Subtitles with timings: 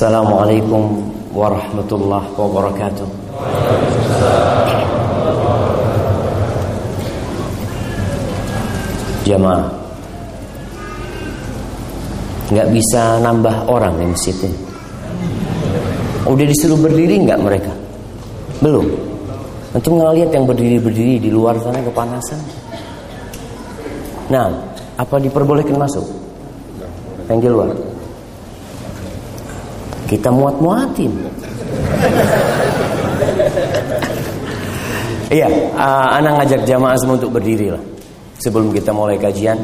[0.00, 3.04] Assalamualaikum warahmatullahi wabarakatuh.
[9.28, 9.68] Jamaah
[12.48, 14.56] nggak bisa nambah orang di masjid ini.
[16.24, 17.72] Udah disuruh berdiri nggak mereka?
[18.64, 18.88] Belum.
[19.76, 22.40] Untuk ngeliat yang berdiri-berdiri di luar sana kepanasan.
[24.32, 24.48] Nah,
[24.96, 26.08] apa diperbolehkan masuk?
[27.28, 27.89] Yang di luar.
[30.10, 31.12] Kita muat-muatin.
[35.30, 35.46] Iya,
[35.78, 37.78] uh, anak ngajak jamaah semua untuk berdiri lah.
[38.42, 39.54] Sebelum kita mulai kajian.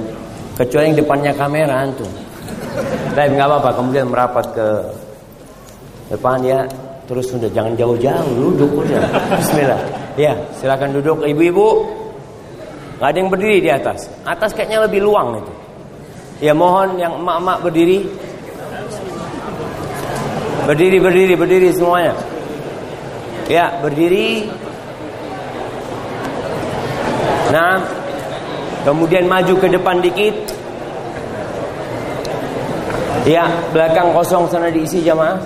[0.55, 2.07] Kecuali yang depannya kamera antum.
[3.19, 4.67] Tapi nggak apa-apa, kemudian merapat ke
[6.15, 6.63] depan ya.
[7.11, 9.03] Terus sudah jangan jauh-jauh, duduk udah.
[9.43, 9.81] Bismillah.
[10.15, 11.91] Ya, silakan duduk ibu-ibu.
[13.03, 14.09] Gak ada yang berdiri di atas.
[14.25, 15.53] Atas kayaknya lebih luang itu.
[16.41, 18.09] Ya mohon yang emak-emak berdiri.
[20.67, 22.11] Berdiri, berdiri, berdiri semuanya.
[23.47, 24.51] Ya, berdiri.
[27.55, 27.79] Nah,
[28.83, 30.35] kemudian maju ke depan dikit.
[33.23, 35.39] Ya, belakang kosong sana diisi jamaah.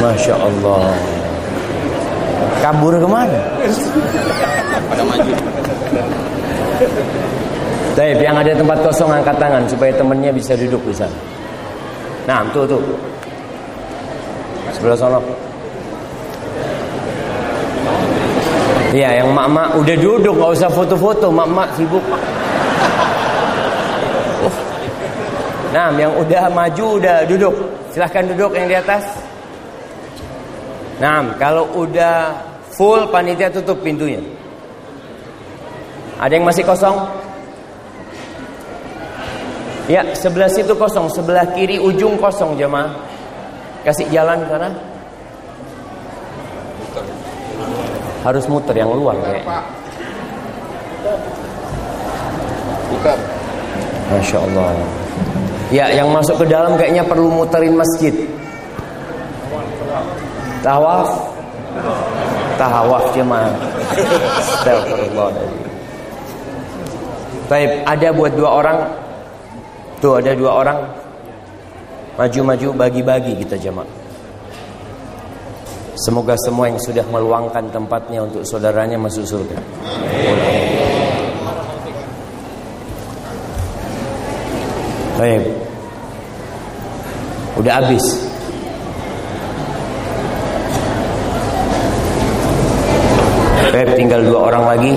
[0.00, 0.96] Masya Allah.
[2.64, 3.40] Kabur ke mana?
[4.88, 5.32] Pada maju.
[7.92, 11.16] Baik, yang ada tempat kosong angkat tangan supaya temennya bisa duduk di sana.
[12.24, 12.80] Nah, tuh tuh.
[14.72, 15.18] Sebelah sana.
[18.92, 22.04] Iya, yang mak-mak udah duduk, nggak usah foto-foto, mak-mak sibuk.
[24.44, 24.56] Uh.
[25.72, 27.54] Nah, yang udah maju udah duduk.
[27.92, 29.04] Silahkan duduk yang di atas.
[31.00, 32.36] Nah, kalau udah
[32.72, 34.20] full panitia tutup pintunya.
[36.22, 36.96] Ada yang masih kosong?
[39.90, 42.94] Ya, sebelah situ kosong, sebelah kiri ujung kosong jemaah.
[43.82, 44.70] Kasih jalan karena
[48.22, 49.42] harus muter yang luar kayak.
[52.94, 53.18] Bukan.
[54.14, 54.66] Masya Allah.
[55.74, 58.14] Ya, yang masuk ke dalam kayaknya perlu muterin masjid.
[60.62, 61.10] Tawaf.
[62.54, 63.50] Tawaf jemaah.
[64.38, 65.71] Astagfirullahaladzim.
[67.52, 68.78] Baik, ada buat dua orang.
[70.00, 70.88] Tuh ada dua orang.
[72.16, 73.84] Maju-maju bagi-bagi kita jemaah.
[76.00, 79.60] Semoga semua yang sudah meluangkan tempatnya untuk saudaranya masuk surga.
[85.20, 85.44] Baik.
[87.60, 88.06] Udah habis.
[93.76, 94.96] Baik, tinggal dua orang lagi.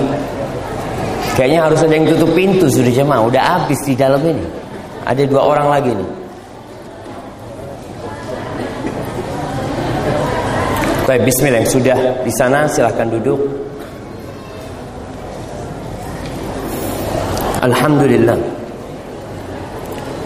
[1.36, 3.20] Kayaknya harus ada yang tutup pintu sudah jemaah.
[3.28, 4.40] Udah habis di dalam ini.
[5.04, 6.10] Ada dua orang lagi nih.
[11.06, 13.38] Baik, bismillah yang sudah di sana silahkan duduk.
[17.62, 18.40] Alhamdulillah.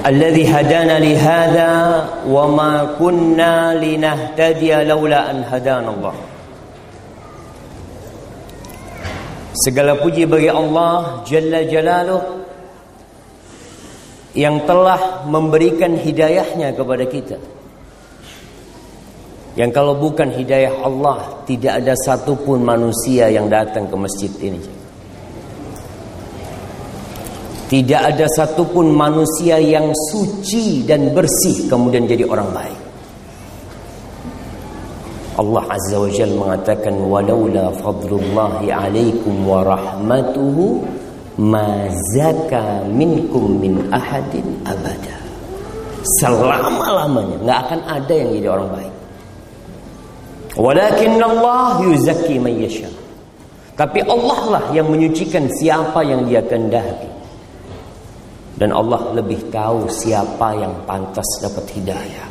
[0.06, 1.72] Alladhi hadana li hadha
[2.24, 6.29] wa ma kunna linahtadiya laula an hadana Allah.
[9.60, 12.24] Segala puji bagi Allah Jalla Jalaluh
[14.32, 17.36] yang telah memberikan hidayahnya kepada kita.
[19.58, 24.62] Yang kalau bukan hidayah Allah Tidak ada satupun manusia yang datang ke masjid ini
[27.66, 32.79] Tidak ada satupun manusia yang suci dan bersih Kemudian jadi orang baik
[35.40, 40.84] Allah Azza wa Jal mengatakan Walaula fadlullahi alaikum wa rahmatuhu
[41.40, 45.16] Ma zaka minkum min ahadin abada
[46.20, 48.94] Selama-lamanya nggak akan ada yang jadi orang baik
[50.58, 52.90] Walakin Allah yuzakki man yasha.
[53.78, 57.06] Tapi Allah lah yang menyucikan siapa yang dia kehendaki.
[58.58, 62.29] Dan Allah lebih tahu siapa yang pantas dapat hidayah.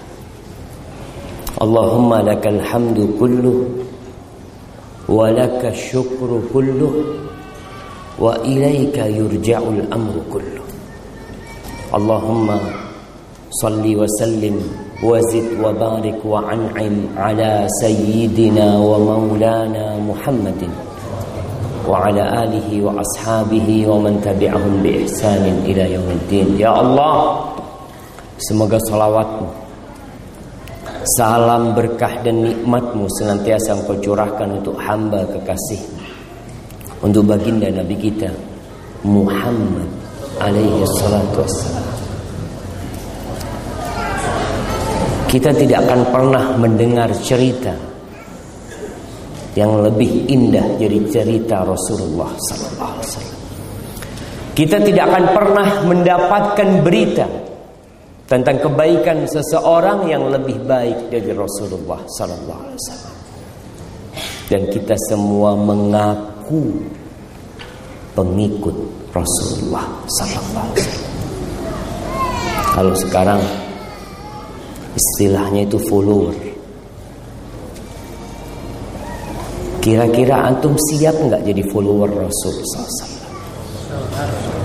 [1.60, 3.58] اللهم لك الحمد كله
[5.12, 6.94] ولك الشكر كله
[8.20, 10.64] وإليك يرجع الأمر كله.
[12.00, 12.48] اللهم
[13.52, 14.56] صل وسلم
[15.04, 20.62] وزد وبارك وأنعم على سيدنا ومولانا محمد
[21.90, 26.48] وعلى آله وأصحابه ومن تبعهم بإحسان إلى يوم الدين.
[26.56, 27.16] يا الله
[28.48, 29.69] semoga صلواتك
[31.00, 35.80] Salam berkah dan nikmatmu Senantiasa engkau curahkan untuk hamba kekasih
[37.00, 38.28] Untuk baginda Nabi kita
[39.08, 39.88] Muhammad
[40.44, 41.88] alaihi salatu wassalam.
[45.30, 47.72] Kita tidak akan pernah mendengar cerita
[49.56, 53.38] yang lebih indah dari cerita Rasulullah sallallahu alaihi wasallam.
[54.58, 57.26] Kita tidak akan pernah mendapatkan berita
[58.30, 63.16] tentang kebaikan seseorang yang lebih baik dari Rasulullah sallallahu alaihi wasallam.
[64.46, 66.78] Dan kita semua mengaku
[68.14, 68.78] pengikut
[69.10, 71.10] Rasulullah sallallahu alaihi wasallam.
[72.70, 73.42] Kalau sekarang
[74.94, 76.38] istilahnya itu follower.
[79.82, 84.59] Kira-kira antum siap nggak jadi follower Rasul sallallahu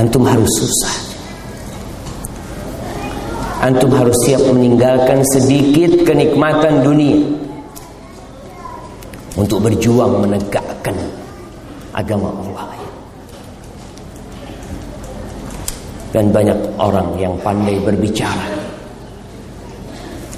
[0.00, 0.96] Antum harus susah.
[3.60, 7.20] Antum harus siap meninggalkan sedikit kenikmatan dunia
[9.36, 10.96] untuk berjuang menegakkan
[11.92, 12.72] agama Allah.
[16.16, 18.56] Dan banyak orang yang pandai berbicara.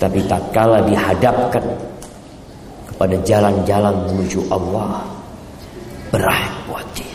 [0.03, 1.62] Tapi tak kala dihadapkan
[2.91, 5.06] kepada jalan-jalan menuju Allah
[6.11, 7.12] berat buat dia.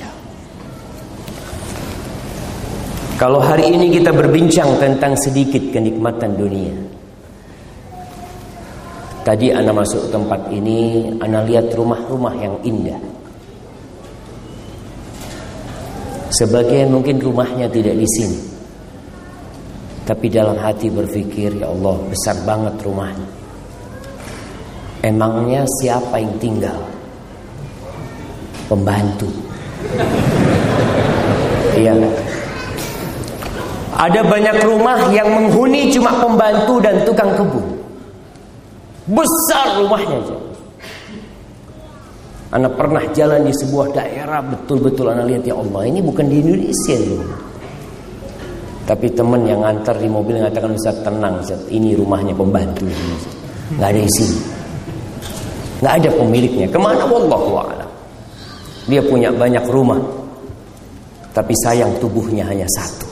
[3.17, 6.69] Kalau hari ini kita berbincang tentang sedikit kenikmatan dunia.
[9.25, 13.01] Tadi anak masuk tempat ini, anak lihat rumah-rumah yang indah.
[16.29, 18.39] Sebagian mungkin rumahnya tidak di sini.
[20.05, 23.29] Tapi dalam hati berpikir, ya Allah besar banget rumahnya.
[25.01, 26.79] Emangnya siapa yang tinggal?
[28.69, 29.27] Pembantu.
[31.73, 31.97] Iya.
[33.97, 37.65] Ada banyak rumah yang menghuni cuma pembantu dan tukang kebun.
[39.09, 40.37] Besar rumahnya aja.
[42.53, 46.95] Anak pernah jalan di sebuah daerah betul-betul anak lihat ya Allah ini bukan di Indonesia
[47.09, 47.25] loh.
[48.85, 52.87] Tapi teman yang antar di mobil mengatakan Ustaz tenang Ustaz ini rumahnya pembantu
[53.75, 54.27] nggak ada isi
[55.81, 56.67] nggak ada pemiliknya.
[56.69, 57.03] Ke mana?
[57.03, 57.89] Wallahu a'lam.
[58.87, 59.99] Dia punya banyak rumah.
[61.35, 63.06] Tapi sayang tubuhnya hanya satu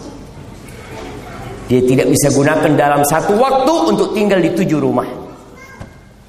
[1.65, 5.09] dia tidak bisa gunakan dalam satu waktu untuk tinggal di tujuh rumah.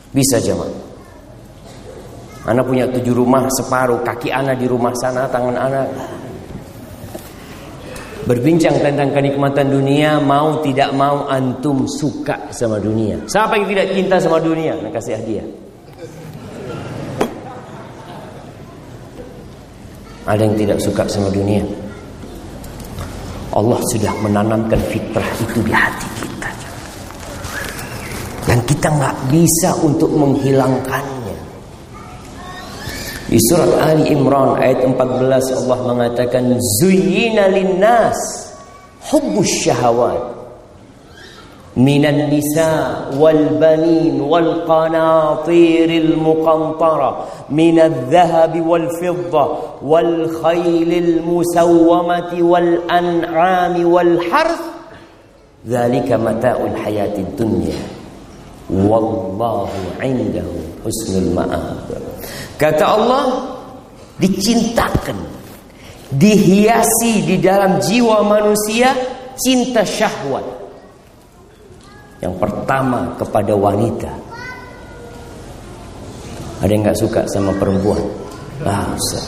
[0.09, 0.73] Bisa jemaah.
[2.49, 5.89] Anak punya tujuh rumah separuh kaki anak di rumah sana tangan anak
[8.27, 13.19] berbincang tentang kenikmatan dunia mau tidak mau antum suka sama dunia.
[13.29, 14.79] Siapa yang tidak cinta sama dunia?
[14.79, 15.47] Nak kasih hadiah.
[20.27, 21.86] Ada yang tidak suka sama dunia
[23.57, 26.51] Allah sudah menanamkan fitrah itu di hati kita.
[28.47, 31.17] Dan kita nggak bisa untuk menghilangkan
[33.27, 38.15] di surat Ali Imran ayat 14 Allah mengatakan zuyyina linnas
[39.11, 40.36] hubbus syahawat
[41.77, 49.45] minan nisa wal banin wal qanatiril muqantara minadh dhahab wal fidda
[49.85, 54.65] wal khaylil musawwamati wal an'ami wal harth
[55.69, 57.77] dhalika mata'ul hayatid dunya
[58.73, 59.69] wallahu
[60.01, 61.87] 'indahu husnul ma'ab
[62.57, 63.25] Kata Allah
[64.17, 65.21] dicintakan,
[66.09, 68.97] dihiasi di dalam jiwa manusia
[69.37, 70.56] cinta syahwat.
[72.21, 74.13] Yang pertama kepada wanita.
[76.65, 78.01] Ada yang nggak suka sama perempuan?
[78.65, 79.25] Ah, usah.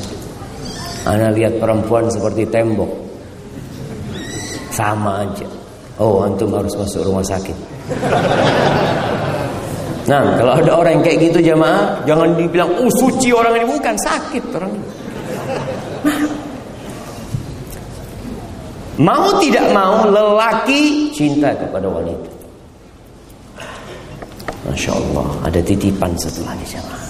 [1.05, 2.89] Anda lihat perempuan seperti tembok.
[4.73, 5.45] Sama aja.
[6.01, 7.57] Oh, antum harus masuk rumah sakit.
[10.09, 13.93] Nah, kalau ada orang yang kayak gitu jamaah, jangan dibilang, "Oh, suci orang ini bukan
[13.93, 14.89] sakit orang ini."
[16.09, 16.23] Nah.
[18.99, 22.38] Mau tidak mau lelaki cinta kepada wanita.
[24.69, 27.05] Masya Allah, ada titipan setelah ini jamaah.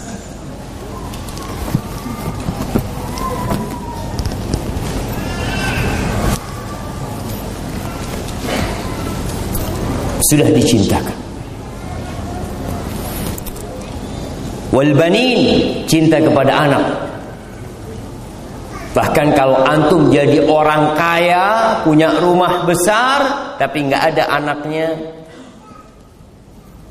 [10.29, 11.29] Sudah dicintakan.
[14.79, 15.41] wal banin
[15.89, 16.85] cinta kepada anak
[18.93, 23.21] bahkan kalau antum jadi orang kaya punya rumah besar
[23.57, 24.95] tapi nggak ada anaknya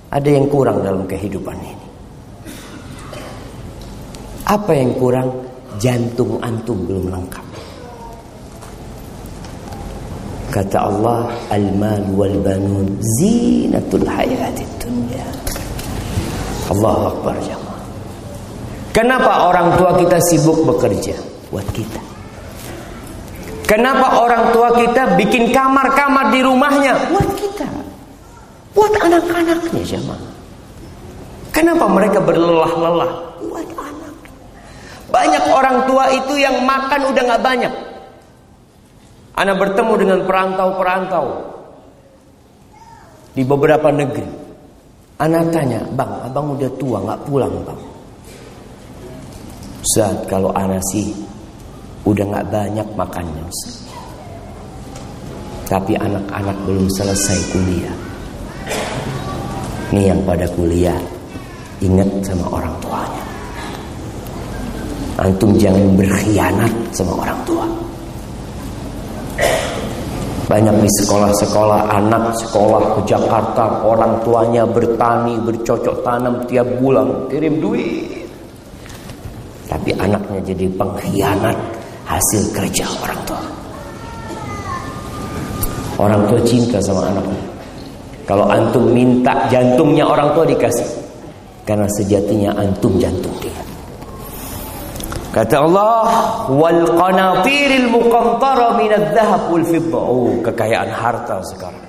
[0.08, 1.88] ada yang kurang dalam kehidupan ini.
[4.48, 5.30] Apa yang kurang?
[5.78, 7.46] Jantung antum belum lengkap.
[10.48, 15.28] Kata Allah al-mal wal banun zinatul hayatid dunya.
[16.72, 17.84] Allah akbar jamaah.
[18.96, 21.14] Kenapa orang tua kita sibuk bekerja?
[21.54, 22.02] Buat kita?
[23.68, 26.96] Kenapa orang tua kita bikin kamar-kamar di rumahnya?
[27.12, 27.68] Buat kita?
[28.78, 30.30] Buat anak-anaknya jemaah.
[31.50, 33.12] Kenapa mereka berlelah-lelah?
[33.50, 34.14] Buat anak.
[35.10, 37.74] Banyak orang tua itu yang makan udah nggak banyak.
[39.34, 41.26] Anak bertemu dengan perantau-perantau
[43.34, 44.46] di beberapa negeri.
[45.18, 47.82] Anak tanya, bang, abang udah tua nggak pulang bang?
[49.98, 51.10] Saat kalau anak sih
[52.06, 53.90] udah nggak banyak makannya Ustaz.
[55.66, 58.07] Tapi anak-anak belum selesai kuliah.
[59.92, 61.00] Ini yang pada kuliah
[61.80, 63.24] ingat sama orang tuanya.
[65.18, 67.66] Antum jangan berkhianat sama orang tua.
[70.48, 77.60] Banyak di sekolah-sekolah anak sekolah ke Jakarta orang tuanya bertani bercocok tanam tiap bulan kirim
[77.60, 78.24] duit.
[79.68, 81.58] Tapi anaknya jadi pengkhianat
[82.08, 83.44] hasil kerja orang tua.
[86.00, 87.57] Orang tua cinta sama anaknya.
[88.28, 91.08] Kalau antum minta jantungnya orang tua dikasih.
[91.64, 93.56] Karena sejatinya antum jantung dia.
[95.32, 96.04] Kata Allah,
[96.52, 100.00] wal qanatiril muqantara minadh dhahab wal.
[100.00, 101.88] Oh, kekayaan harta sekarang.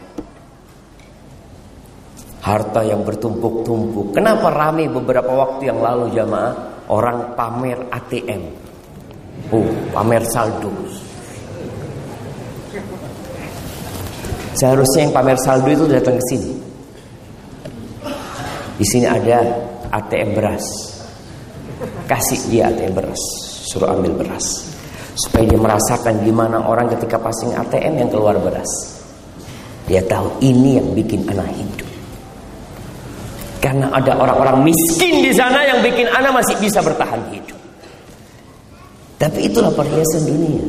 [2.39, 4.15] Harta yang bertumpuk-tumpuk.
[4.15, 6.55] Kenapa rame beberapa waktu yang lalu jamaah
[6.87, 8.43] orang pamer ATM?
[9.51, 10.71] Oh, pamer saldo.
[14.59, 16.53] Seharusnya yang pamer saldo itu datang ke sini.
[18.79, 19.39] Di sini ada
[19.95, 20.67] ATM beras.
[22.11, 23.23] Kasih dia ATM beras,
[23.71, 24.67] suruh ambil beras.
[25.15, 28.99] Supaya dia merasakan gimana orang ketika passing ATM yang keluar beras.
[29.87, 31.91] Dia tahu ini yang bikin anak hidup.
[33.59, 37.59] Karena ada orang-orang miskin di sana yang bikin anak masih bisa bertahan hidup.
[39.19, 40.67] Tapi itulah perhiasan dunia.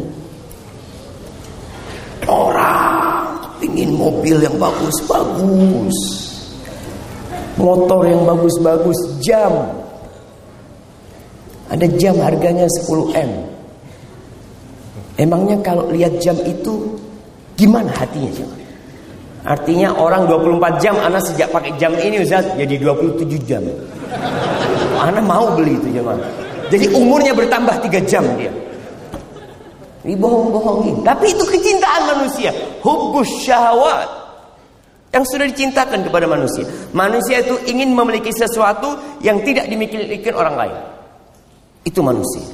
[2.25, 2.98] Orang
[3.75, 5.97] ingin mobil yang bagus-bagus.
[7.59, 9.51] Motor yang bagus-bagus, jam.
[11.69, 13.29] Ada jam harganya 10M.
[15.19, 16.95] Emangnya kalau lihat jam itu
[17.59, 18.49] gimana hatinya jam?
[19.43, 23.63] Artinya orang 24 jam anak sejak pakai jam ini Ustaz jadi 27 jam.
[24.99, 26.19] Anak mau beli itu jemaah.
[26.69, 28.51] Jadi umurnya bertambah 3 jam dia.
[29.99, 31.03] Dibohong-bohongin.
[31.03, 32.55] Tapi itu kecintaan manusia.
[32.79, 34.07] Hubbus syahwat.
[35.09, 36.63] Yang sudah dicintakan kepada manusia.
[36.95, 40.77] Manusia itu ingin memiliki sesuatu yang tidak dimiliki orang lain.
[41.83, 42.45] Itu manusia.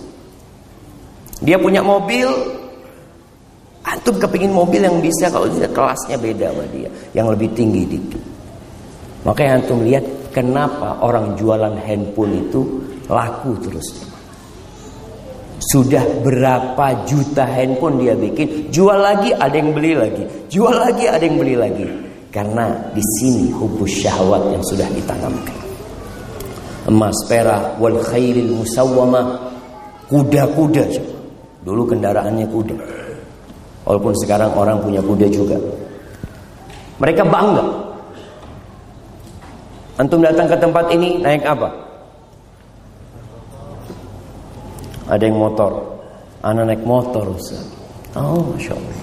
[1.43, 2.31] Dia punya mobil.
[3.85, 6.89] Antum kepingin mobil yang bisa kalau tidak kelasnya beda sama dia.
[7.13, 8.23] Yang lebih tinggi dikit.
[9.27, 12.61] Makanya antum lihat kenapa orang jualan handphone itu
[13.05, 14.14] laku terus.
[15.55, 21.23] Sudah berapa juta handphone dia bikin, jual lagi ada yang beli lagi, jual lagi ada
[21.23, 21.87] yang beli lagi.
[22.27, 25.55] Karena di sini hubus syahwat yang sudah ditanamkan.
[26.91, 29.39] Emas, perak, wal khairil musawwama,
[30.11, 30.83] kuda-kuda.
[31.63, 32.77] Dulu kendaraannya kuda.
[33.87, 35.55] Walaupun sekarang orang punya kuda juga.
[36.99, 37.65] Mereka bangga.
[39.95, 41.84] Antum datang ke tempat ini naik apa?
[45.05, 45.71] Ada yang motor.
[46.41, 47.61] Anak naik motor Ustaz.
[48.17, 48.99] Oh, Masya Allah.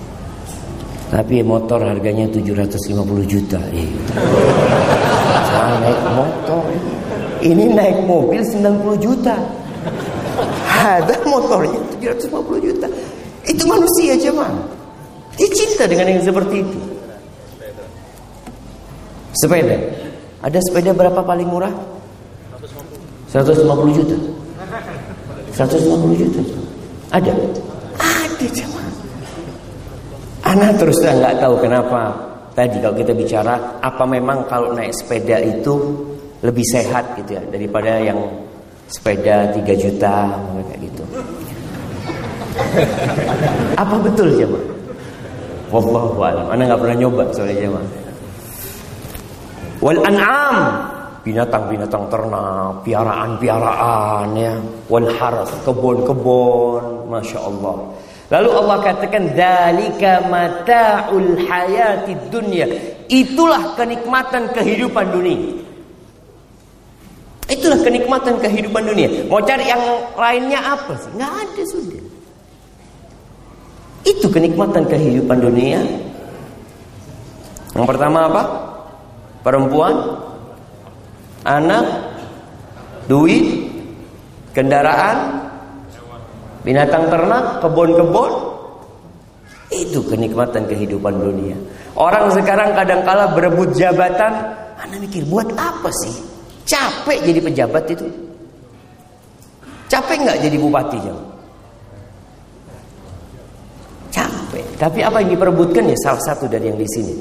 [1.13, 3.61] Tapi motor harganya 750 juta.
[5.53, 6.65] Saya naik motor.
[7.43, 9.37] Ini naik mobil 90 juta.
[10.83, 12.87] Ada motornya 750 juta.
[13.45, 14.53] Itu manusia cuman.
[15.37, 16.79] Dia cinta dengan yang seperti itu.
[19.37, 19.77] Sepeda.
[20.43, 21.73] Ada sepeda berapa paling murah?
[23.29, 24.17] 150 juta.
[25.53, 26.41] 150 juta.
[27.13, 27.33] Ada?
[28.01, 28.87] Ada cuman.
[30.43, 32.01] Anak terus terang nggak tahu kenapa
[32.57, 35.79] tadi kalau kita bicara apa memang kalau naik sepeda itu
[36.43, 38.19] lebih sehat gitu ya daripada yang
[38.91, 40.15] sepeda 3 juta
[40.69, 41.05] kayak gitu.
[43.83, 44.61] apa betul coba?
[45.73, 46.47] Wallahu a'lam.
[46.53, 47.89] Anda nggak pernah nyoba soalnya jemaah.
[49.81, 50.57] Wal an'am
[51.23, 54.55] binatang-binatang ternak, piaraan-piaraan ya,
[54.91, 57.77] wal haras kebun-kebun, masya Allah.
[58.33, 62.65] Lalu Allah katakan dalika mata'ul hayati dunia.
[63.07, 65.63] Itulah kenikmatan kehidupan dunia.
[67.53, 69.29] Itulah kenikmatan kehidupan dunia.
[69.29, 69.83] Mau cari yang
[70.17, 71.13] lainnya apa sih?
[71.13, 72.03] Nggak ada sudah.
[74.09, 75.85] Itu kenikmatan kehidupan dunia.
[77.77, 78.43] Yang pertama apa?
[79.45, 79.95] Perempuan,
[81.43, 81.85] anak,
[83.11, 83.69] duit,
[84.55, 85.49] kendaraan,
[86.63, 88.33] binatang ternak, kebun-kebun.
[89.73, 91.57] Itu kenikmatan kehidupan dunia.
[91.97, 94.33] Orang sekarang kadang-kala berebut jabatan,
[94.77, 96.13] Anda mikir buat apa sih?
[96.69, 98.07] Capek jadi pejabat itu.
[99.89, 100.99] Capek nggak jadi bupati
[104.13, 104.65] Capek.
[104.77, 107.15] Tapi apa yang diperebutkan ya salah satu dari yang di sini.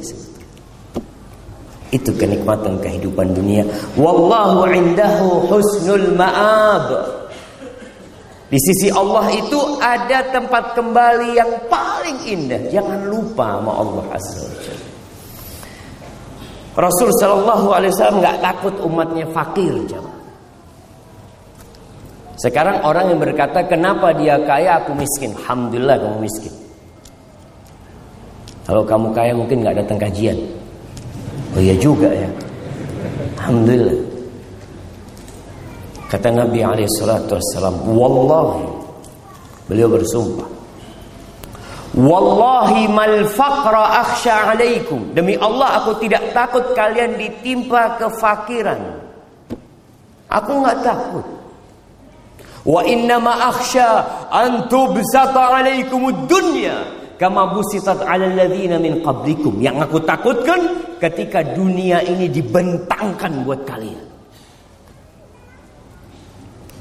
[1.91, 3.67] Itu kenikmatan kehidupan dunia.
[3.99, 6.87] Wallahu indahu husnul ma'ab.
[8.51, 12.67] Di sisi Allah itu ada tempat kembali yang paling indah.
[12.67, 14.43] Jangan lupa sama Allah Azza
[16.71, 20.19] wa Rasul Shallallahu Alaihi Wasallam nggak takut umatnya fakir, jamaah.
[22.39, 25.35] Sekarang orang yang berkata, kenapa dia kaya, aku miskin.
[25.35, 26.53] Alhamdulillah kamu miskin.
[28.65, 30.39] Kalau kamu kaya mungkin nggak datang kajian.
[31.51, 32.29] Oh iya juga ya.
[33.43, 33.97] Alhamdulillah.
[36.07, 38.67] Kata Nabi alaihi salatu wassalam, "Wallahi."
[39.71, 40.47] Beliau bersumpah.
[41.91, 45.11] Wallahi mal faqra akhsha alaikum.
[45.11, 48.79] Demi Allah aku tidak takut kalian ditimpa kefakiran.
[50.31, 51.25] Aku nggak takut.
[52.63, 59.61] Wa inna ma akhsha an tubsata alaikumud dunya kama busitat 'alal ladzina min qablikum.
[59.61, 60.61] Yang aku takutkan
[60.97, 64.09] ketika dunia ini dibentangkan buat kalian.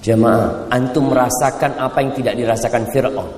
[0.00, 3.28] Jemaah, antum merasakan apa yang tidak dirasakan Firaun.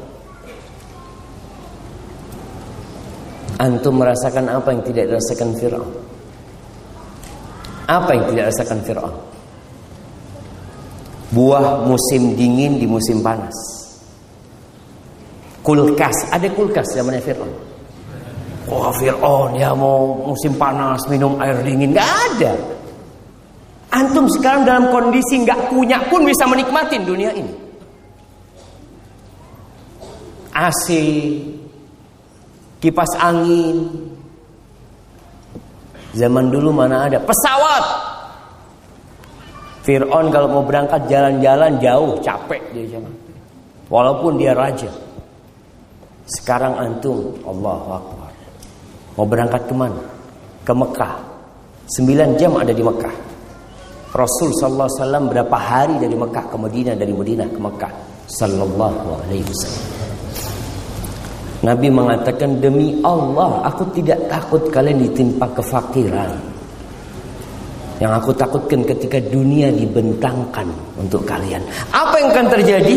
[3.59, 5.90] Antum merasakan apa yang tidak dirasakan Firaun.
[7.91, 9.17] Apa yang tidak dirasakan Firaun?
[11.34, 13.81] Buah musim dingin di musim panas
[15.62, 16.28] kulkas.
[16.34, 17.52] Ada kulkas zamannya Fir'aun?
[18.68, 21.94] Wah oh, Fir'aun ya mau musim panas minum air dingin.
[21.94, 22.52] Nggak ada.
[23.92, 27.52] Antum sekarang dalam kondisi nggak punya pun bisa menikmati dunia ini.
[30.52, 30.86] AC
[32.82, 33.88] kipas angin.
[36.12, 37.16] Zaman dulu mana ada?
[37.25, 37.84] Pesawat!
[39.82, 43.10] Fir'aun kalau mau berangkat jalan-jalan jauh capek dia zaman.
[43.88, 44.92] Walaupun dia raja
[46.38, 48.32] sekarang antum Allah Akbar.
[49.18, 50.00] Mau berangkat ke mana?
[50.64, 51.14] Ke Mekah.
[51.92, 53.14] Sembilan jam ada di Mekah.
[54.12, 57.92] Rasul sallallahu alaihi wasallam berapa hari dari Mekah ke Madinah, dari Madinah ke Mekah
[58.28, 59.84] sallallahu alaihi wasallam.
[61.62, 66.30] Nabi mengatakan demi Allah aku tidak takut kalian ditimpa kefakiran.
[68.02, 70.66] Yang aku takutkan ketika dunia dibentangkan
[70.99, 71.62] untuk kalian.
[71.95, 72.97] Apa yang akan terjadi?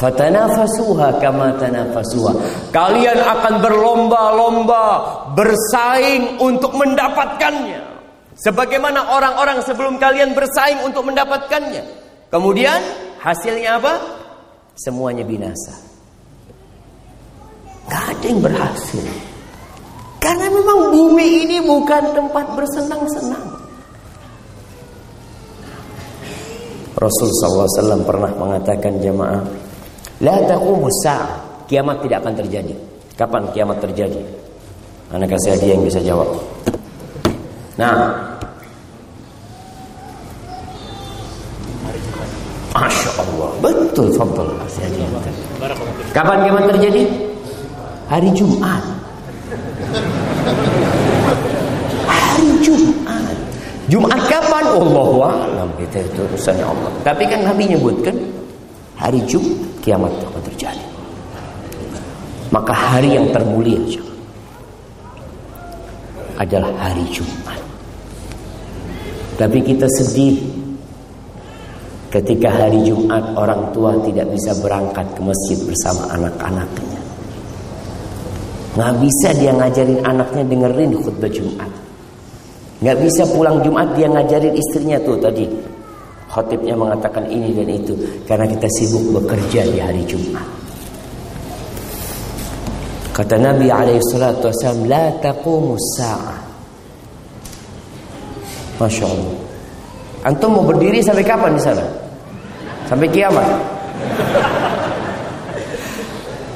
[0.00, 2.32] Fatanafasuha kama tanafasuha.
[2.72, 4.84] Kalian akan berlomba-lomba
[5.36, 7.84] bersaing untuk mendapatkannya.
[8.40, 11.84] Sebagaimana orang-orang sebelum kalian bersaing untuk mendapatkannya.
[12.32, 12.80] Kemudian
[13.20, 14.00] hasilnya apa?
[14.72, 15.76] Semuanya binasa.
[17.92, 19.04] Gak ada yang berhasil.
[20.16, 23.60] Karena memang bumi ini bukan tempat bersenang-senang.
[26.96, 29.69] Rasul SAW pernah mengatakan jemaah
[30.20, 31.64] La taqumus sa'ah.
[31.64, 32.74] Kiamat tidak akan terjadi.
[33.16, 34.20] Kapan kiamat terjadi?
[35.16, 36.28] Anak kasih hadiah yang bisa jawab.
[37.80, 38.12] Nah.
[42.76, 43.50] Masya Allah.
[43.64, 44.50] Betul, Fadl.
[46.12, 47.02] Kapan kiamat terjadi?
[48.12, 48.82] Hari Jumat.
[52.04, 53.36] Hari Jumat.
[53.88, 54.64] Jumat kapan?
[54.68, 55.68] Allah alam.
[55.80, 56.90] Itu urusannya Allah.
[57.08, 58.14] Tapi kan Nabi nyebutkan
[59.00, 60.84] hari Jumat kiamat akan terjadi.
[62.50, 63.78] Maka hari yang termulia
[66.40, 67.60] adalah hari Jumat.
[69.36, 70.36] Tapi kita sedih
[72.10, 77.00] ketika hari Jumat orang tua tidak bisa berangkat ke masjid bersama anak-anaknya.
[78.74, 81.70] Nggak bisa dia ngajarin anaknya dengerin khutbah Jumat.
[82.82, 85.69] Nggak bisa pulang Jumat dia ngajarin istrinya tuh tadi
[86.30, 90.46] Khotibnya mengatakan ini dan itu karena kita sibuk bekerja di hari Jumat.
[93.10, 96.38] Kata Nabi alaihi salatu wasallam, "La taqumus sa'ah."
[98.78, 99.34] Masya Allah.
[100.24, 101.84] Antum mau berdiri sampai kapan di sana?
[102.86, 103.44] Sampai kiamat.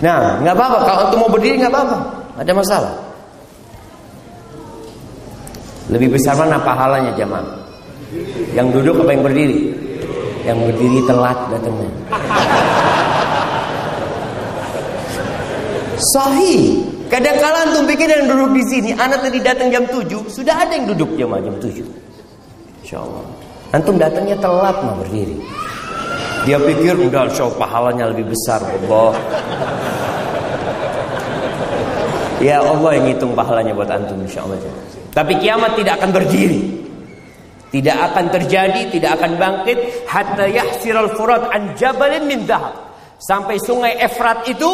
[0.04, 1.98] Nah, nggak apa-apa kalau antum mau berdiri nggak apa-apa,
[2.38, 2.94] ada masalah.
[5.90, 7.63] Lebih besar mana pahalanya jamaah?
[8.54, 9.58] Yang duduk apa yang berdiri?
[10.44, 11.90] Yang berdiri telat datangnya.
[16.14, 16.84] Sahih.
[17.08, 20.90] Kadang-kala antum pikir yang duduk di sini, anak tadi datang jam 7, sudah ada yang
[20.90, 21.84] duduk jam jam 7.
[22.82, 23.24] Insya Allah.
[23.70, 25.38] Antum datangnya telat mah berdiri.
[26.44, 29.16] Dia pikir udah show pahalanya lebih besar Allah.
[32.44, 34.60] Ya Allah yang hitung pahalanya buat antum insya Allah.
[35.16, 36.83] Tapi kiamat tidak akan berdiri.
[37.74, 42.70] Tidak akan terjadi, tidak akan bangkit hatta yahsiral furat an jabalin min dhahab.
[43.18, 44.70] Sampai sungai Efrat itu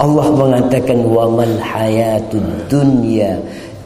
[0.00, 3.36] Allah mengatakan wa mal hayatud dunya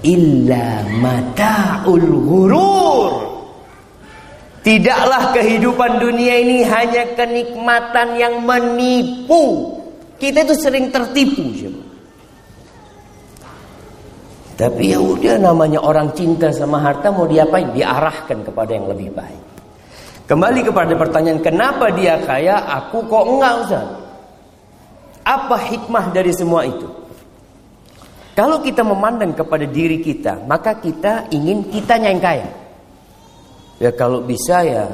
[0.06, 3.12] illa mataul ghurur.
[4.64, 9.76] Tidaklah kehidupan dunia ini hanya kenikmatan yang menipu.
[10.16, 11.44] Kita itu sering tertipu,
[14.54, 17.74] tapi ya udah namanya orang cinta sama harta mau diapain?
[17.74, 19.42] Diarahkan kepada yang lebih baik.
[20.30, 24.03] Kembali kepada pertanyaan kenapa dia kaya, aku kok enggak Ustaz?
[25.24, 26.84] Apa hikmah dari semua itu?
[28.36, 32.48] Kalau kita memandang kepada diri kita, maka kita ingin kita yang kaya.
[33.78, 34.84] Ya kalau bisa ya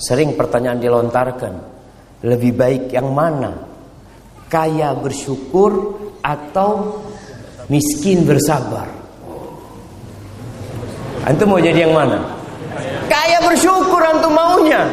[0.00, 1.54] sering pertanyaan dilontarkan.
[2.22, 3.50] Lebih baik yang mana?
[4.46, 7.02] Kaya bersyukur atau
[7.66, 8.86] miskin bersabar.
[11.26, 12.18] Antum mau jadi yang mana?
[13.06, 14.86] Kaya bersyukur antum maunya.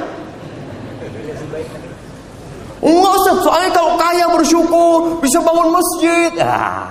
[2.79, 6.31] Enggak usah, soalnya kalau kaya bersyukur bisa bangun masjid.
[6.39, 6.87] Ah,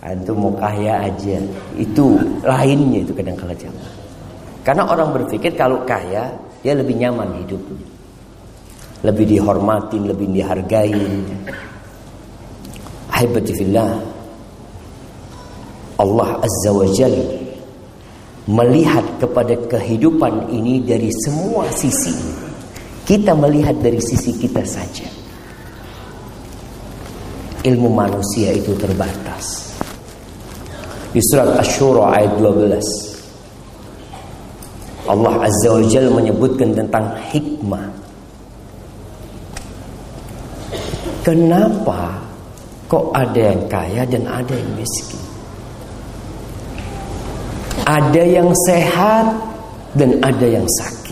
[0.00, 1.36] antum mau kaya aja,
[1.76, 3.92] itu lainnya itu kadang kala jamaah.
[4.64, 6.32] Karena orang berpikir kalau kaya
[6.64, 7.84] dia lebih nyaman hidupnya,
[9.04, 11.04] lebih dihormatin, lebih dihargai.
[13.12, 14.16] Ahibatifillah.
[15.94, 17.14] Allah Azza wa Jal
[18.50, 22.43] melihat kepada kehidupan ini dari semua sisi.
[23.04, 25.04] Kita melihat dari sisi kita saja.
[27.64, 29.76] Ilmu manusia itu terbatas.
[31.12, 33.14] Di surat Asy-Syura ayat 12
[35.04, 37.92] Allah Azza wa Jal menyebutkan tentang hikmah.
[41.20, 42.16] Kenapa
[42.88, 45.20] kok ada yang kaya dan ada yang miskin?
[47.84, 49.28] Ada yang sehat
[49.92, 51.03] dan ada yang sakit.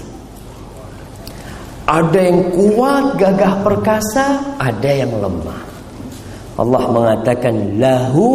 [1.83, 5.63] Ada yang kuat, gagah perkasa, ada yang lemah.
[6.59, 8.31] Allah mengatakan lahu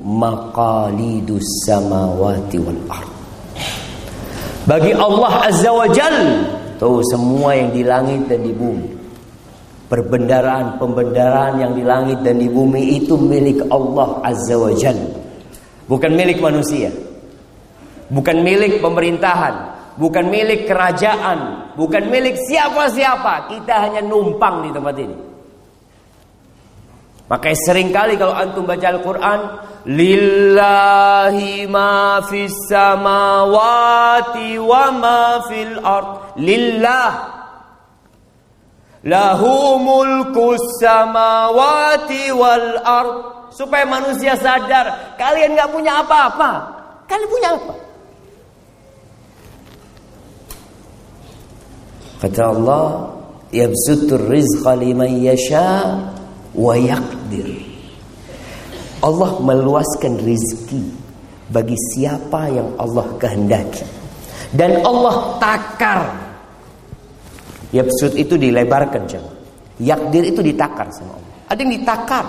[0.00, 3.12] maqalidus samawati wal ard.
[4.64, 6.16] Bagi Allah Azza wa Jal
[6.80, 8.88] Tahu semua yang di langit dan di bumi.
[9.92, 14.96] Perbendaraan-pembendaraan yang di langit dan di bumi Itu milik Allah Azza wa Jal.
[15.84, 16.88] Bukan milik manusia.
[18.08, 19.54] Bukan milik pemerintahan,
[19.94, 23.50] bukan milik kerajaan, bukan milik siapa-siapa.
[23.50, 25.16] Kita hanya numpang di tempat ini.
[27.30, 29.40] Makanya sering kali kalau antum baca Al-Quran
[29.86, 37.10] Lillahi ma fis samawati wa ma fil ard Lillah
[39.06, 43.14] Lahu mulku samawati wal ard
[43.54, 46.50] Supaya manusia sadar Kalian gak punya apa-apa
[47.06, 47.89] Kalian punya apa?
[52.20, 52.86] Kata Allah,
[53.48, 55.96] "Yabsutur rizqa liman yasha
[56.52, 57.48] wa yaqdir."
[59.00, 60.84] Allah meluaskan rizki
[61.48, 63.84] bagi siapa yang Allah kehendaki.
[64.52, 66.00] Dan Allah takar.
[67.70, 69.34] Yabsut itu dilebarkan jangan.
[69.78, 71.34] Yakdir itu ditakar sama Allah.
[71.48, 72.26] Ada yang ditakar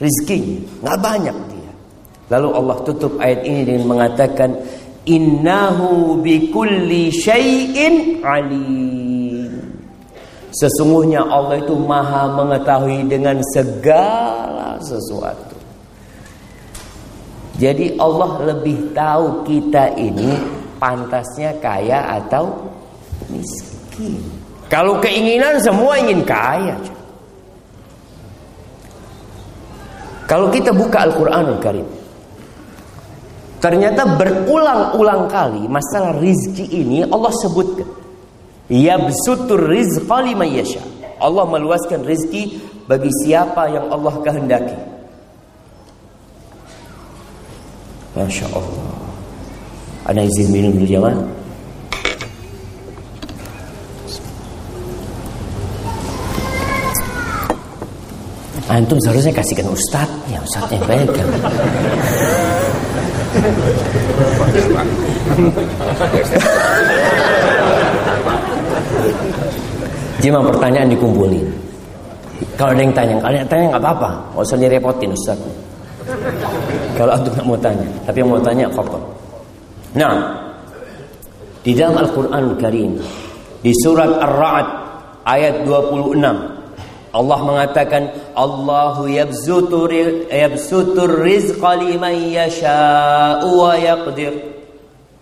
[0.00, 1.72] rizkinya, nggak banyak dia.
[2.32, 4.50] Lalu Allah tutup ayat ini dengan mengatakan
[5.04, 9.11] innahu bikulli syai'in alim.
[10.52, 15.56] Sesungguhnya Allah itu maha mengetahui dengan segala sesuatu.
[17.56, 20.36] Jadi Allah lebih tahu kita ini
[20.76, 22.52] pantasnya kaya atau
[23.32, 24.20] miskin.
[24.68, 26.76] Kalau keinginan semua ingin kaya.
[30.28, 31.88] Kalau kita buka Al-Quranul Karim.
[33.62, 38.01] Ternyata berulang-ulang kali masalah rizki ini Allah sebutkan.
[38.72, 40.80] Yabsutur rizqa liman yasha.
[41.20, 42.56] Allah meluaskan rizki
[42.88, 44.72] bagi siapa yang Allah kehendaki.
[48.16, 48.88] Masya Allah.
[50.08, 51.20] Ada izin minum dulu jamaah.
[58.72, 61.28] Antum seharusnya kasihkan ustadznya, ustadznya pegang.
[70.22, 71.46] Cuma pertanyaan dikumpulin.
[72.58, 75.38] Kalau ada yang tanya, kalau ada yang tanya nggak apa-apa, nggak usah direpotin Ustaz.
[76.98, 79.02] Kalau antum nggak mau tanya, tapi yang mau tanya kotor.
[79.94, 80.14] Nah,
[81.62, 82.92] di dalam Al-Quran Karim,
[83.62, 84.68] di surat Ar-Ra'd
[85.26, 86.18] ayat 26,
[87.12, 89.92] Allah mengatakan Allahu yabzutur
[90.32, 94.61] yabsutur rizqa liman yasha'u wa yaqdir.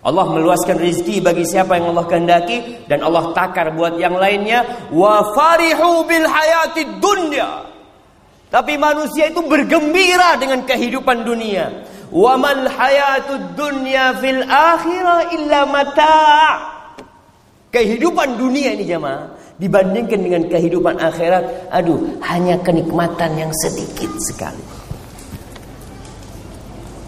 [0.01, 5.29] Allah meluaskan rizki bagi siapa yang Allah kehendaki dan Allah takar buat yang lainnya wa
[5.37, 7.69] farihu bil hayati dunya.
[8.49, 11.85] Tapi manusia itu bergembira dengan kehidupan dunia.
[12.09, 16.49] Wa mal hayatud dunya fil akhirah illa mata'.
[17.71, 24.65] Kehidupan dunia ini jemaah dibandingkan dengan kehidupan akhirat, aduh, hanya kenikmatan yang sedikit sekali.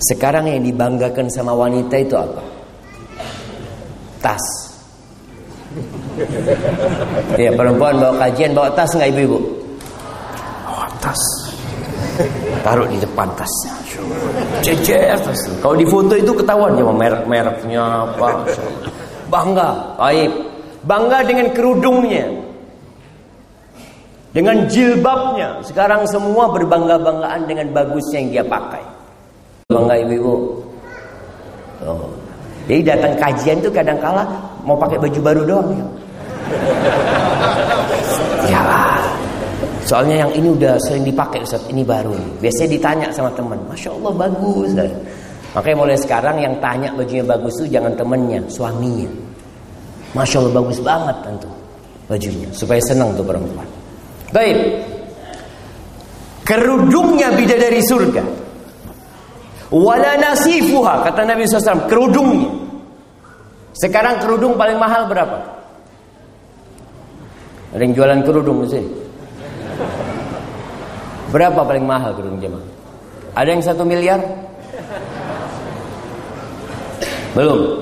[0.06, 2.53] Sekarang yang dibanggakan sama wanita itu apa?
[4.24, 4.46] Tas.
[7.36, 9.40] Ya perempuan bawa kajian bawa tas nggak ibu-ibu?
[10.64, 11.22] Bawa tas.
[12.64, 13.74] Taruh di depan tasnya.
[14.64, 15.42] Cecer tas.
[15.60, 18.48] Kalau di foto itu ketahuan ya merek-mereknya apa.
[19.28, 20.32] Bangga, baik.
[20.88, 22.26] Bangga dengan kerudungnya.
[24.32, 25.60] Dengan jilbabnya.
[25.68, 28.84] Sekarang semua berbangga-banggaan dengan bagusnya yang dia pakai.
[29.68, 30.34] Bangga ibu-ibu.
[31.84, 32.23] Oh.
[32.64, 34.24] Jadi datang kajian itu kadang kala
[34.64, 35.86] mau pakai baju baru doang ya.
[38.48, 38.62] Ya
[39.84, 44.12] Soalnya yang ini udah sering dipakai Ustaz, ini baru Biasanya ditanya sama teman, Masya Allah
[44.16, 44.72] bagus.
[45.54, 49.12] Makanya mulai sekarang yang tanya bajunya bagus itu jangan temennya, suaminya.
[50.16, 51.50] Masya Allah bagus banget tentu
[52.08, 52.48] bajunya.
[52.56, 53.68] Supaya senang tuh perempuan.
[54.32, 54.58] Baik.
[56.48, 58.43] Kerudungnya bidadari surga.
[59.72, 62.52] Wala nasifuha kata Nabi SAW kerudungnya.
[63.74, 65.38] Sekarang kerudung paling mahal berapa?
[67.74, 68.90] Ada yang jualan kerudung di sini?
[71.34, 72.70] Berapa paling mahal kerudung jemaah?
[73.34, 74.22] Ada yang satu miliar?
[77.34, 77.82] Belum.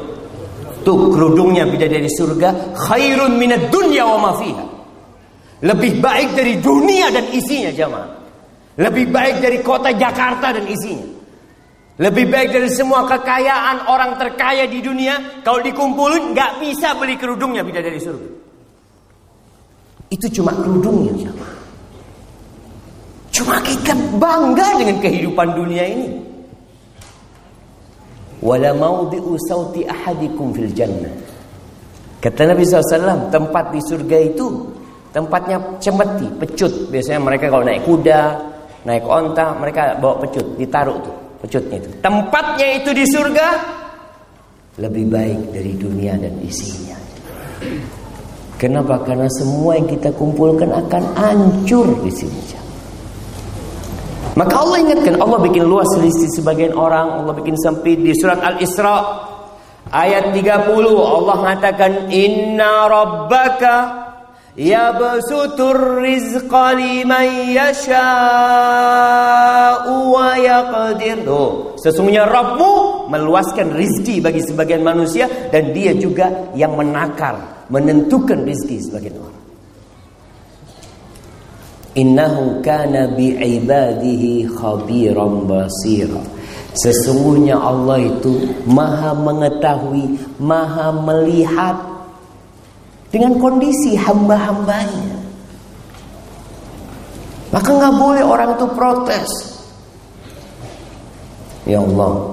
[0.87, 4.65] Tuh kerudungnya bidadari surga khairun minad dunya wa ma fiha.
[5.61, 8.09] Lebih baik dari dunia dan isinya jemaah.
[8.79, 11.20] Lebih baik dari kota Jakarta dan isinya.
[12.01, 15.45] Lebih baik dari semua kekayaan orang terkaya di dunia.
[15.45, 18.29] Kalau dikumpulin nggak bisa beli kerudungnya bidadari surga.
[20.09, 21.55] Itu cuma kerudungnya jemaah.
[23.29, 26.09] Cuma kita bangga dengan kehidupan dunia ini.
[28.41, 31.13] Wala maudhi'u sauti ahadikum fil jannah.
[32.17, 34.45] Kata Nabi SAW, tempat di surga itu
[35.13, 36.89] tempatnya cemeti, pecut.
[36.89, 38.21] Biasanya mereka kalau naik kuda,
[38.89, 41.89] naik onta, mereka bawa pecut, ditaruh tuh pecutnya itu.
[41.99, 43.47] Tempatnya itu di surga
[44.79, 46.97] lebih baik dari dunia dan isinya.
[48.55, 49.01] Kenapa?
[49.01, 52.41] Karena semua yang kita kumpulkan akan hancur di sini.
[54.31, 59.27] Maka Allah ingatkan Allah bikin luas selisih sebagian orang, Allah bikin sempit di surat Al-Isra
[59.91, 63.75] ayat 30 Allah mengatakan inna rabbaka
[64.55, 67.95] yabsutur rizqa liman yasha'u
[70.11, 71.23] wa yaqdir.
[71.23, 78.79] Tuh, sesungguhnya Rabbmu meluaskan rizki bagi sebagian manusia dan dia juga yang menakar, menentukan rizki
[78.79, 79.39] sebagian orang.
[81.91, 86.23] Innahu kana bi'ibadihi khabiran basira.
[86.71, 91.90] Sesungguhnya Allah itu maha mengetahui, maha melihat
[93.11, 95.19] dengan kondisi hamba-hambanya.
[97.51, 99.31] Maka nggak boleh orang itu protes.
[101.67, 102.31] Ya Allah,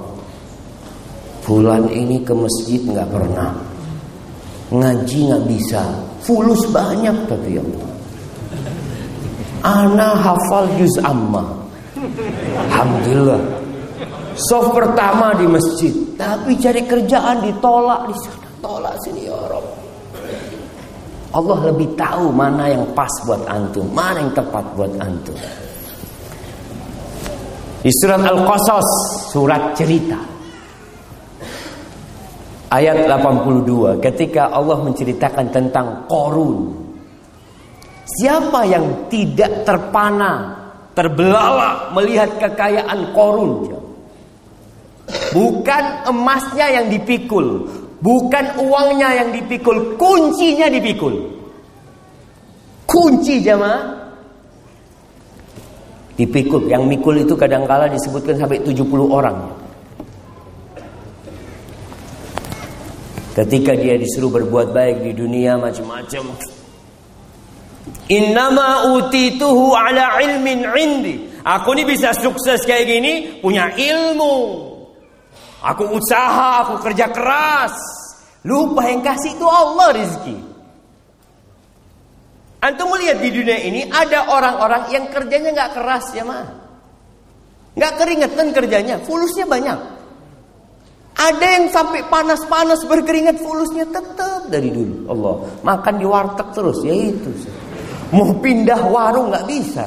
[1.43, 3.51] bulan ini ke masjid nggak pernah,
[4.73, 5.83] ngaji nggak bisa,
[6.23, 7.89] fulus banyak tapi ya Allah.
[9.59, 11.43] Ana hafal juz amma.
[12.71, 13.43] Alhamdulillah.
[14.39, 19.78] Soft pertama di masjid, tapi cari kerjaan ditolak di sana, tolak sini ya Rob.
[21.29, 25.37] Allah lebih tahu mana yang pas buat antum, mana yang tepat buat antum.
[27.79, 28.87] Di surat Al-Qasas,
[29.29, 30.17] surat cerita.
[32.69, 36.75] Ayat 82, ketika Allah menceritakan tentang Korun.
[38.09, 40.57] Siapa yang tidak terpana,
[40.97, 43.69] terbelalak melihat kekayaan Korun?
[45.33, 51.15] Bukan emasnya yang dipikul, bukan uangnya yang dipikul, kuncinya dipikul.
[52.89, 53.99] Kunci jamaah
[56.19, 56.67] dipikul.
[56.67, 59.37] Yang mikul itu kadangkala disebutkan sampai 70 orang.
[63.37, 66.35] Ketika dia disuruh berbuat baik di dunia macam-macam,
[68.09, 71.15] Innama utituhu ala ilmin indi.
[71.45, 74.68] Aku ini bisa sukses kayak gini punya ilmu.
[75.59, 77.75] Aku usaha, aku kerja keras.
[78.47, 80.37] Lupa yang kasih itu Allah rezeki.
[82.59, 86.47] Antum melihat di dunia ini ada orang-orang yang kerjanya nggak keras ya mah.
[87.75, 89.79] Nggak keringetan kerjanya, fulusnya banyak.
[91.19, 95.11] Ada yang sampai panas-panas berkeringat fulusnya tetap dari dulu.
[95.11, 95.35] Allah
[95.67, 97.31] makan di warteg terus ya itu.
[98.15, 99.83] Mau pindah warung nggak bisa.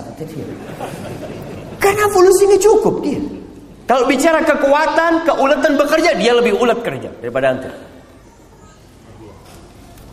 [1.81, 3.42] Karena fulus ini cukup dia.
[3.83, 7.75] Kalau bicara kekuatan, keulatan bekerja, dia lebih ulet kerja daripada antum.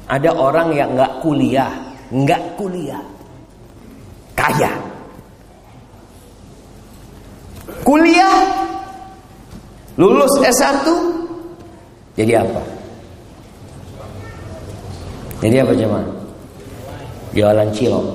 [0.10, 1.70] Ada orang yang nggak kuliah,
[2.10, 3.04] nggak kuliah,
[4.34, 4.74] kaya.
[7.86, 8.36] Kuliah,
[10.02, 10.86] lulus S1,
[12.18, 12.62] jadi apa?
[15.40, 16.06] Jadi apa cuman?
[17.32, 18.06] Jualan cilok.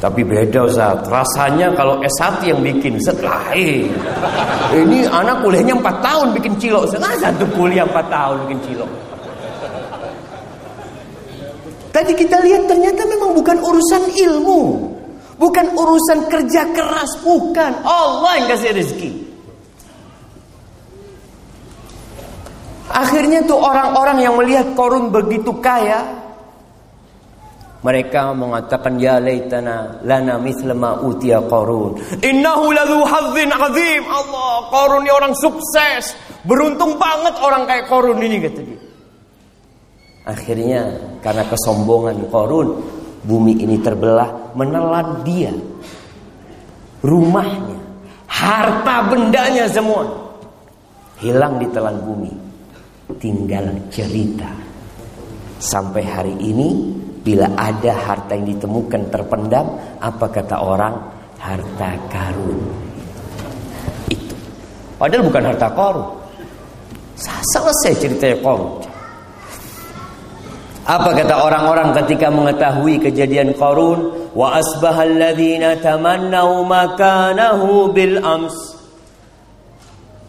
[0.00, 3.92] Tapi beda Ustaz, rasanya kalau S1 yang bikin Ustaz lain.
[4.72, 6.88] Ini anak kuliahnya 4 tahun bikin cilok.
[6.96, 8.90] Nah, satu kuliah 4 tahun bikin cilok.
[11.92, 14.88] Tadi kita lihat ternyata memang bukan urusan ilmu.
[15.36, 17.84] Bukan urusan kerja keras, bukan.
[17.84, 19.10] Allah yang kasih rezeki.
[22.88, 26.19] Akhirnya tuh orang-orang yang melihat korun begitu kaya,
[27.80, 31.96] mereka mengatakan ya laitana lana mithla ma utiya Qarun.
[32.20, 34.02] Innahu ladzu hadzin azim.
[34.04, 36.12] Allah, Qarun ini orang sukses.
[36.44, 38.80] Beruntung banget orang kayak Qarun ini kata dia.
[40.28, 40.80] Akhirnya
[41.24, 42.68] karena kesombongan Qarun,
[43.24, 45.52] bumi ini terbelah menelan dia.
[47.00, 47.80] Rumahnya,
[48.28, 50.04] harta bendanya semua
[51.24, 52.32] hilang di telan bumi.
[53.16, 54.52] Tinggal cerita.
[55.60, 59.66] Sampai hari ini Bila ada harta yang ditemukan terpendam,
[60.00, 60.94] apa kata orang?
[61.36, 62.60] Harta karun.
[64.08, 64.36] Itu.
[64.96, 66.08] Padahal bukan harta karun.
[67.20, 68.90] Selesai ceritanya karun.
[70.90, 74.32] Apa kata orang-orang ketika mengetahui kejadian Qarun?
[74.34, 78.56] Wa asbahal ladzina tamannau makanahu bil ams.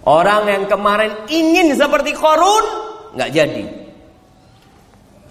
[0.05, 2.65] Orang yang kemarin ingin seperti Qarun
[3.17, 3.80] nggak jadi.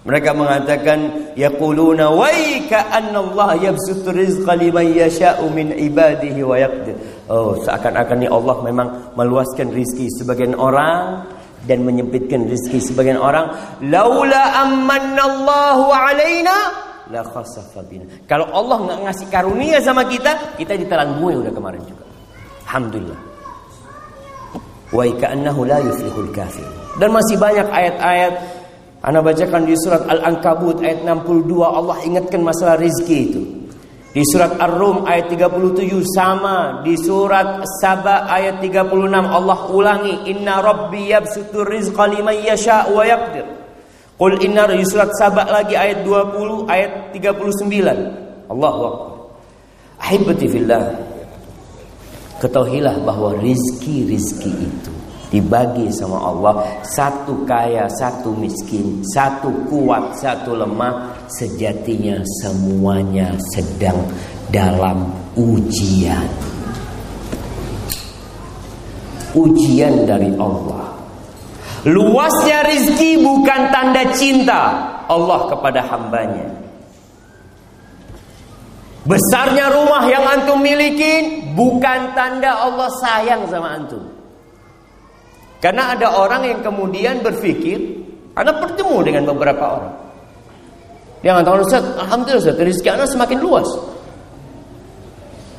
[0.01, 6.97] Mereka mengatakan yaquluna waika anna Allah yabsutu rizqa liman yasha'u min ibadihi wa yaqdir.
[7.29, 11.21] Oh, seakan-akan ni Allah memang meluaskan rizki sebagian orang
[11.69, 13.53] dan menyempitkan rizki sebagian orang.
[13.85, 16.55] Laula amanna Allahu alaina
[17.13, 18.07] la khasafa bina.
[18.25, 22.03] Kalau Allah enggak ngasih karunia sama kita, kita ditelan bumi udah kemarin juga.
[22.65, 23.19] Alhamdulillah.
[24.91, 26.65] Wa annahu la yuflihul kafir.
[26.99, 28.33] Dan masih banyak ayat-ayat
[29.01, 33.41] anda bacakan di surat Al-Ankabut ayat 62 Allah ingatkan masalah rizki itu.
[34.13, 36.85] Di surat Ar-Rum ayat 37 sama.
[36.85, 40.29] Di surat Saba ayat 36 Allah ulangi.
[40.29, 43.49] Inna Rabbi yabsutur rizqa liman yasha wa yaqdir.
[44.21, 48.53] Qul inna di surat Saba lagi ayat 20 ayat 39.
[48.53, 49.11] Allahu Akbar.
[49.97, 50.93] Ahibati fillah.
[52.37, 55.00] Ketahuilah bahwa rizki-rizki itu
[55.31, 56.83] dibagi sama Allah.
[56.83, 63.97] Satu kaya satu miskin satu kuat satu lemah sejatinya semuanya sedang
[64.51, 65.07] dalam
[65.39, 66.27] ujian.
[69.31, 70.91] Ujian dari Allah.
[71.87, 74.61] Luasnya rizki bukan tanda cinta
[75.07, 76.51] Allah kepada hambanya.
[79.01, 84.10] Besarnya rumah yang antum miliki bukan tanda Allah sayang sama antum
[85.61, 87.77] karena ada orang yang kemudian berpikir,
[88.33, 89.93] Anda bertemu dengan beberapa orang.
[91.21, 93.69] Yang mengatakan Ustaz, Alhamdulillah Ustaz, rezeki Anda semakin luas.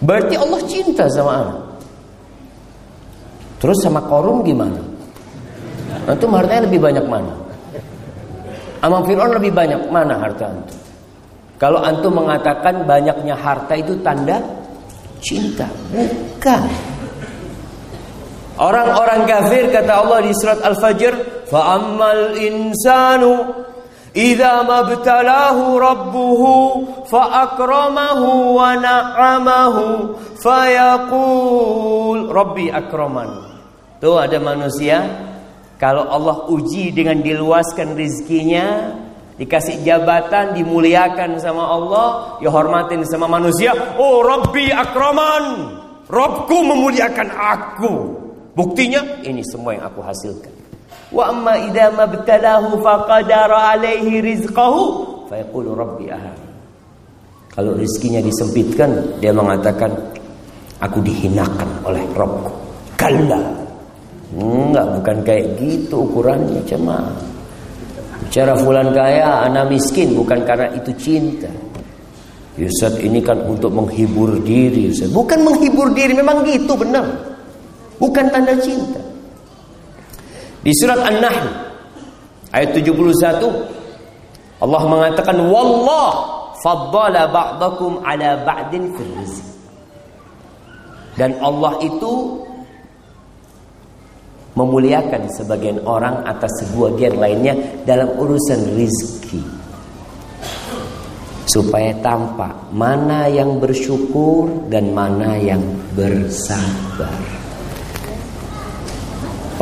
[0.02, 1.58] Berarti Allah cinta sama Anda.
[3.62, 4.82] Terus sama korum gimana?
[6.10, 7.30] Antum hartanya lebih banyak mana?
[8.82, 10.78] Amang Fir'aun lebih banyak mana harta antum?
[11.62, 14.42] Kalau antum mengatakan banyaknya harta itu tanda
[15.22, 16.91] cinta, bukan.
[18.62, 23.50] Orang-orang kafir kata Allah di surat Al-Fajr, "Fa'ammal insanu
[24.14, 26.52] idza mabtalahu rabbuhu
[27.10, 33.50] fa'akramahu wa na'amahu fayaqul rabbi akraman."
[33.98, 35.10] Tuh ada manusia
[35.82, 38.94] kalau Allah uji dengan diluaskan rizkinya,
[39.42, 42.54] dikasih jabatan, dimuliakan sama Allah, ya
[43.10, 45.74] sama manusia, "Oh, Rabbi akraman."
[46.06, 48.21] Robku memuliakan aku.
[48.52, 50.52] Buktinya ini semua yang aku hasilkan.
[51.12, 54.80] Wa amma idza mabtalahu faqadara alaihi rizqahu
[55.28, 56.36] fa yaqulu rabbi ahad.
[57.52, 59.92] Kalau rizkinya disempitkan, dia mengatakan
[60.80, 62.52] aku dihinakan oleh Rabbku.
[62.96, 63.40] Kalla.
[64.32, 67.12] Enggak, bukan kayak gitu ukurannya cuma.
[68.24, 71.52] Bicara fulan kaya, anak miskin bukan karena itu cinta.
[72.56, 74.88] Yusuf ini kan untuk menghibur diri.
[74.88, 75.12] Ustaz.
[75.12, 77.04] Bukan menghibur diri, memang gitu benar.
[78.02, 78.98] Bukan tanda cinta.
[80.62, 81.46] Di surat An-Nahl
[82.50, 82.90] ayat 71
[84.62, 86.10] Allah mengatakan wallah
[86.62, 89.14] faddala ba'dakum ala ba'din fil.
[91.18, 92.42] Dan Allah itu
[94.54, 97.54] memuliakan sebagian orang atas sebagian lainnya
[97.86, 99.42] dalam urusan rizki
[101.52, 105.60] supaya tampak mana yang bersyukur dan mana yang
[105.92, 107.41] bersabar.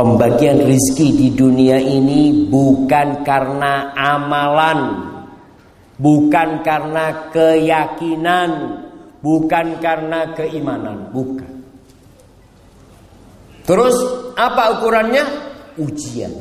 [0.00, 4.96] Pembagian rizki di dunia ini bukan karena amalan,
[6.00, 8.80] bukan karena keyakinan,
[9.20, 11.52] bukan karena keimanan, bukan.
[13.68, 13.92] Terus
[14.40, 15.20] apa ukurannya?
[15.76, 16.32] Ujian.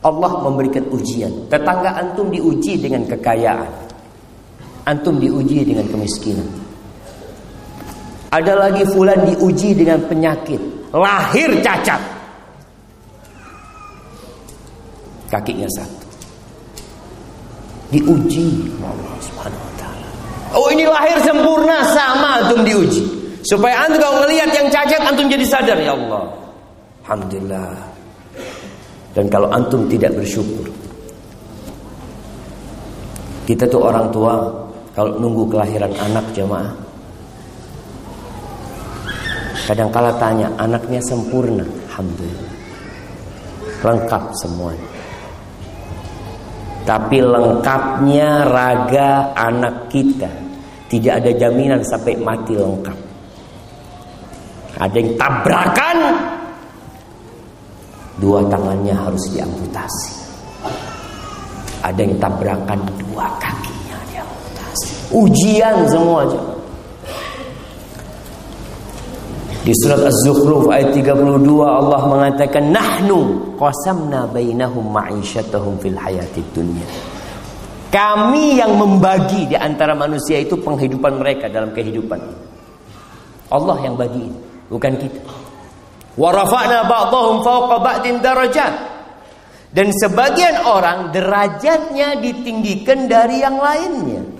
[0.00, 1.52] Allah memberikan ujian.
[1.52, 3.68] Tetangga antum diuji dengan kekayaan.
[4.88, 6.48] Antum diuji dengan kemiskinan.
[8.32, 12.13] Ada lagi fulan diuji dengan penyakit, lahir cacat.
[15.34, 16.06] Kakinya satu.
[17.90, 20.08] Diuji Allah Subhanahu wa taala.
[20.54, 23.02] Oh ini lahir sempurna sama antum diuji.
[23.42, 26.30] Supaya antum kalau melihat yang cacat antum jadi sadar ya Allah.
[27.04, 27.74] Alhamdulillah.
[29.14, 30.70] Dan kalau antum tidak bersyukur.
[33.44, 34.40] Kita tuh orang tua
[34.96, 36.72] kalau nunggu kelahiran anak jemaah.
[39.64, 42.52] Kadang kala tanya, anaknya sempurna, alhamdulillah.
[43.80, 44.93] Lengkap semuanya.
[46.84, 50.28] Tapi lengkapnya raga anak kita.
[50.84, 52.98] Tidak ada jaminan sampai mati lengkap.
[54.78, 55.98] Ada yang tabrakan.
[58.20, 60.12] Dua tangannya harus diamputasi.
[61.82, 64.92] Ada yang tabrakan dua kakinya diamputasi.
[65.12, 66.54] Ujian semua aja
[69.64, 71.24] Di surat Az-Zukhruf ayat 32
[71.64, 76.84] Allah mengatakan nahnu qasamna bainahum ma'isyatahum fil hayatid dunya.
[77.88, 82.20] Kami yang membagi di antara manusia itu penghidupan mereka dalam kehidupan.
[83.48, 84.28] Allah yang bagi,
[84.68, 85.22] bukan kita.
[86.20, 88.74] Wa rafa'na ba'dahum fawqa ba'din darajat.
[89.72, 94.33] Dan sebagian orang derajatnya ditinggikan dari yang lainnya.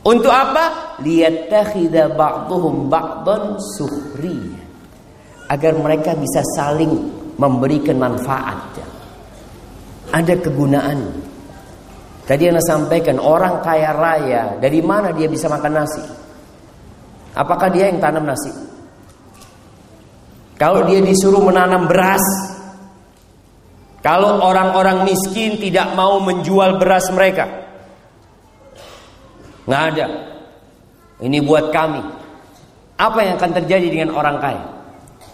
[0.00, 0.96] Untuk apa?
[1.04, 4.60] Liyattakhidha ba'dhum ba'dhan sukhriya.
[5.50, 6.92] Agar mereka bisa saling
[7.36, 8.80] memberikan manfaat.
[10.10, 11.28] Ada kegunaan.
[12.24, 16.02] Tadi saya sampaikan orang kaya raya, dari mana dia bisa makan nasi?
[17.34, 18.50] Apakah dia yang tanam nasi?
[20.54, 22.22] Kalau dia disuruh menanam beras,
[24.00, 27.69] kalau orang-orang miskin tidak mau menjual beras mereka,
[29.70, 30.06] Nggak ada.
[31.22, 32.02] Ini buat kami.
[32.98, 34.66] Apa yang akan terjadi dengan orang kaya?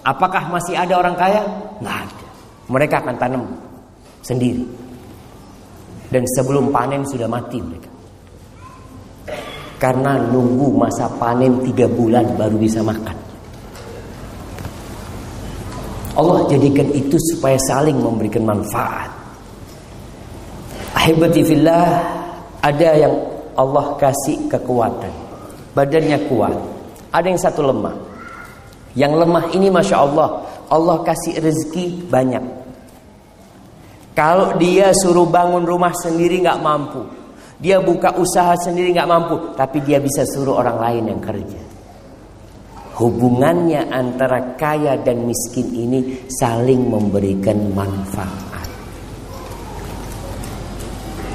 [0.04, 1.40] Apakah masih ada orang kaya?
[1.80, 2.26] Nggak ada.
[2.68, 3.42] Mereka akan tanam
[4.20, 4.60] sendiri.
[6.12, 7.88] Dan sebelum panen sudah mati mereka.
[9.80, 13.16] Karena nunggu masa panen tiga bulan baru bisa makan.
[16.16, 19.08] Allah jadikan itu supaya saling memberikan manfaat.
[20.96, 22.04] Ahibati fillah,
[22.64, 25.12] ada yang Allah kasih kekuatan.
[25.72, 26.56] Badannya kuat.
[27.12, 27.96] Ada yang satu lemah.
[28.96, 30.28] Yang lemah ini Masya Allah.
[30.72, 32.44] Allah kasih rezeki banyak.
[34.16, 37.04] Kalau dia suruh bangun rumah sendiri nggak mampu.
[37.60, 39.36] Dia buka usaha sendiri nggak mampu.
[39.52, 41.60] Tapi dia bisa suruh orang lain yang kerja.
[42.96, 48.55] Hubungannya antara kaya dan miskin ini saling memberikan manfaat.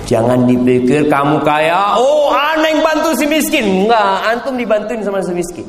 [0.10, 3.86] Jangan dipikir kamu kaya, oh aneh bantu si miskin.
[3.86, 5.68] Enggak, antum dibantuin sama si miskin.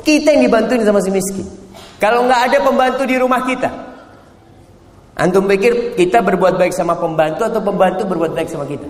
[0.00, 1.46] Kita yang dibantuin sama si miskin.
[2.00, 3.68] Kalau nggak ada pembantu di rumah kita,
[5.18, 8.88] antum pikir kita berbuat baik sama pembantu atau pembantu berbuat baik sama kita?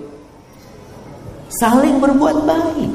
[1.59, 2.91] Saling berbuat baik.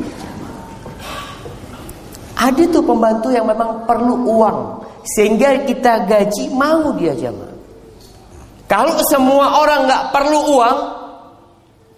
[2.37, 4.59] Ada tuh pembantu yang memang perlu uang
[5.17, 7.56] sehingga kita gaji mau dia jamaah.
[8.67, 10.79] Kalau semua orang nggak perlu uang,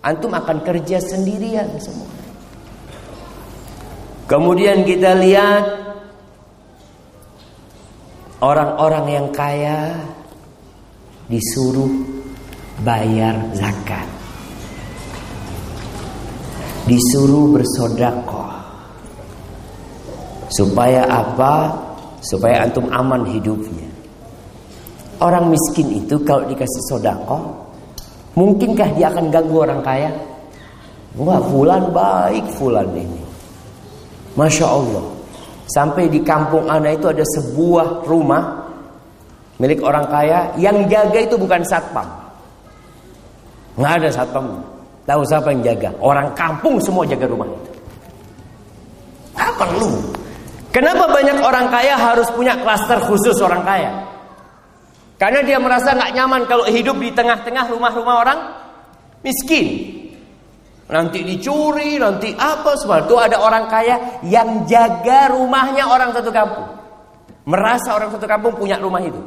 [0.04, 2.12] antum akan kerja sendirian semua.
[4.28, 5.64] Kemudian kita lihat
[8.44, 9.96] orang-orang yang kaya
[11.32, 11.88] disuruh
[12.84, 14.04] bayar zakat.
[16.88, 18.48] Disuruh bersodakoh
[20.48, 21.76] Supaya apa?
[22.24, 23.87] Supaya antum aman hidupnya.
[25.18, 27.42] Orang miskin itu kalau dikasih sodako,
[28.38, 30.10] mungkinkah dia akan ganggu orang kaya?
[31.18, 33.22] Wah, fulan baik fulan ini.
[34.38, 35.04] Masya Allah.
[35.68, 38.70] Sampai di kampung Anda itu ada sebuah rumah
[39.58, 42.06] milik orang kaya yang jaga itu bukan satpam.
[43.74, 44.46] Nggak ada satpam.
[45.02, 45.90] Tahu siapa yang jaga?
[45.98, 47.72] Orang kampung semua jaga rumah itu.
[49.34, 49.90] Nggak perlu.
[50.70, 53.90] Kenapa banyak orang kaya harus punya klaster khusus orang kaya?
[55.18, 58.38] Karena dia merasa nggak nyaman kalau hidup di tengah-tengah rumah-rumah orang
[59.26, 59.98] miskin.
[60.88, 63.04] Nanti dicuri, nanti apa semua.
[63.04, 66.70] Itu ada orang kaya yang jaga rumahnya orang satu kampung.
[67.50, 69.20] Merasa orang satu kampung punya rumah itu.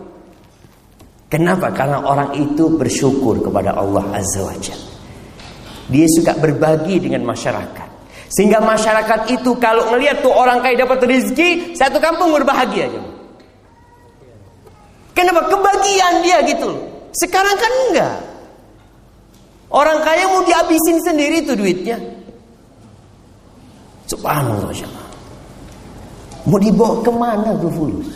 [1.28, 1.70] Kenapa?
[1.76, 4.90] Karena orang itu bersyukur kepada Allah Azza wa Jalla.
[5.92, 7.90] Dia suka berbagi dengan masyarakat.
[8.32, 13.02] Sehingga masyarakat itu kalau melihat tuh orang kaya dapat rezeki, satu kampung berbahagia aja.
[15.12, 15.48] Kenapa?
[15.48, 16.70] Kebagian dia gitu.
[17.18, 18.16] Sekarang kan enggak.
[19.72, 21.96] Orang kaya mau dihabisin sendiri tuh duitnya.
[24.12, 24.76] Subhanallah
[26.44, 28.10] Mau dibawa ke mana tuh fulus?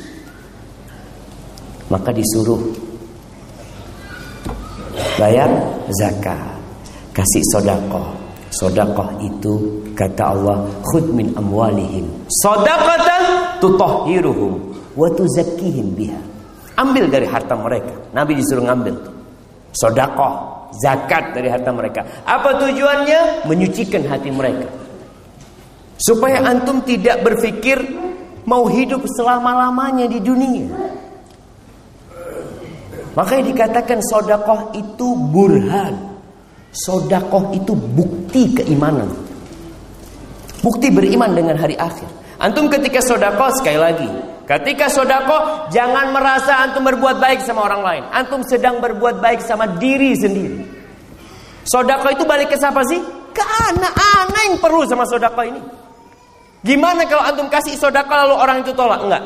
[1.87, 2.59] Maka disuruh
[5.15, 5.47] bayar
[5.95, 6.41] zakat,
[7.13, 8.25] kasih sodakoh,
[8.55, 12.07] Sodakoh itu kata Allah khud min amwalihim
[12.39, 13.23] Sodakatan
[13.59, 14.53] tutahhiruhum
[14.95, 16.34] wa tuzakkihim biha.
[16.75, 17.93] Ambil dari harta mereka.
[18.11, 18.95] Nabi disuruh ngambil.
[19.75, 20.33] Sodakoh,
[20.79, 22.03] zakat dari harta mereka.
[22.27, 23.47] Apa tujuannya?
[23.47, 24.67] Menyucikan hati mereka.
[25.95, 27.79] Supaya antum tidak berpikir
[28.43, 30.67] mau hidup selama-lamanya di dunia.
[33.15, 35.95] Makanya dikatakan sodakoh itu burhan.
[36.75, 39.07] Sodakoh itu bukti keimanan.
[40.59, 42.24] Bukti beriman dengan hari akhir.
[42.45, 44.05] Antum ketika sodakoh sekali lagi.
[44.45, 48.03] Ketika sodakoh jangan merasa antum berbuat baik sama orang lain.
[48.13, 50.61] Antum sedang berbuat baik sama diri sendiri.
[51.65, 53.01] Sodakoh itu balik ke siapa sih?
[53.33, 55.57] Ke anak-anak yang perlu sama sodakoh ini.
[56.61, 59.01] Gimana kalau antum kasih sodakoh lalu orang itu tolak?
[59.01, 59.23] Enggak.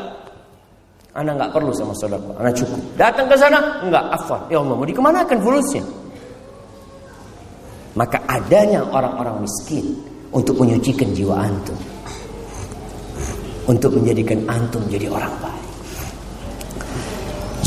[1.20, 2.40] Anak nggak perlu sama sodakoh.
[2.40, 2.80] Anak cukup.
[2.96, 3.60] Datang ke sana?
[3.84, 4.16] Enggak.
[4.16, 4.48] Afwan.
[4.48, 5.84] Ya Allah mau dikemanakan fulusnya?
[8.00, 10.00] Maka adanya orang-orang miskin
[10.32, 11.76] untuk menyucikan jiwa antum.
[13.70, 15.68] Untuk menjadikan antum jadi orang baik.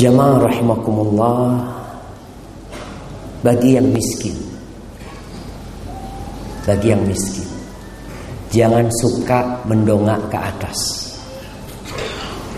[0.03, 1.63] Jamaah rahimakumullah
[3.47, 4.35] bagi yang miskin.
[6.67, 7.47] Bagi yang miskin.
[8.51, 10.79] Jangan suka mendongak ke atas.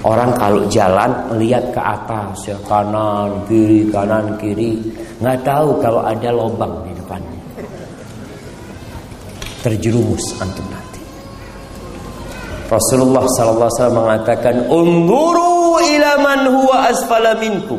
[0.00, 4.76] Orang kalau jalan melihat ke atas ya kanan kiri kanan kiri
[5.16, 7.40] nggak tahu kalau ada lubang di depannya
[9.64, 10.73] terjerumus antum.
[12.74, 17.78] Rasulullah sallallahu alaihi wasallam mengatakan, "Unzuru ila man huwa asfala minkum."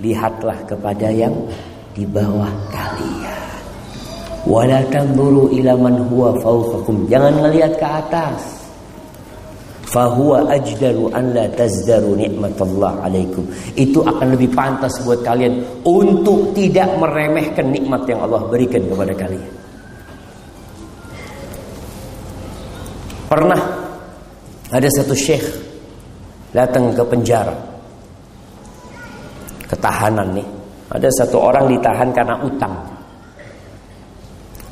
[0.00, 1.32] Lihatlah kepada yang
[1.92, 3.44] di bawah kalian.
[4.48, 7.08] Wala tanzuru ila man huwa fawqakum.
[7.08, 8.40] Jangan melihat ke atas.
[9.94, 13.46] fahuwa ajdaru an la tazdaru nikmatallah alaikum.
[13.78, 19.52] Itu akan lebih pantas buat kalian untuk tidak meremehkan nikmat yang Allah berikan kepada kalian.
[23.30, 23.83] Pernah
[24.74, 25.46] ada satu syekh
[26.50, 27.54] datang ke penjara.
[29.70, 30.48] Ketahanan nih.
[30.90, 32.74] Ada satu orang ditahan karena utang.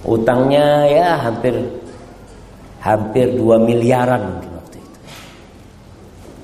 [0.03, 1.55] Utangnya ya hampir
[2.82, 4.98] hampir 2 miliaran mungkin waktu itu.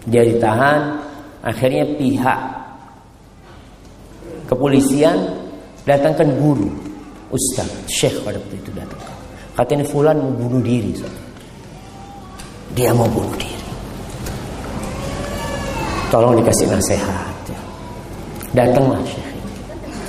[0.07, 0.81] Dia ditahan,
[1.43, 2.41] akhirnya pihak
[4.47, 5.35] kepolisian
[5.83, 6.71] datangkan guru,
[7.35, 9.03] ustaz, syekh pada waktu itu datang.
[9.59, 10.95] Katanya fulan mau bunuh diri.
[12.77, 13.57] Dia mau bunuh diri.
[16.09, 17.37] Tolong dikasih nasihat.
[17.49, 17.61] Ya.
[18.65, 19.29] Datanglah syekh.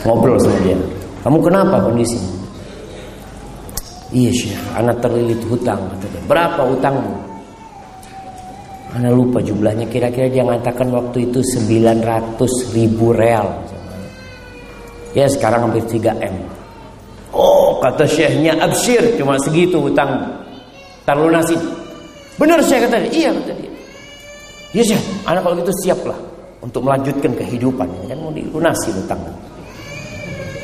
[0.07, 0.79] Ngobrol sama dia.
[1.19, 2.39] Kamu kenapa kondisinya?
[4.09, 6.21] Iya Syekh, anak terlilit hutang kata dia.
[6.25, 7.13] Berapa hutangmu?
[8.89, 13.45] Anak lupa jumlahnya kira-kira dia mengatakan waktu itu 900 ribu real.
[15.13, 16.35] Ya sekarang hampir 3 M.
[17.29, 20.25] Oh kata syekhnya absyir cuma segitu hutang
[21.05, 21.53] terlunasi.
[22.39, 23.27] Benar saya kata dia.
[23.27, 23.71] Iya kata dia.
[24.69, 26.19] Iya Syekh, anak kalau gitu siaplah
[26.63, 27.87] untuk melanjutkan kehidupan.
[28.07, 29.19] Kan mau dilunasi hutang.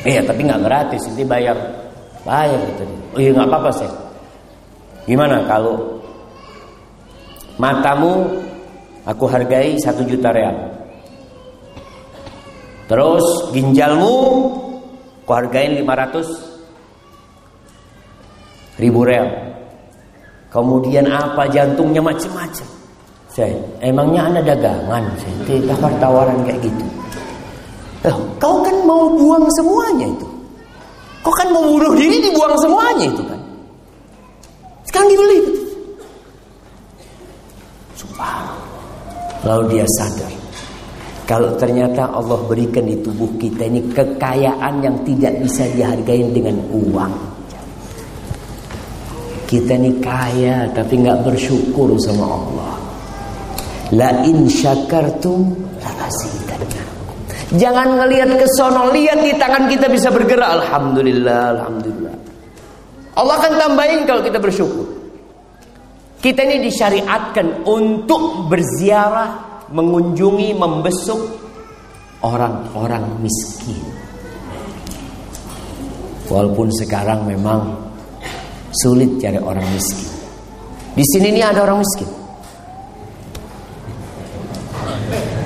[0.06, 1.58] Iya tapi nggak gratis, nanti bayar
[2.26, 2.98] Bayar kata dia.
[3.14, 3.86] Oh iya nggak apa-apa sih.
[5.06, 6.02] Gimana kalau
[7.54, 8.26] matamu
[9.06, 10.74] aku hargai satu juta real.
[12.90, 14.14] Terus ginjalmu
[15.22, 19.45] aku hargain 500 ribu real.
[20.56, 22.64] Kemudian apa jantungnya macam-macam.
[23.28, 23.52] Saya,
[23.84, 25.04] emangnya anda dagangan?
[25.20, 26.84] Saya tawar tawaran kayak gitu.
[28.08, 30.24] Eh, kau kan mau buang semuanya itu.
[31.20, 33.40] Kok kan mau bunuh diri dibuang semuanya itu kan.
[34.88, 35.38] Sekarang dibeli.
[38.00, 38.56] Subhanallah.
[39.44, 40.32] Lalu dia sadar.
[41.28, 47.35] Kalau ternyata Allah berikan di tubuh kita ini kekayaan yang tidak bisa dihargai dengan uang.
[49.46, 52.74] Kita ini kaya tapi nggak bersyukur sama Allah.
[53.94, 56.10] La in syakartum la
[57.54, 60.50] Jangan ngelihat ke sono, lihat di tangan kita bisa bergerak.
[60.66, 62.14] Alhamdulillah, alhamdulillah.
[63.14, 64.82] Allah akan tambahin kalau kita bersyukur.
[66.18, 71.22] Kita ini disyariatkan untuk berziarah, mengunjungi, membesuk
[72.26, 73.78] orang-orang miskin.
[76.26, 77.85] Walaupun sekarang memang
[78.80, 80.08] sulit cari orang miskin.
[80.96, 82.08] Di sini ini ada orang miskin.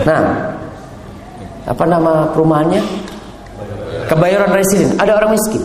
[0.07, 0.23] Nah,
[1.67, 2.83] apa nama perumahannya?
[4.09, 4.97] Kebayoran Resident.
[4.99, 5.63] Ada orang miskin.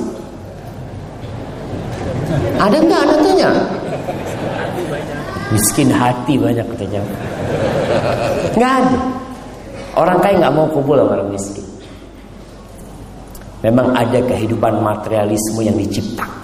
[2.62, 3.50] Ada enggak anak tanya?
[5.54, 7.02] Miskin hati banyak katanya.
[8.54, 9.00] Enggak ada.
[9.96, 11.66] Orang kaya nggak mau kumpul sama orang miskin.
[13.64, 16.35] Memang ada kehidupan materialisme yang diciptakan.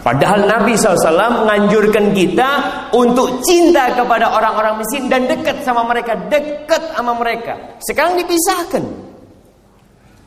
[0.00, 2.50] Padahal Nabi SAW menganjurkan kita
[2.96, 7.76] untuk cinta kepada orang-orang miskin dan dekat sama mereka, dekat sama mereka.
[7.84, 8.80] Sekarang dipisahkan.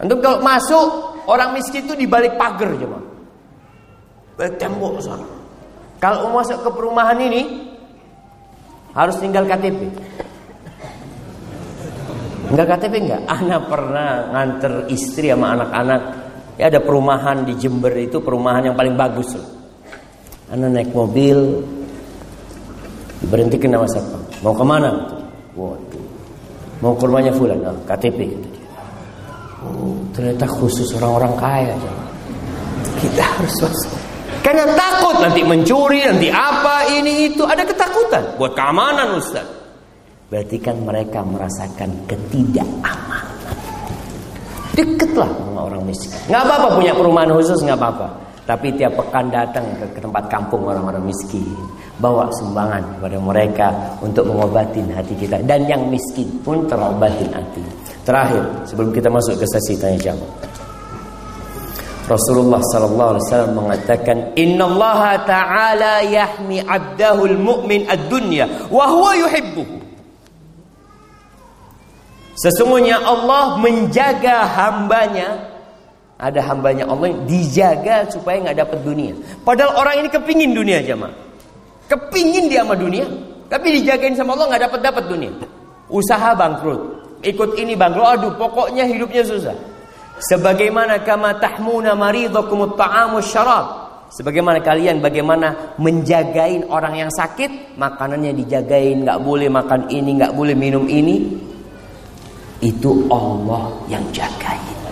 [0.05, 0.85] Untuk kalau masuk
[1.25, 3.01] orang miskin itu di balik pagar cuma.
[4.37, 5.25] Balik tembok sana.
[5.97, 7.41] Kalau mau masuk ke perumahan ini
[8.93, 9.89] harus tinggal KTP.
[12.53, 13.21] Enggak KTP enggak?
[13.25, 16.01] Anak pernah nganter istri sama anak-anak.
[16.61, 19.52] Ya ada perumahan di Jember itu perumahan yang paling bagus loh.
[20.53, 21.65] Anda naik mobil
[23.25, 24.21] Diberhentikan nama siapa?
[24.45, 24.93] Mau ke mana?
[25.57, 26.05] Waduh.
[26.77, 27.57] Mau ke rumahnya Fulan?
[27.65, 28.29] Oh, KTP
[29.65, 31.73] Oh, ternyata khusus orang-orang kaya
[33.01, 33.97] Kita harus masuk
[34.45, 37.41] Karena takut nanti mencuri Nanti apa ini itu.
[37.49, 39.47] Ada ketakutan Buat keamanan Ustaz.
[40.29, 43.25] Berarti kan mereka merasakan ketidakamanan
[44.73, 46.17] Deketlah sama orang miskin.
[46.29, 51.07] Nggak apa-apa punya perumahan khusus nggak apa-apa tapi tiap pekan datang ke, tempat kampung orang-orang
[51.07, 51.47] miskin.
[52.03, 53.67] Bawa sumbangan kepada mereka
[54.03, 55.39] untuk mengobati hati kita.
[55.47, 57.63] Dan yang miskin pun terobatin hati.
[58.03, 60.31] Terakhir, sebelum kita masuk ke sesi tanya jawab.
[62.03, 69.79] Rasulullah sallallahu alaihi wasallam mengatakan Inna Allah taala yahmi 'abdahu al-mu'min ad-dunya wa huwa yuhibbuhu
[72.33, 75.52] Sesungguhnya Allah menjaga hambanya
[76.17, 79.13] ada hambanya Allah yang dijaga supaya nggak dapat dunia.
[79.41, 81.13] Padahal orang ini kepingin dunia jamaah.
[81.89, 83.05] Kepingin dia sama dunia,
[83.51, 85.31] tapi dijagain sama Allah nggak dapat dapat dunia.
[85.91, 86.81] Usaha bangkrut,
[87.21, 88.07] ikut ini bangkrut.
[88.17, 89.53] Aduh, pokoknya hidupnya susah.
[90.21, 93.83] Sebagaimana kama tahmuna maridakum ta'amu syarab.
[94.13, 100.53] Sebagaimana kalian bagaimana menjagain orang yang sakit, makanannya dijagain, nggak boleh makan ini, nggak boleh
[100.53, 101.33] minum ini.
[102.61, 104.82] Itu Allah yang jagain.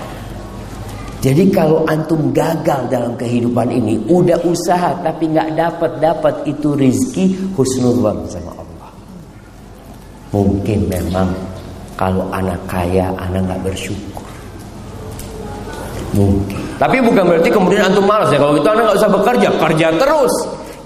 [1.21, 7.37] Jadi kalau antum gagal dalam kehidupan ini, udah usaha tapi nggak dapat dapat itu rizki
[7.53, 8.89] husnullah sama Allah.
[10.33, 11.29] Mungkin memang
[11.93, 14.25] kalau anak kaya, anak nggak bersyukur.
[16.17, 16.57] Mungkin.
[16.81, 18.41] Tapi bukan berarti kemudian antum malas ya.
[18.41, 20.33] Kalau gitu anak nggak usah bekerja, kerja terus.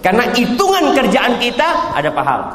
[0.03, 2.51] Karena hitungan kerjaan kita ada pahala.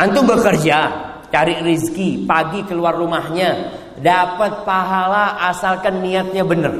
[0.00, 0.88] Antum bekerja,
[1.28, 6.74] cari rizki, pagi keluar rumahnya, dapat pahala asalkan niatnya benar.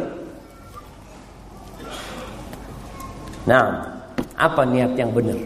[3.44, 3.66] Nah,
[4.34, 5.36] apa niat yang benar?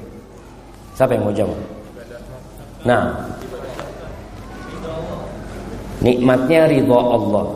[0.94, 1.58] Siapa yang mau jawab?
[2.86, 3.10] Nah,
[6.00, 7.46] nikmatnya ridho Allah.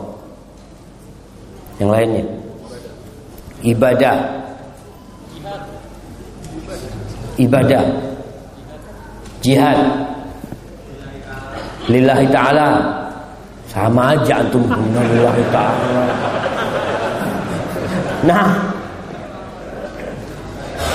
[1.81, 2.23] Yang lainnya
[3.63, 4.17] ibadah.
[7.39, 7.83] Ibadah.
[9.41, 9.79] Jihad.
[11.89, 13.02] Lillahi taala.
[13.73, 16.05] Sama aja antum lillahi taala.
[18.23, 18.47] Nah,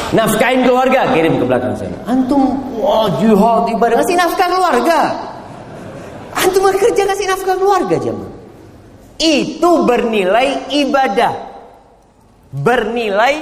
[0.09, 2.01] Nafkahin keluarga kirim ke belakang sana.
[2.09, 5.01] Antum wah jihad ibadah ngasih nafkah keluarga.
[6.33, 8.39] Antum kerja ngasih nafkah keluarga jemaah
[9.19, 11.35] itu bernilai ibadah.
[12.49, 13.35] Bernilai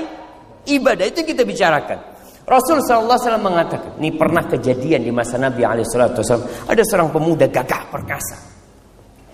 [0.67, 2.17] ibadah itu kita bicarakan.
[2.47, 5.87] Rasul wasallam mengatakan, ini pernah kejadian di masa Nabi alaihi
[6.67, 8.56] ada seorang pemuda gagah perkasa.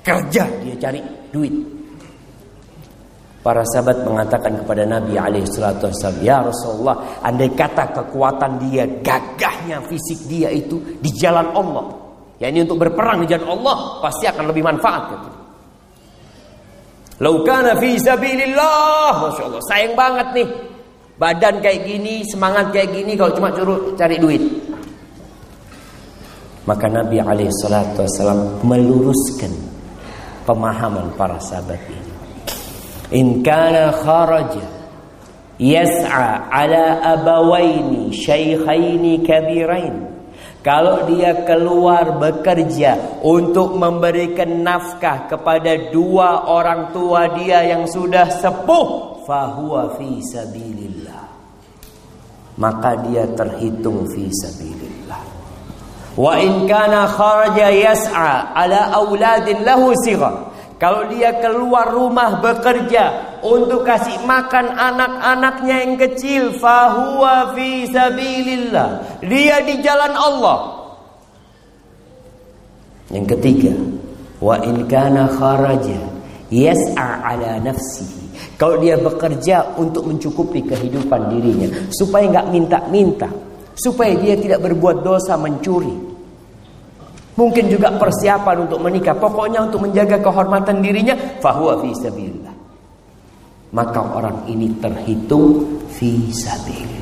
[0.02, 0.98] Kerja dia cari
[1.30, 1.54] duit.
[3.42, 10.30] Para sahabat mengatakan kepada Nabi alaihi wasallam, "Ya Rasulullah, andai kata kekuatan dia, gagahnya fisik
[10.30, 11.90] dia itu di jalan Allah,
[12.38, 15.30] ya ini untuk berperang di jalan Allah, pasti akan lebih manfaat." Gitu.
[17.22, 19.26] Laukana fi sabilillah.
[19.26, 19.58] Masya.
[19.70, 20.48] Sayang banget nih.
[21.18, 24.42] Badan kayak gini, semangat kayak gini kalau cuma curut cari duit.
[26.66, 29.71] Maka Nabi alaihissalam meluruskan
[30.44, 32.12] pemahaman para sahabat ini.
[33.12, 34.64] In kana kharaja
[35.60, 40.12] yas'a ala abawaini syaikhaini kabirain
[40.62, 49.18] kalau dia keluar bekerja untuk memberikan nafkah kepada dua orang tua dia yang sudah sepuh,
[49.26, 51.26] fahuwa fi sabilillah.
[52.62, 54.91] Maka dia terhitung fi sabilillah.
[56.12, 60.52] Wa in kana kharaja yas'a ala auladin lahu sighar.
[60.76, 69.22] Kalau dia keluar rumah bekerja untuk kasih makan anak-anaknya yang kecil, fahuwa fi sabilillah.
[69.22, 70.58] Dia di jalan Allah.
[73.14, 73.74] Yang ketiga,
[74.42, 76.02] wa in kana kharaja
[76.50, 78.58] yas'a ala nafsihi.
[78.58, 83.30] Kalau dia bekerja untuk mencukupi kehidupan dirinya, supaya nggak minta-minta,
[83.76, 86.12] supaya dia tidak berbuat dosa mencuri,
[87.32, 89.16] Mungkin juga persiapan untuk menikah.
[89.16, 91.16] Pokoknya untuk menjaga kehormatan dirinya.
[91.40, 92.54] Fahuwa fi sabilillah.
[93.72, 97.01] Maka orang ini terhitung fi sabilillah.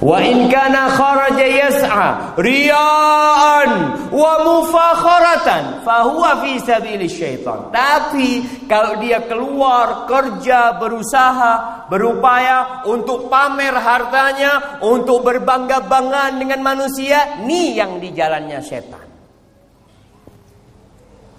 [0.00, 3.70] Wa in kana kharaja yas'a riya'an
[4.08, 7.68] wa mufakharatan fahuwa fi sabili syaitan.
[7.68, 17.76] Tapi kalau dia keluar kerja berusaha berupaya untuk pamer hartanya, untuk berbangga-banggaan dengan manusia, ni
[17.76, 19.04] yang di jalannya setan.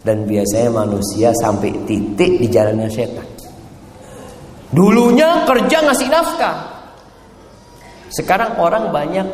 [0.05, 3.26] Dan biasanya manusia sampai titik di jalannya setan.
[4.70, 6.80] Dulunya kerja ngasih nafkah,
[8.12, 9.28] sekarang orang banyak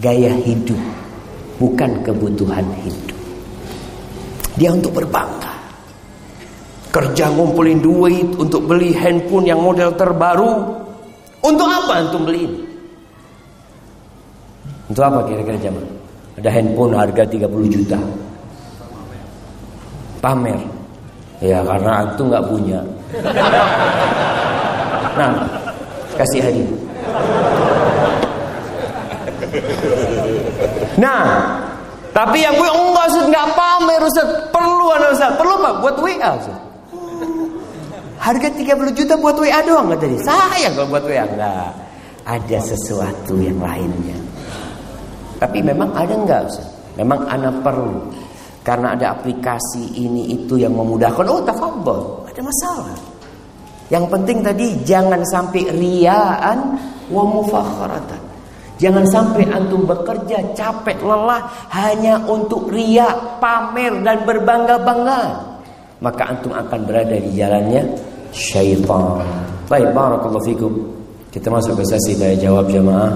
[0.00, 0.80] gaya hidup,
[1.60, 3.20] bukan kebutuhan hidup.
[4.56, 5.52] Dia untuk berbangga.
[6.92, 10.80] Kerja ngumpulin duit untuk beli handphone yang model terbaru.
[11.44, 12.44] Untuk apa antum beli?
[14.92, 15.84] Untuk apa kira-kira zaman?
[16.36, 18.00] Ada handphone harga 30 juta.
[20.20, 20.60] Pamer.
[21.40, 22.80] Ya karena antum nggak punya.
[25.16, 25.32] Nah,
[26.16, 26.91] kasih hadiah.
[31.00, 31.24] Nah,
[32.12, 34.26] tapi yang gue enggak Ustaz, enggak pamer Ustaz.
[34.52, 35.32] Perlu ada Ustaz.
[35.40, 36.58] Perlu Pak buat WA Ustaz.
[38.22, 40.16] Harga 30 juta buat WA doang enggak tadi.
[40.22, 41.72] Sayang kalau buat WA enggak.
[42.22, 44.14] Ada sesuatu yang lainnya.
[45.42, 46.68] Tapi memang ada enggak Ustaz?
[46.94, 47.98] Memang anak perlu.
[48.62, 51.26] Karena ada aplikasi ini itu yang memudahkan.
[51.26, 52.22] Oh, tafadhol.
[52.30, 53.11] Ada masalah.
[53.92, 56.80] Yang penting tadi jangan sampai riaan
[57.12, 58.32] wa mufakharatan.
[58.80, 61.44] Jangan sampai antum bekerja capek lelah
[61.76, 65.22] hanya untuk ria, pamer dan berbangga-bangga.
[66.00, 67.84] Maka antum akan berada di jalannya
[68.32, 69.22] syaitan.
[69.68, 70.72] Baik, barakallahu fikum.
[71.28, 73.12] Kita masuk ke sesi tanya jawab jamaah.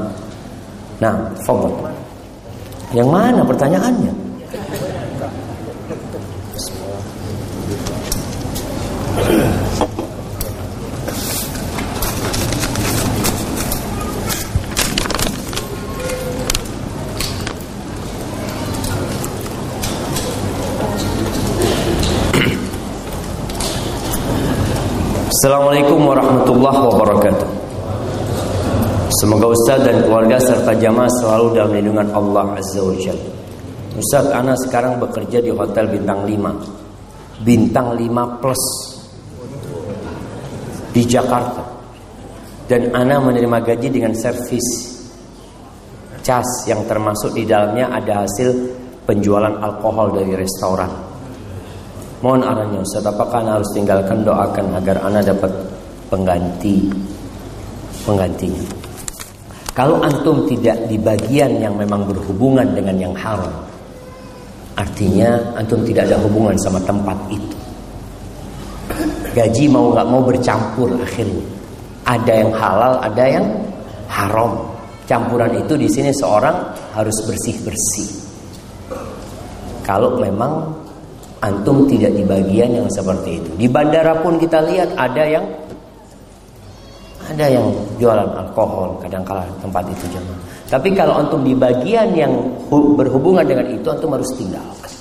[1.00, 1.72] Nah, fadhil.
[2.92, 4.12] Yang mana pertanyaannya?
[25.46, 27.48] Assalamualaikum warahmatullahi wabarakatuh.
[29.14, 33.30] Semoga Ustaz dan keluarga serta jamaah selalu dalam lindungan Allah Azza wa Jalla.
[33.94, 37.46] Ustaz, Ana sekarang bekerja di hotel bintang 5.
[37.46, 38.62] Bintang 5 plus
[40.90, 41.62] di Jakarta.
[42.66, 44.66] Dan Ana menerima gaji dengan servis
[46.26, 48.50] cas yang termasuk di dalamnya ada hasil
[49.06, 51.15] penjualan alkohol dari restoran.
[52.24, 55.52] Mohon arahnya Ustaz Apakah Anda harus tinggalkan doakan Agar Anda dapat
[56.08, 56.88] pengganti?
[58.08, 58.64] Penggantinya.
[59.76, 63.66] Kalau antum tidak di bagian yang memang berhubungan dengan yang haram
[64.76, 67.56] Artinya antum tidak ada hubungan sama tempat itu.
[69.32, 71.44] Gaji mau nggak mau bercampur akhirnya.
[72.04, 73.46] Ada yang halal, ada yang
[74.12, 74.52] haram.
[75.08, 78.08] Campuran itu di sini seorang harus bersih-bersih.
[79.80, 80.76] Kalau memang
[81.46, 83.50] Antum tidak di bagian yang seperti itu.
[83.54, 85.46] Di bandara pun kita lihat ada yang
[87.26, 87.70] ada yang
[88.02, 90.40] jualan alkohol kadang-kala tempat itu jemaah.
[90.66, 92.34] Tapi kalau antum di bagian yang
[92.70, 94.92] berhubungan dengan itu antum harus tinggalkan.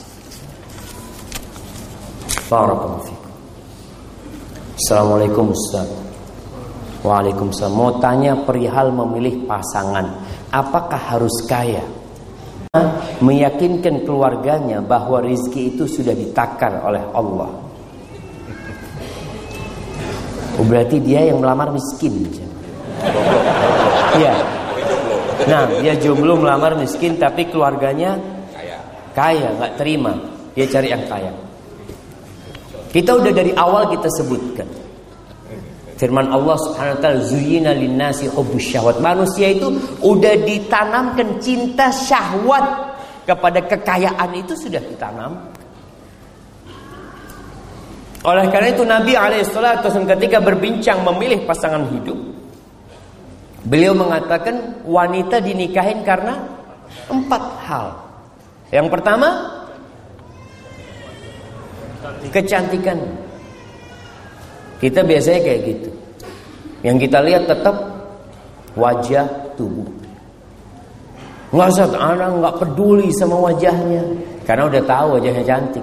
[4.76, 5.90] Assalamualaikum Ustaz.
[7.06, 7.74] Waalaikumsalam.
[7.74, 11.86] Mau tanya perihal memilih pasangan, apakah harus kaya?
[13.22, 17.52] Meyakinkan keluarganya bahwa rizki itu sudah ditakar oleh Allah.
[20.56, 22.32] Oh, berarti dia yang melamar miskin.
[24.16, 24.36] Iya.
[25.52, 28.16] Nah, dia jomblo melamar miskin tapi keluarganya.
[29.12, 30.16] Kaya, nggak terima.
[30.56, 31.32] Dia cari yang kaya.
[32.96, 34.85] Kita udah dari awal kita sebutkan.
[35.96, 39.00] Firman Allah Subhanahu wa taala zuyina linnasi hubbus syahwat.
[39.00, 39.72] Manusia itu
[40.04, 45.40] udah ditanamkan cinta syahwat kepada kekayaan itu sudah ditanam.
[48.26, 52.36] Oleh karena itu Nabi alaihissalatu ketika berbincang memilih pasangan hidup
[53.66, 56.38] Beliau mengatakan wanita dinikahin karena
[57.10, 57.98] empat hal.
[58.70, 59.30] Yang pertama
[62.30, 63.25] kecantikan.
[64.86, 65.90] Kita biasanya kayak gitu.
[66.86, 67.74] Yang kita lihat tetap
[68.78, 69.26] wajah
[69.58, 69.90] tubuh.
[71.50, 74.06] Nggak usah, anak nggak peduli sama wajahnya,
[74.46, 75.82] karena udah tahu wajahnya cantik.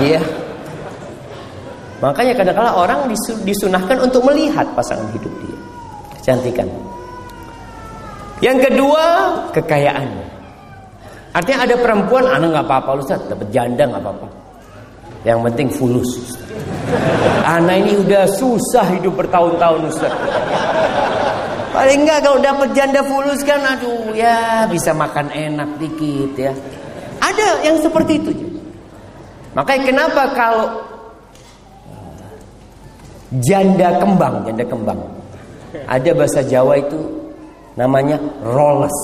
[0.00, 0.20] Dia.
[2.00, 3.12] Makanya kadang-kala orang
[3.44, 5.58] disunahkan untuk melihat pasangan hidup dia,
[6.16, 6.68] kecantikan.
[8.40, 9.04] Yang kedua,
[9.52, 10.08] kekayaan.
[11.36, 14.43] Artinya ada perempuan, anak nggak apa-apa, Ustaz, dapat janda nggak apa-apa.
[15.24, 16.10] Yang penting fulus.
[17.44, 20.12] Anak ini udah susah hidup bertahun-tahun Ustaz.
[21.74, 26.52] Paling enggak kalau dapat janda fulus kan aduh ya bisa makan enak dikit ya.
[27.18, 28.32] Ada yang seperti itu.
[29.56, 30.68] Makanya kenapa kalau
[33.42, 35.00] janda kembang, janda kembang.
[35.90, 37.00] Ada bahasa Jawa itu
[37.74, 38.94] namanya roles.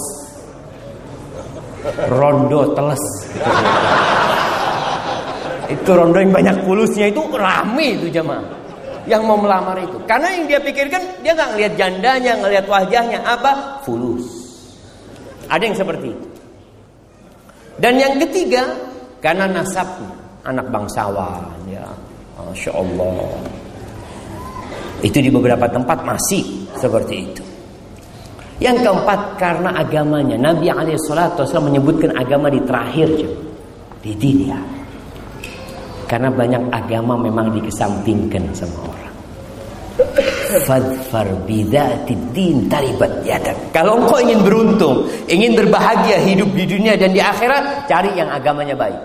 [2.13, 3.05] Rondo teles.
[5.71, 8.43] Itu rondo yang banyak pulusnya itu rame itu jemaah.
[9.07, 9.97] Yang mau melamar itu.
[10.05, 13.81] Karena yang dia pikirkan dia nggak ngelihat jandanya, ngelihat wajahnya apa?
[13.87, 14.27] Fulus.
[15.47, 16.27] Ada yang seperti itu.
[17.81, 18.67] Dan yang ketiga
[19.23, 20.11] karena nasabnya
[20.45, 21.87] anak bangsawan ya.
[22.41, 23.31] Masya Allah.
[25.01, 27.45] Itu di beberapa tempat masih seperti itu.
[28.61, 30.37] Yang keempat karena agamanya.
[30.37, 33.09] Nabi alaihissalatu menyebutkan agama di terakhir
[34.05, 34.80] di dunia.
[36.11, 39.15] Karena banyak agama memang dikesampingkan sama orang.
[40.67, 43.55] Fadfar bidati din taribat yadak.
[43.71, 48.75] Kalau engkau ingin beruntung, ingin berbahagia hidup di dunia dan di akhirat, cari yang agamanya
[48.75, 48.99] baik.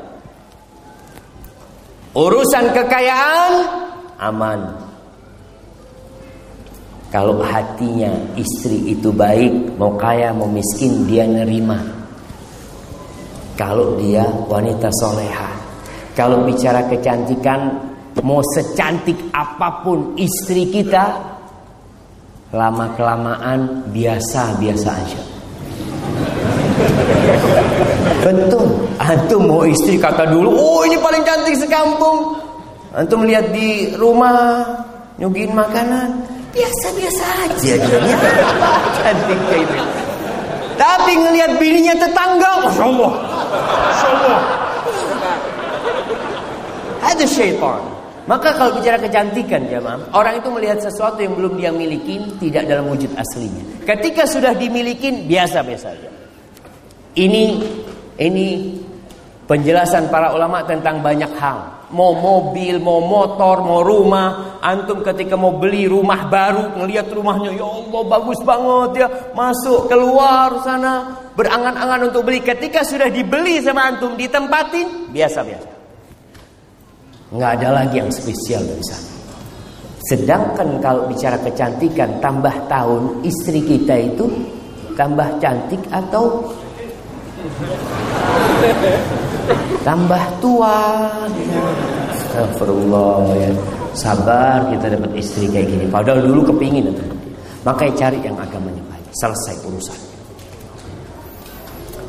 [2.17, 3.53] Urusan kekayaan
[4.17, 4.81] aman.
[7.13, 11.77] Kalau hatinya istri itu baik, mau kaya mau miskin dia nerima.
[13.53, 15.64] Kalau dia wanita soleha,
[16.15, 17.75] kalau bicara kecantikan,
[18.23, 21.11] mau secantik apa pun istri kita,
[22.55, 25.21] lama kelamaan biasa-biasa aja.
[28.23, 28.67] Betul.
[28.95, 32.39] Antum mau istri kata dulu, oh ini paling cantik sekampung.
[32.95, 34.63] Antum lihat di rumah,
[35.19, 36.15] nyuguhin makanan,
[36.55, 37.75] biasa-biasa aja.
[39.03, 39.77] Cantik kayak itu.
[40.79, 43.11] Tapi ngelihat bininya tetangga, Masya Allah.
[43.51, 44.65] Masya.
[47.05, 47.81] Ada syaitan.
[48.25, 52.89] Maka kalau bicara kecantikan jemaah, orang itu melihat sesuatu yang belum dia miliki tidak dalam
[52.89, 53.85] wujud aslinya.
[53.85, 56.09] Ketika sudah dimiliki biasa-biasa saja.
[57.13, 57.43] Ini
[58.17, 58.47] ini
[59.45, 61.85] penjelasan para ulama tentang banyak hal.
[61.93, 64.57] Mau mobil, mau motor, mau rumah.
[64.57, 69.07] Antum ketika mau beli rumah baru, ngelihat rumahnya, ya Allah bagus banget ya.
[69.37, 72.41] Masuk, keluar sana, berangan-angan untuk beli.
[72.41, 75.74] Ketika sudah dibeli sama antum, ditempatin, biasa-biasa.
[77.35, 79.11] Nggak ada lagi yang spesial dari sana.
[80.05, 84.29] Sedangkan kalau bicara kecantikan, tambah tahun istri kita itu
[84.95, 86.45] tambah cantik atau
[89.83, 91.09] tambah tua.
[92.13, 93.51] Astagfirullah ya.
[93.95, 95.85] Sabar kita dapat istri kayak gini.
[95.87, 97.03] Padahal dulu kepingin itu.
[97.63, 99.07] Makanya cari yang agamanya baik.
[99.15, 99.99] Selesai urusan.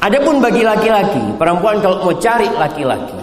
[0.02, 3.18] Adapun bagi laki-laki, perempuan kalau mau cari laki-laki,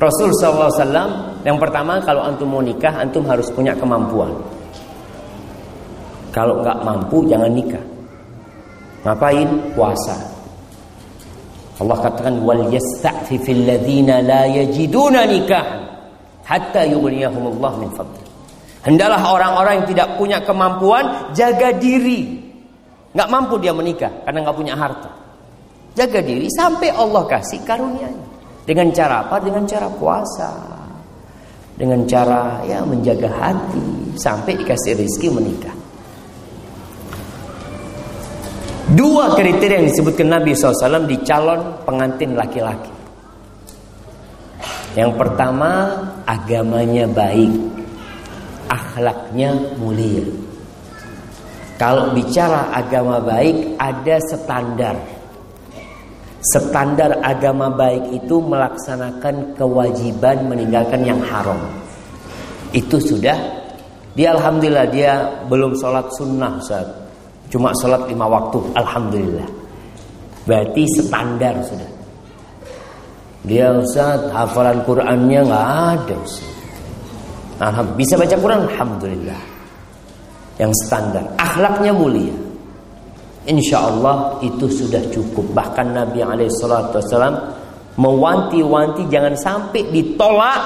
[0.00, 4.32] Rasul SAW yang pertama kalau antum mau nikah, antum harus punya kemampuan.
[6.32, 7.84] Kalau nggak mampu jangan nikah.
[9.04, 9.48] Ngapain?
[9.76, 10.16] Puasa.
[11.80, 15.64] Allah katakan wal yasta'fifil ladzina la yajiduna nikah
[16.44, 18.24] hatta yughniyahumullah min fadli.
[18.80, 22.40] Hendaklah orang-orang yang tidak punya kemampuan jaga diri.
[23.12, 25.12] Nggak mampu dia menikah karena nggak punya harta.
[25.92, 28.29] Jaga diri sampai Allah kasih karunia-Nya.
[28.70, 29.42] Dengan cara apa?
[29.42, 30.46] Dengan cara puasa.
[31.74, 35.74] Dengan cara ya menjaga hati sampai dikasih rezeki menikah.
[38.94, 42.94] Dua kriteria yang disebutkan Nabi SAW di calon pengantin laki-laki.
[44.94, 47.50] Yang pertama, agamanya baik,
[48.70, 50.26] akhlaknya mulia.
[51.74, 55.19] Kalau bicara agama baik, ada standar.
[56.40, 61.60] Standar agama baik itu melaksanakan kewajiban meninggalkan yang haram.
[62.72, 63.36] Itu sudah.
[64.16, 65.12] Dia alhamdulillah dia
[65.46, 66.88] belum sholat sunnah saat
[67.50, 69.48] Cuma sholat lima waktu, alhamdulillah.
[70.46, 71.90] Berarti standar sudah.
[73.42, 76.18] Dia Ustaz, hafalan Qurannya nggak ada.
[77.58, 77.98] Alhamdulillah.
[77.98, 79.40] Bisa baca Quran, alhamdulillah.
[80.62, 82.36] Yang standar, akhlaknya mulia.
[83.48, 85.56] Insya Allah itu sudah cukup.
[85.56, 87.34] Bahkan Nabi Alaihissalam
[87.96, 90.60] mewanti-wanti jangan sampai ditolak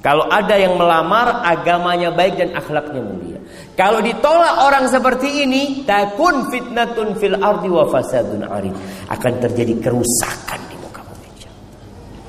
[0.00, 3.40] kalau ada yang melamar agamanya baik dan akhlaknya mulia.
[3.76, 8.72] Kalau ditolak orang seperti ini, takun fitnatun fil ardi wa fasadun arid.
[9.12, 11.28] Akan terjadi kerusakan di muka bumi.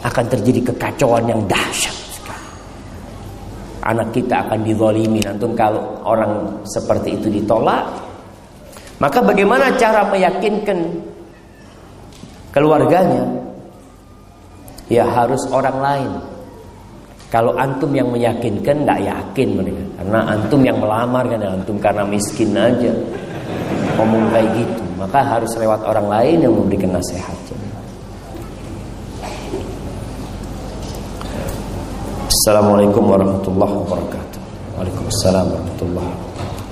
[0.03, 1.95] Akan terjadi kekacauan yang dahsyat.
[3.81, 5.23] Anak kita akan dizalimi.
[5.25, 7.87] Antum kalau orang seperti itu ditolak,
[9.01, 10.77] maka bagaimana cara meyakinkan
[12.53, 13.25] keluarganya?
[14.91, 16.11] Ya harus orang lain
[17.31, 22.51] kalau antum yang meyakinkan nggak yakin mereka, karena antum yang melamar kan antum karena miskin
[22.53, 22.91] aja
[23.95, 27.39] ngomong kayak gitu, maka harus lewat orang lain yang memberikan nasihat.
[32.27, 34.41] Assalamualaikum warahmatullahi wabarakatuh.
[34.75, 36.63] Waalaikumsalam warahmatullahi wabarakatuh.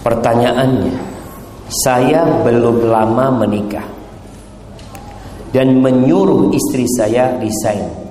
[0.00, 0.96] Pertanyaannya,
[1.66, 3.86] saya belum lama menikah
[5.50, 8.06] dan menyuruh istri saya resign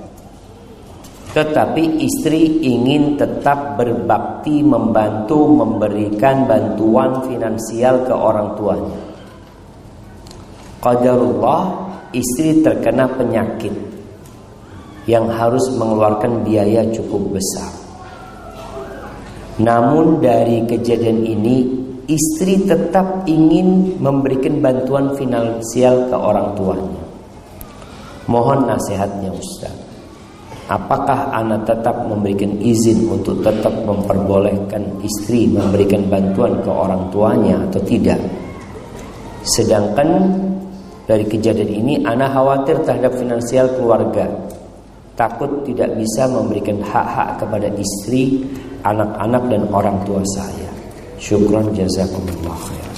[1.36, 9.00] tetapi istri ingin tetap berbakti membantu memberikan bantuan finansial ke orang tuanya.
[10.80, 11.62] Qadarullah
[12.16, 13.76] istri terkena penyakit
[15.04, 17.68] yang harus mengeluarkan biaya cukup besar.
[19.60, 21.56] Namun dari kejadian ini
[22.06, 27.02] istri tetap ingin memberikan bantuan finansial ke orang tuanya.
[28.26, 29.74] Mohon nasihatnya Ustaz.
[30.66, 37.78] Apakah anak tetap memberikan izin untuk tetap memperbolehkan istri memberikan bantuan ke orang tuanya atau
[37.86, 38.18] tidak?
[39.46, 40.26] Sedangkan
[41.06, 44.26] dari kejadian ini anak khawatir terhadap finansial keluarga.
[45.14, 48.42] Takut tidak bisa memberikan hak-hak kepada istri,
[48.82, 50.75] anak-anak dan orang tua saya.
[51.16, 52.92] Syukran jazakumullah khair.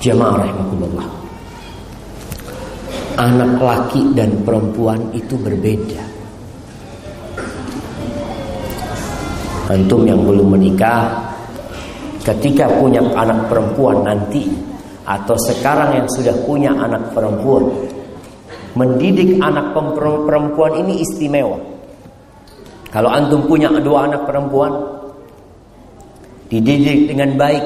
[0.00, 1.20] Jamaah rahimakumullah
[3.20, 6.00] anak laki dan perempuan itu berbeda.
[9.70, 11.14] Antum yang belum menikah,
[12.24, 14.48] ketika punya anak perempuan nanti
[15.04, 17.70] atau sekarang yang sudah punya anak perempuan,
[18.74, 21.60] mendidik anak perempuan ini istimewa.
[22.90, 24.74] Kalau antum punya dua anak perempuan,
[26.50, 27.64] dididik dengan baik,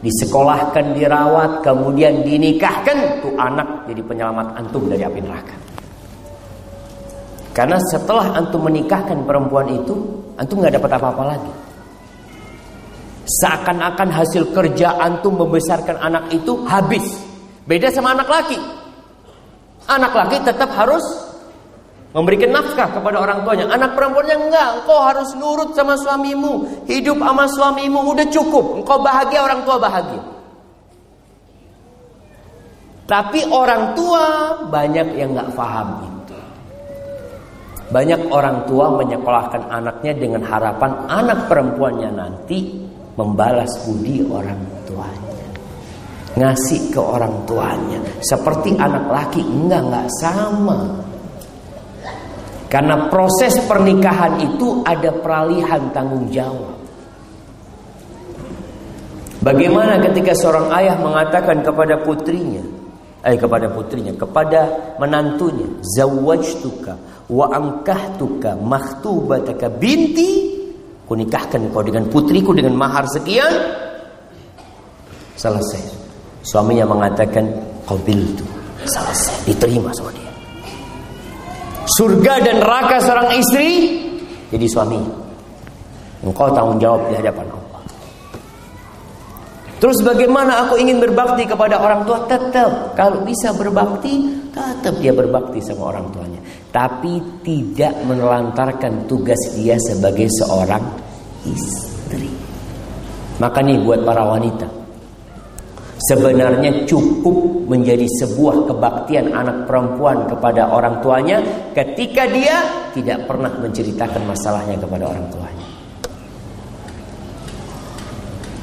[0.00, 5.56] disekolahkan, dirawat, kemudian dinikahkan, tuh anak jadi penyelamat antum dari api neraka.
[7.52, 9.94] Karena setelah antum menikahkan perempuan itu,
[10.40, 11.52] antum nggak dapat apa-apa lagi.
[13.28, 17.04] Seakan-akan hasil kerja antum membesarkan anak itu habis.
[17.68, 18.56] Beda sama anak laki.
[19.84, 21.27] Anak laki tetap harus
[22.08, 23.68] Memberikan nafkah kepada orang tuanya.
[23.68, 24.68] Anak perempuannya enggak.
[24.80, 26.84] Engkau harus nurut sama suamimu.
[26.88, 28.80] Hidup sama suamimu udah cukup.
[28.80, 30.22] Engkau bahagia, orang tua bahagia.
[33.08, 34.24] Tapi orang tua
[34.68, 36.36] banyak yang nggak paham itu.
[37.88, 42.84] Banyak orang tua menyekolahkan anaknya dengan harapan anak perempuannya nanti
[43.16, 45.44] membalas budi orang tuanya.
[46.36, 48.00] Ngasih ke orang tuanya.
[48.20, 51.07] Seperti anak laki enggak, enggak sama.
[52.68, 56.76] Karena proses pernikahan itu ada peralihan tanggung jawab.
[59.40, 62.60] Bagaimana ketika seorang ayah mengatakan kepada putrinya,
[63.24, 64.68] eh kepada putrinya, kepada
[65.00, 66.92] menantunya, zawajtuka
[67.32, 70.60] wa angkahtuka makhtubataka binti,
[71.08, 73.48] kunikahkan kau dengan putriku dengan mahar sekian.
[75.40, 75.96] Selesai.
[76.44, 77.48] Suaminya mengatakan,
[77.88, 78.44] qabiltu.
[78.84, 80.27] Selesai, diterima sama dia
[81.96, 83.68] surga dan neraka seorang istri
[84.48, 85.00] jadi suami.
[86.24, 87.82] Engkau tanggung jawab di hadapan Allah.
[89.78, 92.26] Terus bagaimana aku ingin berbakti kepada orang tua?
[92.26, 96.40] Tetap kalau bisa berbakti, tetap dia berbakti sama orang tuanya.
[96.74, 100.82] Tapi tidak menelantarkan tugas dia sebagai seorang
[101.46, 102.26] istri.
[103.38, 104.66] Maka nih buat para wanita,
[106.08, 111.36] Sebenarnya cukup menjadi sebuah kebaktian anak perempuan kepada orang tuanya
[111.76, 115.68] ketika dia tidak pernah menceritakan masalahnya kepada orang tuanya.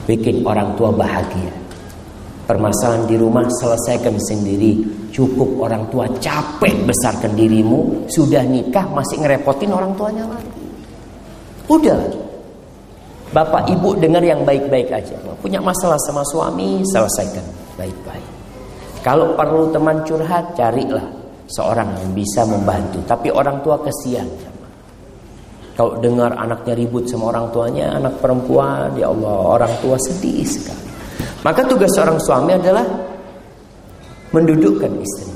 [0.09, 1.53] Bikin orang tua bahagia.
[2.45, 5.05] Permasalahan di rumah selesaikan sendiri.
[5.13, 10.65] Cukup orang tua capek besarkan dirimu, sudah nikah masih ngerepotin orang tuanya lagi.
[11.71, 12.24] Udah,
[13.33, 15.17] Bapak ibu dengar yang baik-baik aja.
[15.41, 17.45] Punya masalah sama suami, selesaikan
[17.77, 18.27] baik-baik.
[19.05, 21.05] Kalau perlu teman curhat, carilah
[21.49, 23.01] seorang yang bisa membantu.
[23.05, 24.25] Tapi orang tua kesian.
[25.75, 30.87] Kalau dengar anaknya ribut sama orang tuanya, anak perempuan, ya Allah, orang tua sedih sekali.
[31.43, 32.85] Maka tugas seorang suami adalah
[34.33, 35.29] mendudukkan istri.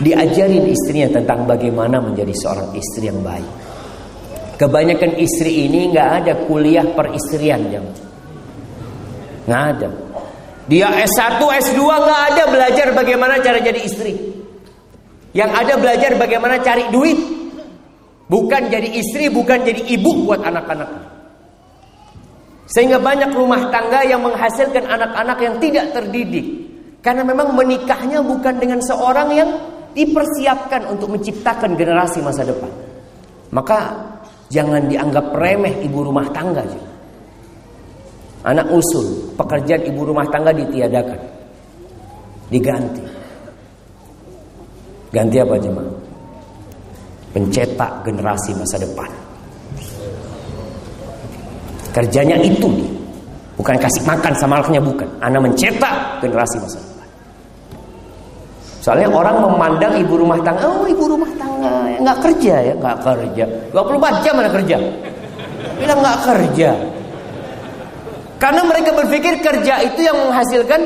[0.00, 3.69] Diajarin istrinya tentang bagaimana menjadi seorang istri yang baik.
[4.60, 7.84] Kebanyakan istri ini nggak ada kuliah peristrian jam.
[9.48, 9.88] Nggak ada.
[10.68, 14.12] Dia S1, S2 nggak ada belajar bagaimana cara jadi istri.
[15.32, 17.16] Yang ada belajar bagaimana cari duit.
[18.28, 20.90] Bukan jadi istri, bukan jadi ibu buat anak-anak.
[22.68, 26.68] Sehingga banyak rumah tangga yang menghasilkan anak-anak yang tidak terdidik.
[27.00, 29.50] Karena memang menikahnya bukan dengan seorang yang
[29.96, 32.68] dipersiapkan untuk menciptakan generasi masa depan.
[33.50, 34.09] Maka
[34.50, 36.66] Jangan dianggap remeh ibu rumah tangga.
[38.42, 41.20] Anak usul, pekerjaan ibu rumah tangga ditiadakan.
[42.50, 43.04] Diganti.
[45.14, 45.96] Ganti apa jemaah?
[47.30, 49.10] Pencetak generasi masa depan.
[51.94, 52.90] Kerjanya itu nih.
[53.54, 55.06] Bukan kasih makan sama anaknya bukan.
[55.22, 56.89] Anak mencetak generasi masa depan.
[58.80, 61.50] Soalnya orang memandang ibu rumah tangga, oh ibu rumah tangga
[62.00, 63.44] nggak kerja ya, nggak kerja.
[63.76, 64.76] 24 jam mana kerja?
[65.76, 66.70] Bilang nggak kerja.
[68.40, 70.80] Karena mereka berpikir kerja itu yang menghasilkan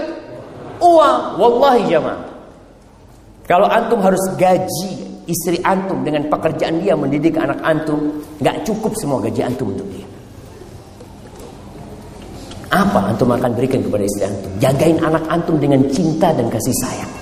[0.82, 1.18] uang.
[1.38, 2.22] Wallahi jamaah.
[3.46, 9.22] Kalau antum harus gaji istri antum dengan pekerjaan dia mendidik anak antum, nggak cukup semua
[9.22, 10.06] gaji antum untuk dia.
[12.74, 14.50] Apa antum akan berikan kepada istri antum?
[14.58, 17.13] Jagain anak antum dengan cinta dan kasih sayang.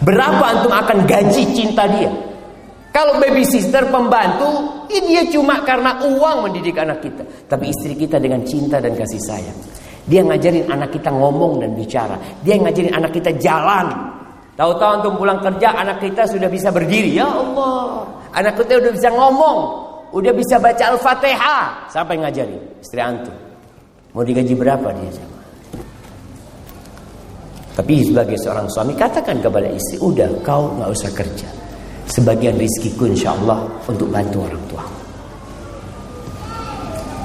[0.00, 2.08] Berapa antum akan gaji cinta dia?
[2.90, 4.50] Kalau babysitter pembantu,
[4.90, 7.22] ini dia cuma karena uang mendidik anak kita.
[7.46, 9.58] Tapi istri kita dengan cinta dan kasih sayang.
[10.10, 12.18] Dia ngajarin anak kita ngomong dan bicara.
[12.42, 13.86] Dia ngajarin anak kita jalan.
[14.58, 17.14] Tahu-tahu antum pulang kerja, anak kita sudah bisa berdiri.
[17.14, 19.58] Ya Allah, anak kita sudah bisa ngomong,
[20.10, 21.86] udah bisa baca Al-Fatihah.
[21.94, 23.32] Sampai ngajarin istri antum.
[24.10, 25.39] Mau digaji berapa dia?
[27.80, 31.48] Tapi sebagai seorang suami katakan kepada istri, udah kau nggak usah kerja.
[32.12, 34.84] Sebagian rizkiku insya Allah untuk bantu orang tua.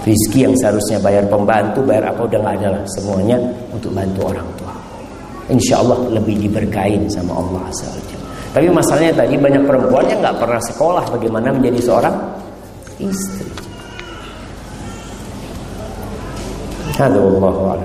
[0.07, 2.83] Rizki yang seharusnya bayar pembantu, bayar apa udah nggak ada lah.
[2.87, 3.35] Semuanya
[3.75, 4.71] untuk bantu orang tua.
[5.51, 8.15] Insya Allah lebih diberkain sama Allah SWT.
[8.55, 12.15] Tapi masalahnya tadi banyak perempuan yang nggak pernah sekolah bagaimana menjadi seorang
[13.03, 13.43] istri.
[16.95, 17.83] Aduh, Allah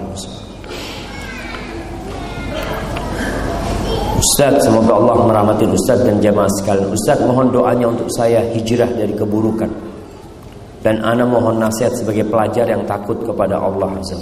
[4.21, 6.93] Ustaz, semoga Allah merahmati Ustaz dan jamaah sekalian.
[6.93, 9.73] Ustaz, mohon doanya untuk saya hijrah dari keburukan.
[10.85, 14.17] Dan ana mohon nasihat sebagai pelajar yang takut kepada Allah Azza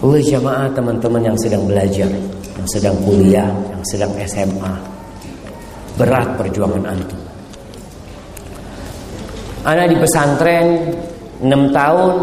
[0.00, 2.08] Oleh jamaah teman-teman yang sedang belajar,
[2.56, 4.72] yang sedang kuliah, yang sedang SMA.
[6.00, 7.20] Berat perjuangan antum.
[9.68, 10.88] Anak di pesantren
[11.44, 12.14] 6 tahun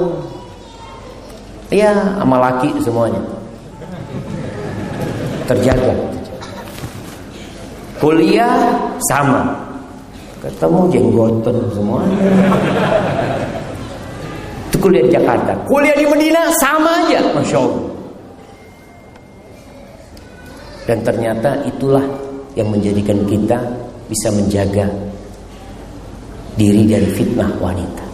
[1.70, 3.37] ya sama laki semuanya
[5.48, 5.96] terjaga.
[7.98, 8.78] Kuliah
[9.10, 9.56] sama.
[10.38, 12.20] Ketemu jenggotan semuanya
[14.78, 15.52] itu kuliah di Jakarta.
[15.66, 17.86] Kuliah di Medina sama aja Masya Allah.
[20.86, 22.06] Dan ternyata itulah
[22.54, 23.58] yang menjadikan kita
[24.08, 24.86] bisa menjaga
[26.56, 28.06] diri dari fitnah wanita.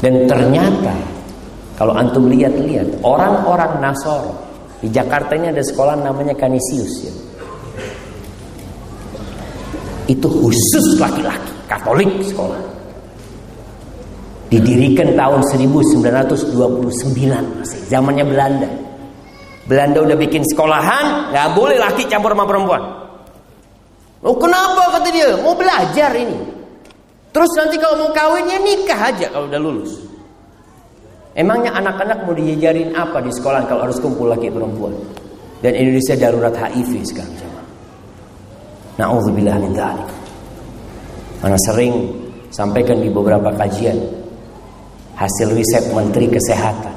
[0.00, 0.96] Dan ternyata
[1.76, 4.32] kalau antum lihat-lihat orang-orang Nasor
[4.84, 7.14] di Jakarta ini ada sekolah namanya Kanisius ya.
[10.12, 12.60] Itu khusus laki-laki, Katolik sekolah.
[14.52, 15.40] Didirikan tahun
[15.72, 16.52] 1929
[17.64, 18.68] masih zamannya Belanda.
[19.64, 22.84] Belanda udah bikin sekolahan, nggak boleh laki campur sama perempuan.
[24.20, 25.32] Oh kenapa kata dia?
[25.40, 26.36] Mau belajar ini.
[27.32, 30.13] Terus nanti kalau mau kawinnya nikah aja kalau udah lulus.
[31.34, 34.94] Emangnya anak-anak mau diajarin apa di sekolah kalau harus kumpul laki perempuan?
[35.58, 37.66] Dan Indonesia darurat HIV sekarang jemaah.
[39.02, 40.10] Nauzubillah min dzalik.
[41.42, 42.06] Mana sering
[42.54, 43.98] sampaikan di beberapa kajian
[45.18, 46.94] hasil riset Menteri Kesehatan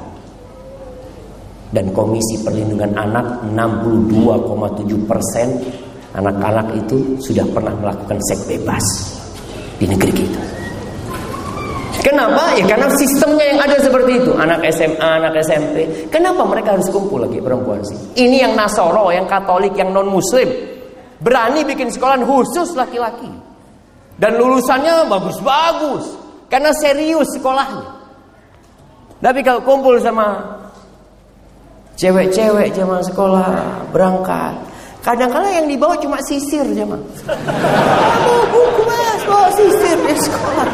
[1.73, 5.47] dan Komisi Perlindungan Anak 62,7 persen
[6.13, 8.85] anak-anak itu sudah pernah melakukan seks bebas
[9.81, 10.56] di negeri kita.
[12.07, 12.55] Kenapa?
[12.55, 14.31] Ya karena sistemnya yang ada seperti itu.
[14.39, 16.07] Anak SMA, anak SMP.
[16.07, 17.99] Kenapa mereka harus kumpul lagi perempuan sih?
[18.15, 20.47] Ini yang Nasoro, yang Katolik, yang non Muslim.
[21.19, 23.27] Berani bikin sekolah khusus laki-laki.
[24.15, 26.15] Dan lulusannya bagus-bagus.
[26.47, 27.99] Karena serius sekolahnya.
[29.19, 30.39] Tapi kalau kumpul sama
[31.99, 34.55] cewek-cewek zaman sekolah berangkat
[35.07, 36.99] Kadang-kadang yang dibawa cuma sisir mah.
[36.99, 38.83] Bawa buku
[39.55, 40.67] sisir di sekolah.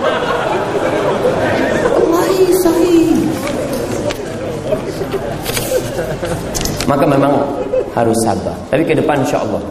[6.84, 7.34] Maka memang
[7.96, 8.58] harus sabar.
[8.68, 9.64] Tapi ke depan insya Allah.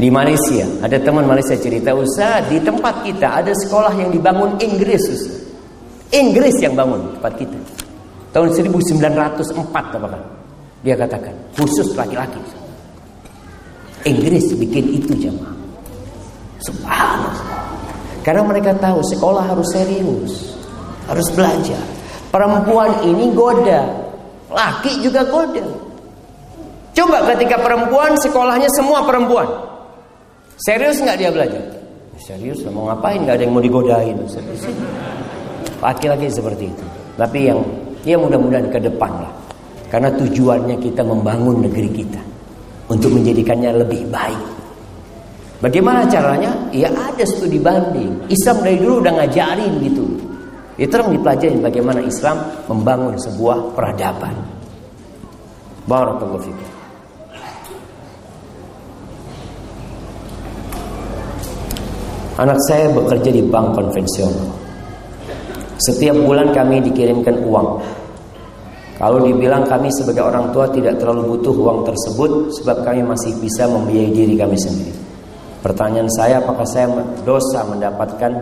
[0.00, 5.04] Di Malaysia, ada teman Malaysia cerita, Ustaz, di tempat kita ada sekolah yang dibangun Inggris,
[5.12, 5.44] Ustaz.
[6.16, 7.58] Inggris yang bangun tempat kita.
[8.32, 10.22] Tahun 1904 apakah?
[10.80, 12.40] Dia katakan, khusus laki-laki.
[14.08, 15.59] Inggris bikin itu jemaah.
[16.60, 17.36] Subhanallah.
[18.20, 20.52] Karena mereka tahu sekolah harus serius.
[21.08, 21.80] Harus belajar.
[22.28, 23.88] Perempuan ini goda.
[24.52, 25.64] Laki juga goda.
[26.92, 29.48] Coba ketika perempuan sekolahnya semua perempuan.
[30.60, 31.64] Serius nggak dia belajar?
[32.20, 33.24] Serius mau ngapain?
[33.24, 34.12] Gak ada yang mau digodain.
[35.80, 36.84] Laki-laki seperti itu.
[37.16, 37.64] Tapi yang
[38.04, 39.32] ya mudah-mudahan ke depan lah.
[39.88, 42.20] Karena tujuannya kita membangun negeri kita
[42.92, 44.59] untuk menjadikannya lebih baik.
[45.60, 46.56] Bagaimana caranya?
[46.72, 48.16] Ya ada studi banding.
[48.32, 50.04] Islam dari dulu udah ngajarin gitu.
[50.80, 54.32] Itu orang dipelajari bagaimana Islam membangun sebuah peradaban.
[55.84, 56.68] Barakallahu fikum.
[62.40, 64.48] Anak saya bekerja di bank konvensional.
[65.76, 67.84] Setiap bulan kami dikirimkan uang
[69.00, 73.64] kalau dibilang kami sebagai orang tua tidak terlalu butuh uang tersebut sebab kami masih bisa
[73.64, 75.09] membiayai diri kami sendiri.
[75.60, 76.88] Pertanyaan saya apakah saya
[77.20, 78.32] dosa mendapatkan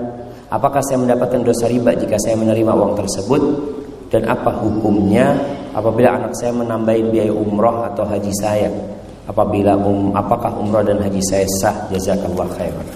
[0.55, 3.43] apakah saya mendapatkan dosa riba jika saya menerima uang tersebut
[4.09, 5.35] dan apa hukumnya
[5.75, 8.71] apabila anak saya menambahin biaya umroh atau haji saya
[9.29, 12.87] apabila um, apakah umroh dan haji saya sah jazakallah khairan.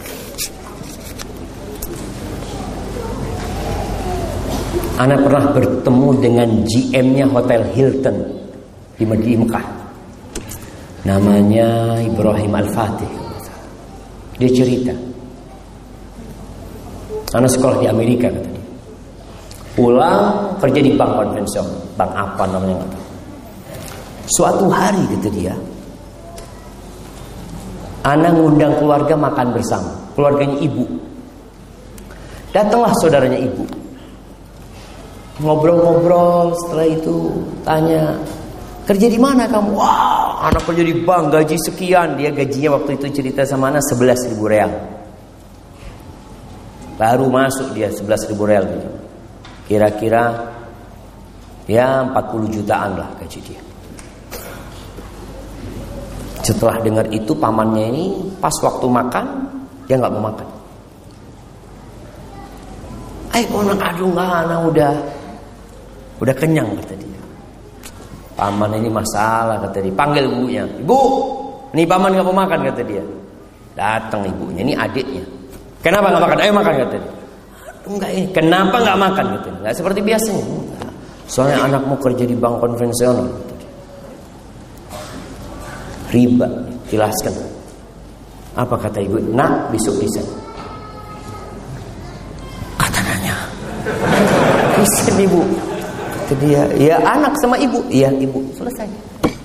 [5.03, 8.17] Anak pernah bertemu dengan GM-nya Hotel Hilton
[8.95, 9.67] di Mekah.
[11.03, 13.22] Namanya Ibrahim Al-Fatih.
[14.37, 14.95] Dia cerita.
[17.33, 18.65] Anak sekolah di Amerika kata dia.
[19.73, 21.81] Pulang kerja di bank konvensional.
[21.97, 22.85] Bank apa namanya
[24.29, 25.55] Suatu hari kata dia.
[28.05, 29.91] Anak ngundang keluarga makan bersama.
[30.13, 30.85] Keluarganya ibu.
[32.53, 33.65] Datanglah saudaranya ibu
[35.41, 37.17] Ngobrol-ngobrol setelah itu
[37.65, 38.21] tanya
[38.83, 39.79] Kerja di mana kamu?
[39.79, 42.19] Wah, anak kerja di bank, gaji sekian.
[42.19, 44.73] Dia gajinya waktu itu cerita sama anak 11 ribu real.
[46.99, 48.67] Baru masuk dia 11 ribu real.
[49.71, 50.51] Kira-kira
[51.71, 53.63] ya 40 jutaan lah gaji dia.
[56.43, 58.07] Setelah dengar itu pamannya ini
[58.43, 59.27] pas waktu makan
[59.87, 60.49] dia nggak mau makan.
[63.31, 64.93] Ayo anak aduh nggak anak udah
[66.19, 67.12] udah kenyang kata.
[68.33, 69.93] Paman ini masalah kata dia.
[69.93, 70.65] Panggil ibunya.
[70.65, 71.01] Ibu,
[71.77, 73.05] ini paman nggak mau makan kata dia.
[73.73, 75.25] Datang ibunya, ini adiknya.
[75.85, 76.39] Kenapa nggak makan?
[76.41, 77.13] Ayo makan kata dia.
[77.83, 78.27] Enggak ini.
[78.31, 79.61] Kenapa nggak makan kata dia.
[79.61, 80.45] Nggak seperti biasanya.
[81.29, 83.29] Soalnya anakmu kerja di bank konvensional.
[86.13, 86.49] Riba,
[86.93, 87.33] jelaskan.
[88.53, 89.17] Apa kata ibu?
[89.33, 90.21] Nak, besok bisa.
[92.77, 93.37] Kata nanya.
[94.77, 95.72] Bisa ibu.
[96.33, 97.85] Kata dia, ya anak sama ibu.
[97.93, 98.41] Iya ibu.
[98.57, 98.89] Selesai.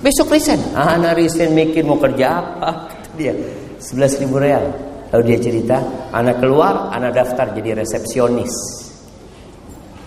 [0.00, 0.56] Besok resign.
[0.72, 2.88] Ah, anak resign mikir mau kerja apa?
[2.88, 3.36] Kata dia.
[3.76, 4.64] 11 ribu real.
[5.12, 5.76] Lalu dia cerita,
[6.16, 8.48] anak keluar, anak daftar jadi resepsionis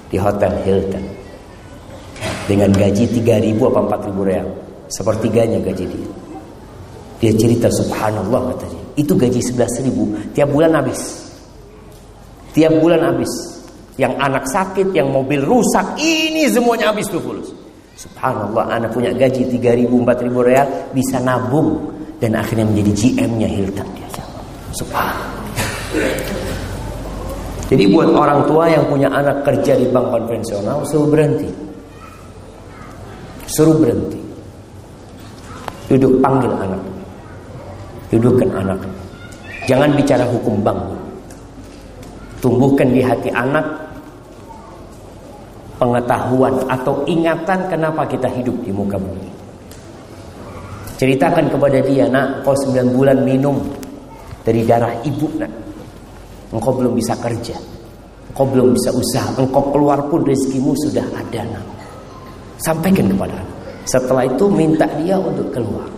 [0.09, 1.05] di Hotel Hilton.
[2.49, 4.49] Dengan gaji 3 ribu apa 4 ribu real.
[4.89, 6.09] Sepertiganya gaji dia.
[7.21, 9.05] Dia cerita subhanallah kata dia.
[9.05, 10.17] Itu gaji 11 ribu.
[10.33, 11.29] Tiap bulan habis.
[12.57, 13.50] Tiap bulan habis.
[13.99, 15.99] Yang anak sakit, yang mobil rusak.
[15.99, 17.51] Ini semuanya habis tuh fulus.
[17.99, 20.67] Subhanallah anak punya gaji 3 ribu, 4 ribu real.
[20.95, 21.91] Bisa nabung.
[22.21, 23.87] Dan akhirnya menjadi GM-nya Hilton.
[24.77, 25.31] Subhanallah.
[27.71, 31.47] Jadi buat orang tua yang punya anak kerja di bank konvensional suruh berhenti.
[33.47, 34.19] Suruh berhenti.
[35.87, 36.83] Duduk panggil anak.
[38.11, 38.79] Dudukkan anak.
[39.71, 40.83] Jangan bicara hukum bank.
[42.43, 43.63] Tumbuhkan di hati anak
[45.81, 49.29] pengetahuan atau ingatan kenapa kita hidup di muka bumi.
[51.01, 53.57] Ceritakan kepada dia, nak, kau 9 bulan minum
[54.45, 55.49] dari darah ibu, nak.
[56.53, 57.57] Engkau belum bisa kerja.
[58.29, 59.33] Engkau belum bisa usaha.
[59.41, 61.65] Engkau keluar pun rezekimu sudah ada, nak.
[62.61, 63.49] Sampaikan kepada anak.
[63.89, 65.89] Setelah itu minta dia untuk keluar.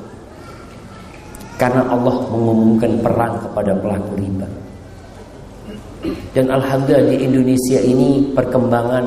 [1.60, 4.48] Karena Allah mengumumkan perang kepada pelaku riba.
[6.32, 9.04] Dan Alhamdulillah di Indonesia ini perkembangan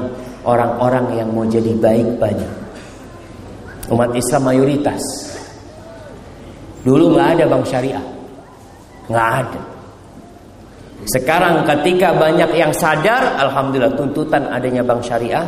[0.46, 2.52] orang-orang yang mau jadi baik banyak.
[3.90, 5.02] Umat Islam mayoritas.
[6.86, 8.06] Dulu nggak ada bank syariah,
[9.10, 9.62] nggak ada.
[11.10, 15.42] Sekarang ketika banyak yang sadar, alhamdulillah tuntutan adanya bank syariah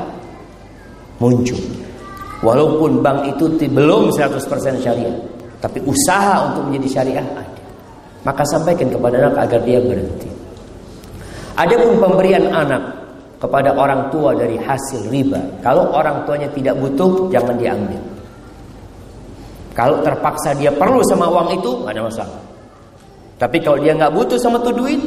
[1.23, 1.59] muncul.
[2.43, 5.15] Walaupun bank itu belum 100% syariah,
[5.63, 7.63] tapi usaha untuk menjadi syariah ada.
[8.27, 10.31] Maka sampaikan kepada anak agar dia berhenti.
[11.59, 12.98] Adapun pemberian anak
[13.39, 18.03] kepada orang tua dari hasil riba, kalau orang tuanya tidak butuh, jangan diambil.
[19.79, 22.43] Kalau terpaksa dia perlu sama uang itu, ada masalah.
[23.39, 24.99] Tapi kalau dia nggak butuh sama tuh duit,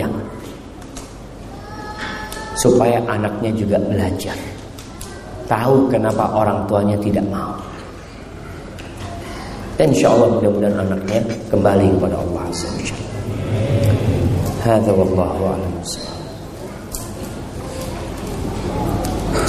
[0.00, 0.24] jangan.
[2.56, 4.36] Supaya anaknya juga belajar.
[5.44, 7.52] Tahu kenapa orang tuanya tidak mau.
[9.76, 11.20] Dan insya Allah mudah-mudahan anaknya
[11.52, 12.92] kembali kepada Allah SWT.
[14.60, 15.72] Hadza wallahu a'lam.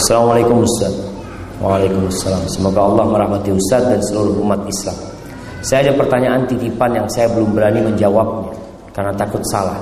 [0.02, 0.98] Assalamualaikum Ustaz.
[1.62, 2.50] Waalaikumsalam.
[2.50, 4.98] Semoga Allah merahmati Ustaz dan seluruh umat Islam.
[5.62, 8.50] Saya ada pertanyaan titipan yang saya belum berani menjawabnya
[8.98, 9.78] karena takut salah.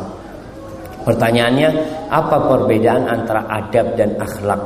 [1.07, 1.71] Pertanyaannya,
[2.11, 4.61] apa perbedaan antara adab dan akhlak?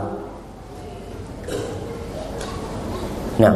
[3.37, 3.53] Nah,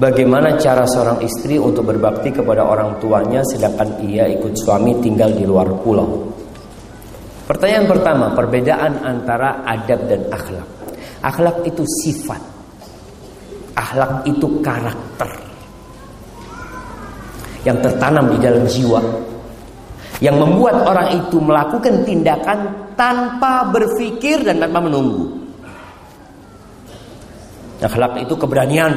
[0.00, 5.44] bagaimana cara seorang istri untuk berbakti kepada orang tuanya sedangkan ia ikut suami tinggal di
[5.44, 6.40] luar pulau?
[7.44, 10.68] Pertanyaan pertama, perbedaan antara adab dan akhlak.
[11.20, 12.40] Akhlak itu sifat.
[13.76, 15.28] Akhlak itu karakter.
[17.68, 19.00] Yang tertanam di dalam jiwa.
[20.24, 22.58] Yang membuat orang itu melakukan tindakan
[22.96, 25.28] tanpa berpikir dan tanpa menunggu.
[27.84, 28.96] Akhlak itu keberanian.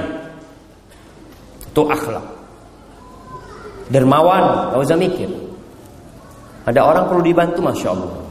[1.68, 2.24] Itu akhlak.
[3.91, 5.28] Dermawan, gak usah mikir.
[6.68, 8.27] Ada orang perlu dibantu, masya Allah.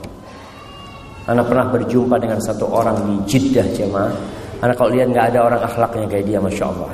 [1.27, 4.15] Anak pernah berjumpa dengan satu orang di Jeddah jemaah.
[4.63, 6.91] Anak kalau lihat nggak ada orang akhlaknya kayak dia, masya Allah.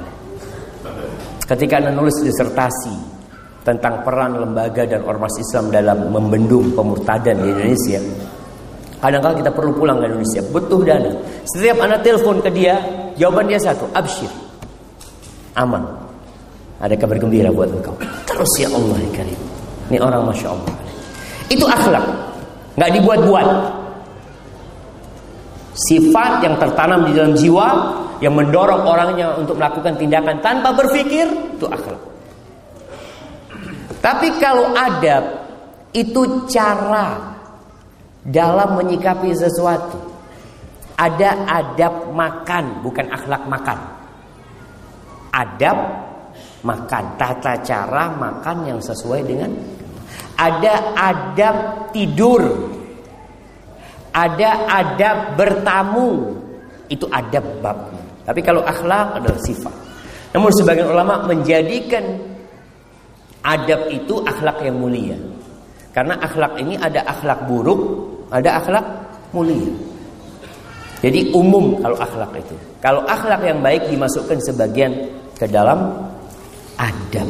[1.45, 2.97] Ketika anda nulis disertasi
[3.61, 8.01] tentang peran lembaga dan ormas Islam dalam membendung pemurtadan di Indonesia,
[9.05, 11.13] kadang-kadang kita perlu pulang ke Indonesia, butuh dana.
[11.53, 12.81] Setiap anak telepon ke dia,
[13.21, 14.33] jawaban dia satu, absyir,
[15.61, 15.85] aman.
[16.81, 17.95] Ada kabar gembira buat engkau.
[18.27, 19.39] Terus ya Allah karim.
[19.93, 20.73] Ini orang masya Allah.
[21.53, 22.07] Itu akhlak,
[22.81, 23.82] nggak dibuat-buat.
[25.73, 27.69] Sifat yang tertanam di dalam jiwa
[28.21, 31.25] yang mendorong orangnya untuk melakukan tindakan tanpa berpikir
[31.57, 32.03] itu akhlak.
[34.03, 35.43] Tapi kalau adab
[35.95, 37.33] itu cara
[38.27, 39.99] dalam menyikapi sesuatu.
[40.93, 43.79] Ada adab makan, bukan akhlak makan.
[45.35, 45.79] Adab
[46.63, 49.51] makan, tata cara makan yang sesuai dengan
[50.39, 51.57] ada adab
[51.91, 52.43] tidur.
[54.13, 56.37] Ada adab bertamu.
[56.93, 58.03] Itu adab babnya.
[58.29, 59.75] Tapi kalau akhlak adalah sifat.
[60.33, 62.05] Namun sebagian ulama menjadikan
[63.45, 65.19] adab itu akhlak yang mulia.
[65.93, 67.81] Karena akhlak ini ada akhlak buruk,
[68.33, 68.87] ada akhlak
[69.37, 69.69] mulia.
[71.03, 72.57] Jadi umum kalau akhlak itu.
[72.79, 74.93] Kalau akhlak yang baik dimasukkan sebagian
[75.35, 75.91] ke dalam
[76.79, 77.29] adab.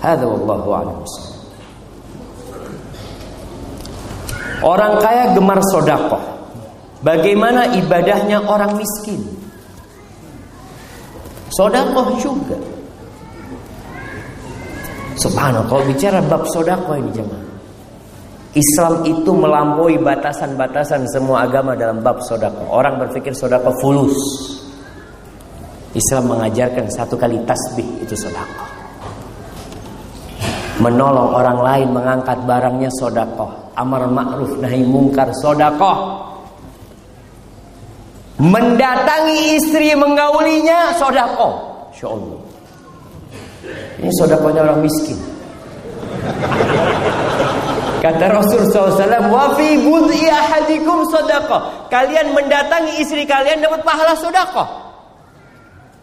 [0.00, 0.98] Hadza wallahu a'lam.
[4.60, 6.20] Orang kaya gemar sodakoh.
[7.00, 9.24] Bagaimana ibadahnya orang miskin?
[11.48, 12.56] Sodakoh juga.
[15.20, 17.44] Subhanallah, kalau bicara bab sodakoh ini jemaah.
[18.50, 22.68] Islam itu melampaui batasan-batasan semua agama dalam bab sodakoh.
[22.68, 24.18] Orang berpikir sodakoh fulus.
[25.96, 28.68] Islam mengajarkan satu kali tasbih itu sodakoh.
[30.80, 36.28] Menolong orang lain mengangkat barangnya sodakoh amar ma'ruf nahi mungkar sodakoh
[38.36, 42.40] mendatangi istri menggaulinya sodakoh Insya Allah
[44.00, 45.18] ini sodakohnya orang miskin
[48.00, 48.96] Kata Rasul SAW,
[49.28, 51.92] Wafi bud'i ahadikum sodakoh.
[51.92, 54.79] Kalian mendatangi istri kalian dapat pahala sodakoh.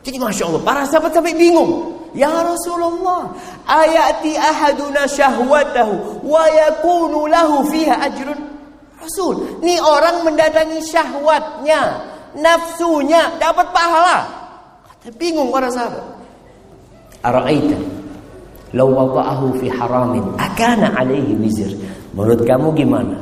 [0.07, 1.99] Jadi Masya Allah, para sahabat sampai bingung.
[2.15, 3.35] Ya Rasulullah,
[3.67, 8.39] ayati ahaduna syahwatahu wa yakunu lahu fiha ajrun.
[9.03, 12.07] Rasul, ini orang mendatangi syahwatnya,
[12.39, 14.17] nafsunya dapat pahala.
[14.87, 16.07] Kata bingung para sahabat.
[17.27, 17.75] Ara'aita
[18.79, 21.75] law wada'ahu fi haramin akana alaihi wizr.
[22.15, 23.15] Menurut kamu gimana?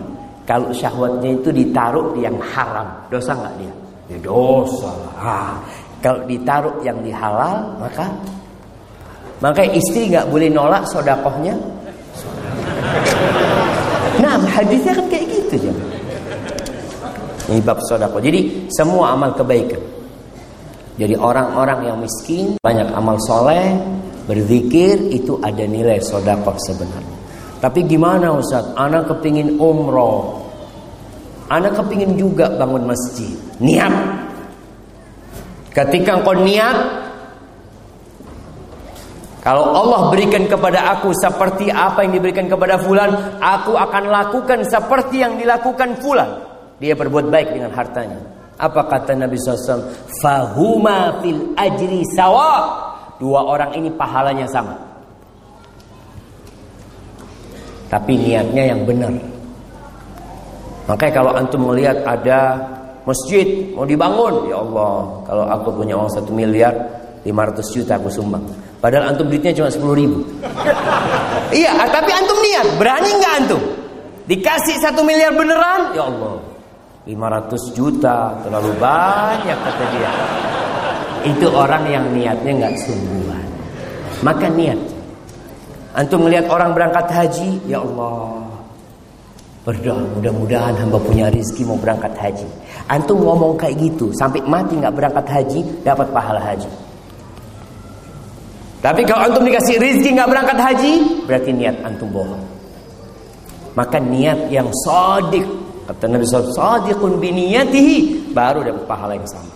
[0.46, 3.74] Kalau syahwatnya itu ditaruh di yang haram, dosa nggak dia?
[4.14, 4.94] Ya dosa.
[5.18, 5.58] Ah,
[6.06, 8.06] kalau ditaruh yang dihalal, maka
[9.42, 11.58] maka istri nggak boleh nolak sodakohnya.
[14.22, 15.74] Nah, hadisnya kan kayak gitu ya.
[17.50, 18.22] Ini bab sodakoh.
[18.22, 19.82] Jadi semua amal kebaikan.
[21.02, 23.74] Jadi orang-orang yang miskin banyak amal soleh,
[24.30, 27.18] berzikir itu ada nilai sodakoh sebenarnya.
[27.66, 28.62] Tapi gimana Ustaz?
[28.78, 30.46] Anak kepingin umroh.
[31.50, 33.34] Anak kepingin juga bangun masjid.
[33.58, 34.25] Niat.
[35.76, 36.78] Ketika engkau niat,
[39.44, 43.12] kalau Allah berikan kepada aku seperti apa yang diberikan kepada fulan,
[43.44, 46.32] aku akan lakukan seperti yang dilakukan fulan.
[46.80, 48.24] Dia berbuat baik dengan hartanya.
[48.56, 49.92] Apa kata Nabi SAW?
[50.24, 52.84] Fahuma fil ajri sawa.
[53.20, 54.80] Dua orang ini pahalanya sama.
[57.92, 59.12] Tapi niatnya yang benar.
[60.88, 62.60] Makanya kalau antum melihat ada
[63.06, 66.74] masjid mau dibangun, ya Allah, kalau aku punya uang satu miliar,
[67.24, 68.44] 500 juta aku sumbang.
[68.82, 70.20] Padahal antum duitnya cuma 10 ribu.
[71.62, 73.62] iya, tapi antum niat, berani nggak antum?
[74.26, 75.94] Dikasih satu miliar beneran?
[75.94, 76.42] Ya Allah,
[77.06, 80.12] 500 juta terlalu banyak kata dia.
[81.26, 83.46] Itu orang yang niatnya nggak sungguhan.
[84.26, 84.78] Maka niat.
[85.96, 88.46] Antum melihat orang berangkat haji, ya Allah.
[89.66, 92.46] Berdoa mudah-mudahan hamba punya rezeki mau berangkat haji.
[92.86, 96.70] Antum ngomong kayak gitu sampai mati nggak berangkat haji dapat pahala haji.
[98.86, 102.46] Tapi kalau antum dikasih rizki nggak berangkat haji, berarti niat antum bohong.
[103.74, 105.42] Maka niat yang sodik,
[105.90, 109.54] kata Nabi SAW, sodikun biniyatihi, baru dapat pahala yang sama.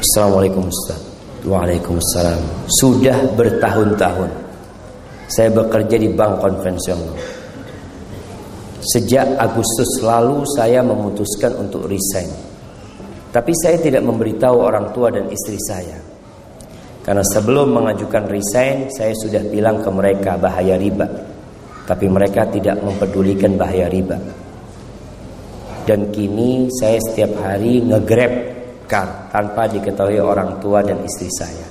[0.00, 0.98] Assalamualaikum Ustaz.
[1.46, 2.40] Waalaikumsalam.
[2.80, 4.41] Sudah bertahun-tahun
[5.32, 7.16] saya bekerja di bank konvensional.
[8.82, 12.28] Sejak Agustus lalu saya memutuskan untuk resign.
[13.32, 15.96] Tapi saya tidak memberitahu orang tua dan istri saya.
[17.02, 21.08] Karena sebelum mengajukan resign, saya sudah bilang ke mereka bahaya riba.
[21.88, 24.18] Tapi mereka tidak mempedulikan bahaya riba.
[25.82, 28.32] Dan kini saya setiap hari ngegrab
[28.86, 31.66] car tanpa diketahui orang tua dan istri saya.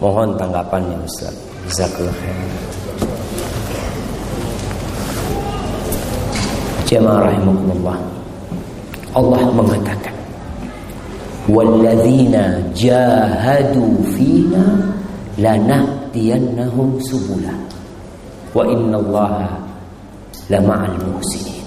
[0.00, 1.36] Mohon tanggapannya Ustaz.
[1.68, 2.81] Jazakallah khair.
[6.92, 7.96] Jemaah rahimakumullah.
[9.16, 10.12] Allah mengatakan
[11.48, 14.92] walladzina jahadu fina
[15.40, 17.56] lanahdiyannahum subula
[18.52, 19.56] wa innallaha
[20.52, 21.64] la ma'al muhsinin.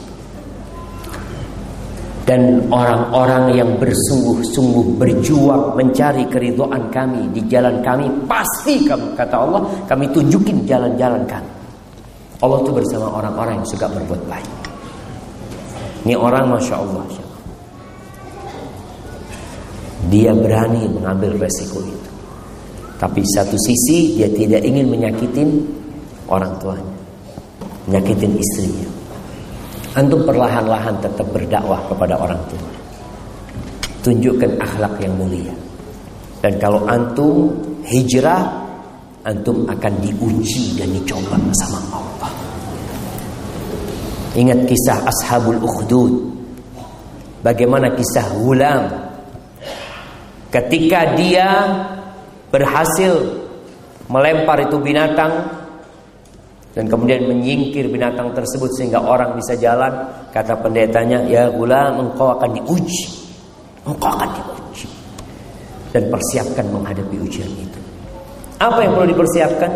[2.30, 9.66] Dan orang-orang yang bersungguh-sungguh berjuang mencari keridhaan kami di jalan kami pasti kami kata Allah
[9.90, 11.50] kami tunjukin jalan-jalan kami.
[12.46, 14.65] Allah itu bersama orang-orang yang suka berbuat baik.
[16.06, 17.06] Ini orang masya Allah.
[20.06, 22.10] Dia berani mengambil resiko itu.
[23.02, 25.66] Tapi satu sisi dia tidak ingin menyakitin
[26.30, 26.96] orang tuanya.
[27.90, 28.88] Menyakitin istrinya.
[29.98, 32.70] Antum perlahan-lahan tetap berdakwah kepada orang tua.
[34.06, 35.56] Tunjukkan akhlak yang mulia.
[36.46, 37.50] Dan kalau antum
[37.82, 38.46] hijrah,
[39.26, 42.35] antum akan diuji dan dicoba sama Allah.
[44.36, 46.14] Ingat kisah Ashabul Ukhdud.
[47.40, 49.06] Bagaimana kisah Gulam
[50.56, 51.68] Ketika dia
[52.48, 53.12] berhasil
[54.08, 55.52] melempar itu binatang
[56.72, 59.92] dan kemudian menyingkir binatang tersebut sehingga orang bisa jalan,
[60.32, 63.08] kata pendetanya, "Ya gulam, engkau akan diuji.
[63.84, 64.88] Engkau akan diuji."
[65.92, 67.80] Dan persiapkan menghadapi ujian itu.
[68.60, 69.72] Apa yang perlu dipersiapkan?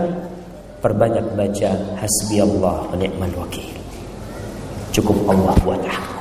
[0.79, 3.78] Perbanyak baca hasbi Allah wa ni'mal wakil.
[4.89, 6.17] Cukup Allah buat aku.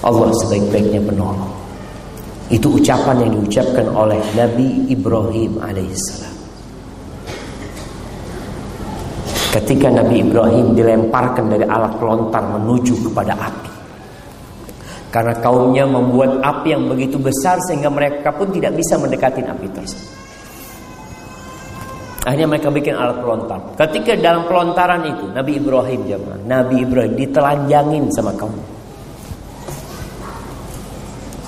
[0.00, 1.52] Allah sebaik-baiknya penolong.
[2.50, 6.34] Itu ucapan yang diucapkan oleh Nabi Ibrahim alaihissalam.
[9.50, 13.70] Ketika Nabi Ibrahim dilemparkan dari alat pelontar menuju kepada api.
[15.10, 20.19] Karena kaumnya membuat api yang begitu besar sehingga mereka pun tidak bisa mendekati api tersebut.
[22.20, 23.60] Akhirnya mereka bikin alat pelontar.
[23.80, 28.52] Ketika dalam pelontaran itu Nabi Ibrahim jemaah, Nabi Ibrahim ditelanjangin sama kaum.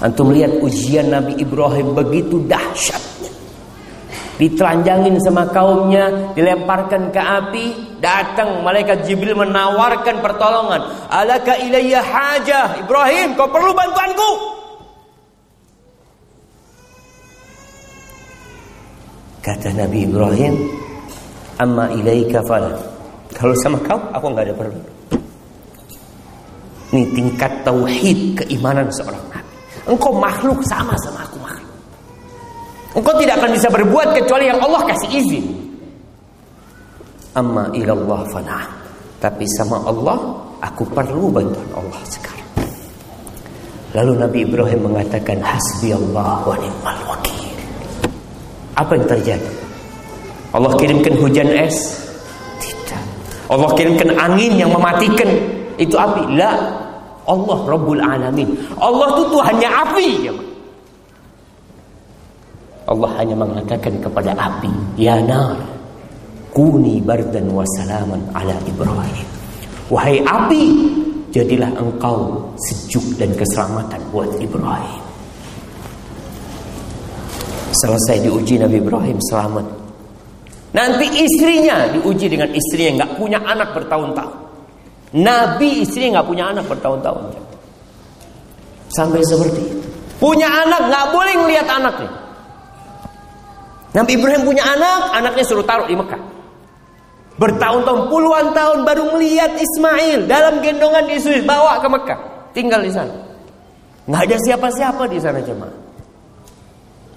[0.01, 3.31] Antum lihat ujian Nabi Ibrahim begitu dahsyatnya.
[4.41, 7.65] Ditelanjangin sama kaumnya, dilemparkan ke api,
[8.01, 11.07] datang malaikat Jibril menawarkan pertolongan.
[11.13, 14.62] Alaka ilayya hajah, Ibrahim, kau perlu bantuanku.
[19.43, 20.55] Kata Nabi Ibrahim,
[21.59, 22.79] amma ilaika fala.
[23.35, 24.81] Kalau sama kau, aku nggak ada perlu.
[26.95, 29.55] Ini tingkat tauhid keimanan seorang nabi.
[29.89, 31.75] Engkau makhluk sama sama aku makhluk.
[32.95, 35.47] Engkau tidak akan bisa berbuat kecuali yang Allah kasih izin.
[37.35, 38.63] Amma ilallah fana.
[39.19, 40.23] Tapi sama Allah,
[40.63, 42.51] aku perlu bantuan Allah sekarang.
[43.97, 47.12] Lalu Nabi Ibrahim mengatakan hasbi Allah wa ni'mal.
[48.77, 49.51] Apa yang terjadi?
[50.53, 52.01] Allah kirimkan hujan es?
[52.61, 53.03] Tidak.
[53.49, 55.29] Allah kirimkan angin yang mematikan
[55.81, 56.37] itu api?
[56.37, 56.53] La.
[57.23, 58.49] Allah Rabbul Alamin.
[58.83, 60.09] Allah itu Tuhannya api.
[62.83, 65.55] Allah hanya mengatakan kepada api, Ya nar,
[66.51, 69.29] kuni bardan wa salaman ala Ibrahim.
[69.87, 70.65] Wahai api,
[71.31, 75.02] jadilah engkau sejuk dan keselamatan buat Ibrahim.
[77.73, 79.67] Selesai diuji Nabi Ibrahim selamat.
[80.73, 84.37] Nanti istrinya diuji dengan istri yang nggak punya anak bertahun-tahun.
[85.21, 87.23] Nabi istrinya nggak punya anak bertahun-tahun.
[88.93, 89.81] Sampai seperti itu.
[90.21, 92.13] Punya anak nggak boleh ngelihat anaknya.
[93.93, 96.21] Nabi Ibrahim punya anak, anaknya suruh taruh di Mekah.
[97.37, 102.19] Bertahun-tahun, puluhan tahun baru melihat Ismail dalam gendongan Yesus bawa ke Mekah,
[102.57, 103.13] tinggal di sana.
[104.09, 105.82] Nggak ada siapa-siapa di sana jemaah.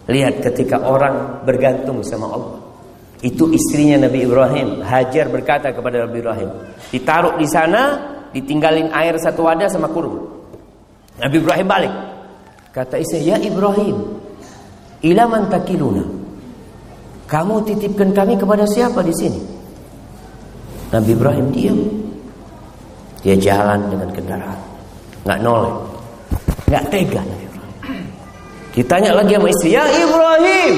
[0.06, 2.58] Lihat ketika orang bergantung sama Allah.
[3.26, 4.86] Itu istrinya Nabi Ibrahim.
[4.86, 6.50] Hajar berkata kepada Nabi Ibrahim,
[6.94, 7.82] ditaruh di sana,
[8.30, 10.22] ditinggalin air satu wadah sama kurma.
[11.18, 11.94] Nabi Ibrahim balik.
[12.70, 13.98] Kata istri, "Ya Ibrahim,
[15.02, 16.06] ilaman takiluna?"
[17.26, 19.42] Kamu titipkan kami kepada siapa di sini?
[20.94, 21.80] Nabi Ibrahim diam.
[23.26, 24.62] Dia jalan dengan kendaraan,
[25.26, 25.74] nggak noleh,
[26.70, 27.45] nggak tega Nabi.
[28.76, 30.76] Ditanya lagi sama istri, ya Ibrahim,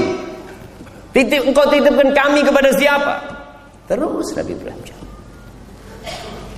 [1.18, 3.14] titip engkau titipkan kami kepada siapa?
[3.90, 4.86] Terus Nabi Ibrahim.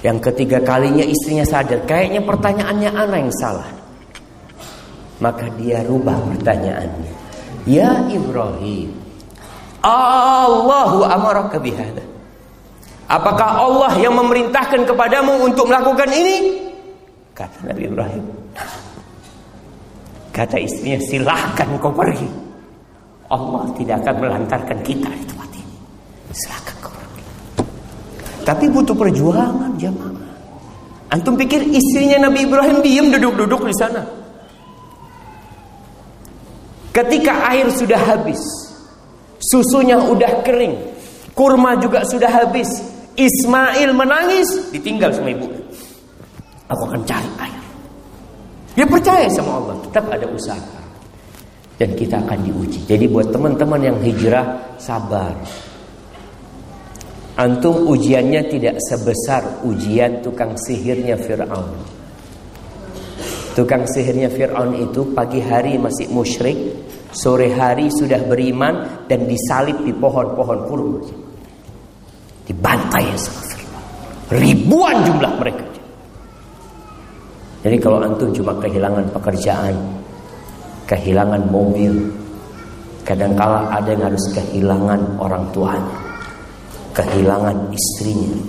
[0.04, 3.68] Yang ketiga kalinya istrinya sadar, kayaknya pertanyaannya anak yang salah.
[5.24, 7.14] Maka dia rubah pertanyaannya.
[7.68, 8.92] Ya Ibrahim,
[9.84, 12.04] Allahu amaraka bihada.
[13.08, 16.68] Apakah Allah yang memerintahkan kepadamu untuk melakukan ini?
[17.32, 18.24] Kata Nabi Ibrahim.
[20.40, 22.24] Kata istrinya, silahkan kau pergi.
[23.28, 25.76] Allah tidak akan melantarkan kita di tempat ini.
[26.32, 27.24] Silahkan kau pergi.
[28.48, 30.32] Tapi butuh perjuangan jamaah.
[31.12, 34.00] Antum pikir istrinya Nabi Ibrahim diam duduk-duduk di sana.
[36.96, 38.40] Ketika air sudah habis,
[39.44, 40.80] susunya udah kering,
[41.36, 42.80] kurma juga sudah habis,
[43.20, 45.52] Ismail menangis, ditinggal sama ibu.
[46.72, 47.60] Aku akan cari air.
[48.78, 50.80] Dia percaya sama Allah, tetap ada usaha.
[51.80, 52.84] Dan kita akan diuji.
[52.84, 55.32] Jadi buat teman-teman yang hijrah, sabar.
[57.40, 61.72] Antum ujiannya tidak sebesar ujian tukang sihirnya Fir'aun.
[63.56, 66.60] Tukang sihirnya Fir'aun itu pagi hari masih musyrik,
[67.16, 71.00] sore hari sudah beriman dan disalib di pohon-pohon kurma.
[72.44, 73.84] Dibantai sama Fir'aun.
[74.36, 75.69] Ribuan jumlah mereka.
[77.60, 79.76] Jadi kalau antum cuma kehilangan pekerjaan,
[80.88, 81.92] kehilangan mobil,
[83.04, 85.98] kadangkala ada yang harus kehilangan orang tuanya,
[86.96, 88.40] kehilangan istrinya.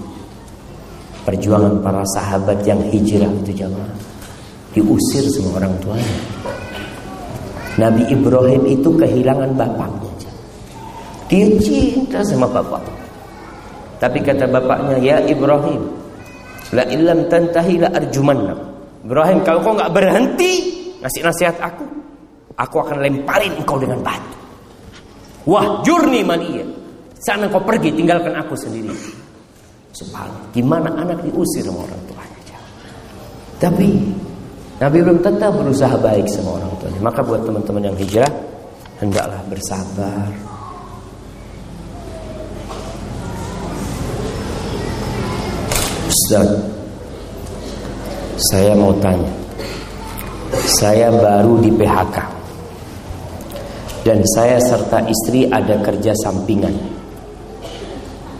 [1.26, 4.10] Perjuangan para sahabat yang hijrah itu jamaah
[4.74, 6.18] diusir semua orang tuanya.
[7.78, 10.10] Nabi Ibrahim itu kehilangan bapaknya.
[11.30, 12.82] Dia cinta sama bapak.
[14.02, 15.82] Tapi kata bapaknya, "Ya Ibrahim,
[16.74, 18.69] la illam tantahi la arjumannak."
[19.00, 20.52] Ibrahim kalau kau nggak berhenti
[21.00, 21.84] ngasih nasihat aku,
[22.56, 24.36] aku akan lemparin engkau dengan batu.
[25.48, 26.64] Wah jurni mania.
[27.20, 28.92] Sana kau pergi tinggalkan aku sendiri.
[29.96, 30.52] Subhanallah.
[30.52, 32.58] Gimana anak diusir sama orang tuanya.
[33.60, 33.88] Tapi
[34.80, 37.00] Nabi belum tetap berusaha baik sama orang tuanya.
[37.04, 38.32] Maka buat teman-teman yang hijrah
[39.00, 40.28] hendaklah bersabar.
[46.08, 46.48] Ustaz,
[48.48, 49.28] saya mau tanya.
[50.80, 52.16] Saya baru di PHK.
[54.00, 56.72] Dan saya serta istri ada kerja sampingan.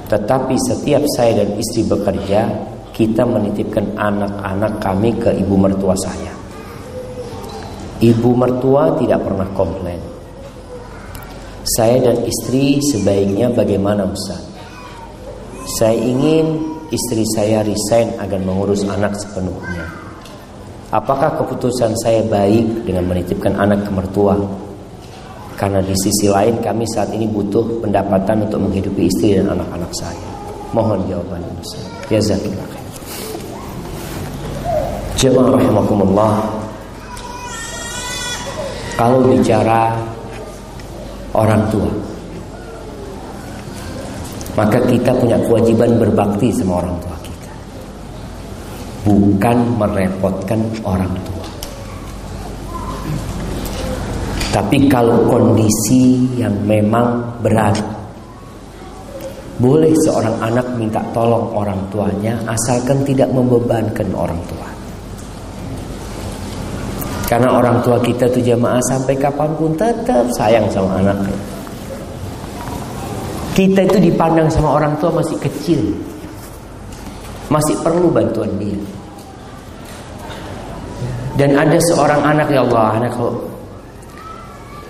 [0.09, 2.49] Tetapi setiap saya dan istri bekerja,
[2.97, 6.33] kita menitipkan anak-anak kami ke ibu mertua saya.
[8.01, 10.01] Ibu mertua tidak pernah komplain.
[11.77, 14.41] Saya dan istri sebaiknya bagaimana Ustaz?
[15.77, 19.87] Saya ingin istri saya resign agar mengurus anak sepenuhnya.
[20.91, 24.35] Apakah keputusan saya baik dengan menitipkan anak ke mertua?
[25.55, 30.31] Karena di sisi lain kami saat ini butuh pendapatan untuk menghidupi istri dan anak-anak saya.
[30.75, 31.87] Mohon jawaban Ustaz.
[32.11, 32.87] Jazakallah khair.
[35.15, 36.33] Jemaah rahimakumullah.
[38.99, 39.95] Kalau bicara
[41.37, 41.93] orang tua,
[44.59, 47.53] maka kita punya kewajiban berbakti sama orang tua kita.
[49.07, 51.47] Bukan merepotkan orang tua.
[54.51, 57.79] Tapi kalau kondisi yang memang berat,
[59.63, 64.69] boleh seorang anak minta tolong orang tuanya asalkan tidak membebankan orang tua.
[67.31, 71.60] Karena orang tua kita tuh jamaah sampai kapan pun tetap sayang sama anaknya.
[73.61, 75.93] Kita itu dipandang sama orang tua masih kecil.
[77.53, 78.81] Masih perlu bantuan dia.
[81.37, 83.37] Dan ada seorang anak ya Allah, anak kalau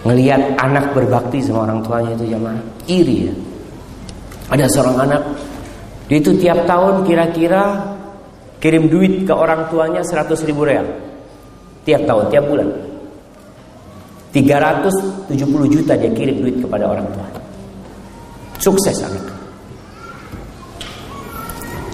[0.07, 3.35] ngelihat anak berbakti sama orang tuanya itu jamaah iri ya.
[4.55, 5.23] Ada seorang anak
[6.07, 7.75] dia itu tiap tahun kira-kira
[8.63, 10.87] kirim duit ke orang tuanya 100 ribu real.
[11.83, 12.71] Tiap tahun, tiap bulan.
[14.31, 15.27] 370
[15.75, 17.40] juta dia kirim duit kepada orang tuanya.
[18.61, 19.25] Sukses anak.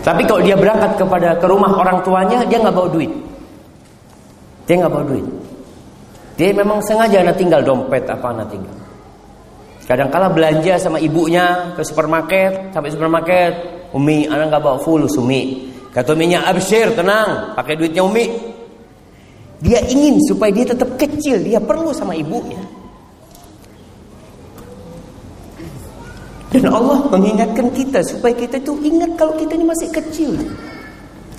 [0.02, 3.10] Tapi kalau dia berangkat kepada ke rumah orang tuanya, dia nggak bawa duit.
[4.66, 5.26] Dia nggak bawa duit.
[6.38, 8.76] Dia memang sengaja anak tinggal dompet apa anak tinggal.
[9.86, 13.52] Kadang-kala belanja sama ibunya ke supermarket, sampai supermarket,
[13.94, 15.70] Umi, anak nggak bawa full Umi.
[15.94, 18.26] Kata Uminya, abshir, tenang, pakai duitnya Umi.
[19.62, 22.75] Dia ingin supaya dia tetap kecil, dia perlu sama ibunya.
[26.47, 30.32] Dan Allah mengingatkan kita supaya kita itu ingat kalau kita ini masih kecil.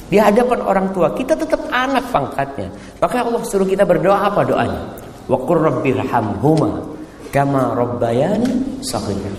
[0.07, 2.71] Di hadapan orang tua, kita tetap anak pangkatnya.
[2.99, 4.81] Maka Allah suruh kita berdoa apa doanya?
[5.27, 6.79] Wa qur rabbirhamhuma
[7.31, 9.31] kama rabbayani saghira.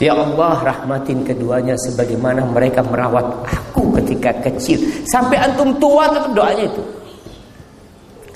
[0.00, 4.80] Ya Allah rahmatin keduanya sebagaimana mereka merawat aku ketika kecil.
[5.08, 6.82] Sampai antum tua tetap doanya itu.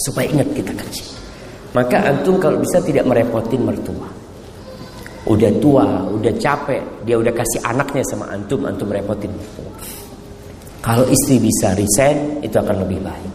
[0.01, 1.09] Supaya ingat kita kecil.
[1.77, 4.26] Maka antum kalau bisa tidak merepotin mertua
[5.27, 9.35] udah tua, udah capek, dia udah kasih anaknya sama antum, antum repotin.
[10.79, 13.33] Kalau istri bisa resign, itu akan lebih baik.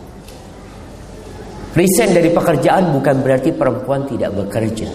[1.76, 4.88] Resign dari pekerjaan bukan berarti perempuan tidak bekerja.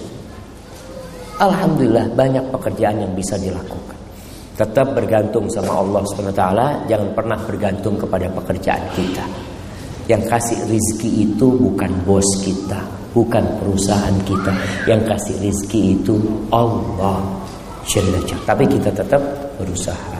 [1.36, 3.96] Alhamdulillah banyak pekerjaan yang bisa dilakukan.
[4.56, 6.44] Tetap bergantung sama Allah SWT,
[6.88, 9.24] jangan pernah bergantung kepada pekerjaan kita.
[10.08, 12.80] Yang kasih rizki itu bukan bos kita,
[13.16, 14.52] bukan perusahaan kita
[14.84, 16.20] yang kasih rizki itu
[16.52, 17.24] Allah
[18.44, 19.22] tapi kita tetap
[19.56, 20.12] berusaha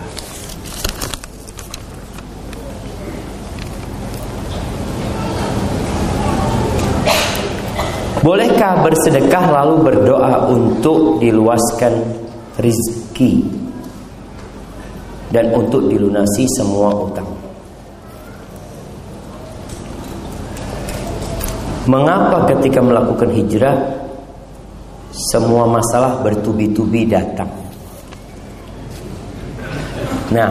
[8.27, 11.95] Bolehkah bersedekah lalu berdoa untuk diluaskan
[12.59, 13.47] rizki
[15.31, 17.46] dan untuk dilunasi semua utang?
[21.87, 23.79] Mengapa ketika melakukan hijrah
[25.31, 27.47] semua masalah bertubi-tubi datang?
[30.35, 30.51] Nah,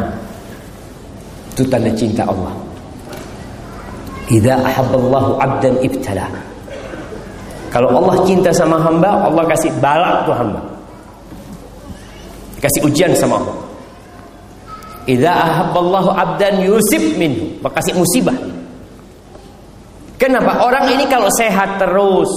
[1.52, 2.56] itu tanda cinta Allah.
[4.32, 6.26] Idza ahabballahu 'abdan ibtala.
[7.68, 10.64] Kalau Allah cinta sama hamba, Allah kasih balak tuh hamba.
[12.64, 13.57] Kasih ujian sama Allah.
[15.03, 18.55] Idza ahabballahu 'abdan yusib minhu, kasih musibah.
[20.26, 20.65] Kenapa?
[20.65, 22.34] Orang ini kalau sehat terus,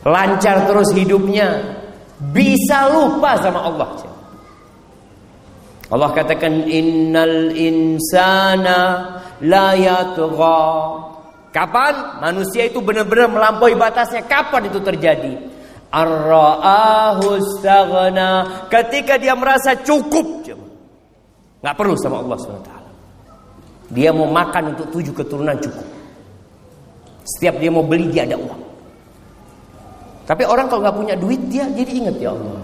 [0.00, 1.76] lancar terus hidupnya,
[2.32, 3.88] bisa lupa sama Allah.
[5.92, 8.80] Allah katakan innal insana
[9.44, 10.64] la yatgha.
[11.52, 14.24] Kapan manusia itu benar-benar melampaui batasnya?
[14.24, 15.52] Kapan itu terjadi?
[15.92, 17.36] Ar-ra'ahu
[18.72, 20.48] Ketika dia merasa cukup.
[21.60, 22.72] Nggak perlu sama Allah SWT.
[23.92, 25.97] Dia mau makan untuk tujuh keturunan cukup.
[27.28, 28.62] Setiap dia mau beli dia ada uang.
[30.24, 32.60] Tapi orang kalau nggak punya duit dia jadi ingat ya Allah.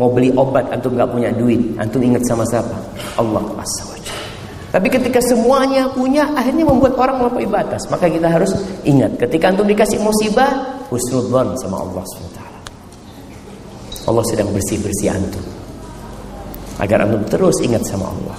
[0.00, 2.76] Mau beli obat antum nggak punya duit, antum ingat sama siapa?
[3.20, 3.84] Allah Azza
[4.72, 7.84] Tapi ketika semuanya punya, akhirnya membuat orang melampaui batas.
[7.92, 8.56] Maka kita harus
[8.88, 12.40] ingat, ketika antum dikasih musibah, husnudzon sama Allah SWT.
[14.08, 15.44] Allah sedang bersih-bersih antum.
[16.80, 18.38] Agar antum terus ingat sama Allah.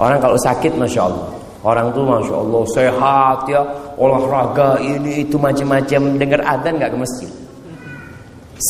[0.00, 1.35] Orang kalau sakit, masya Allah.
[1.66, 3.62] Orang tuh masya Allah sehat ya,
[3.98, 6.14] olahraga ini itu macam-macam.
[6.14, 7.30] Dengar adzan nggak ke masjid.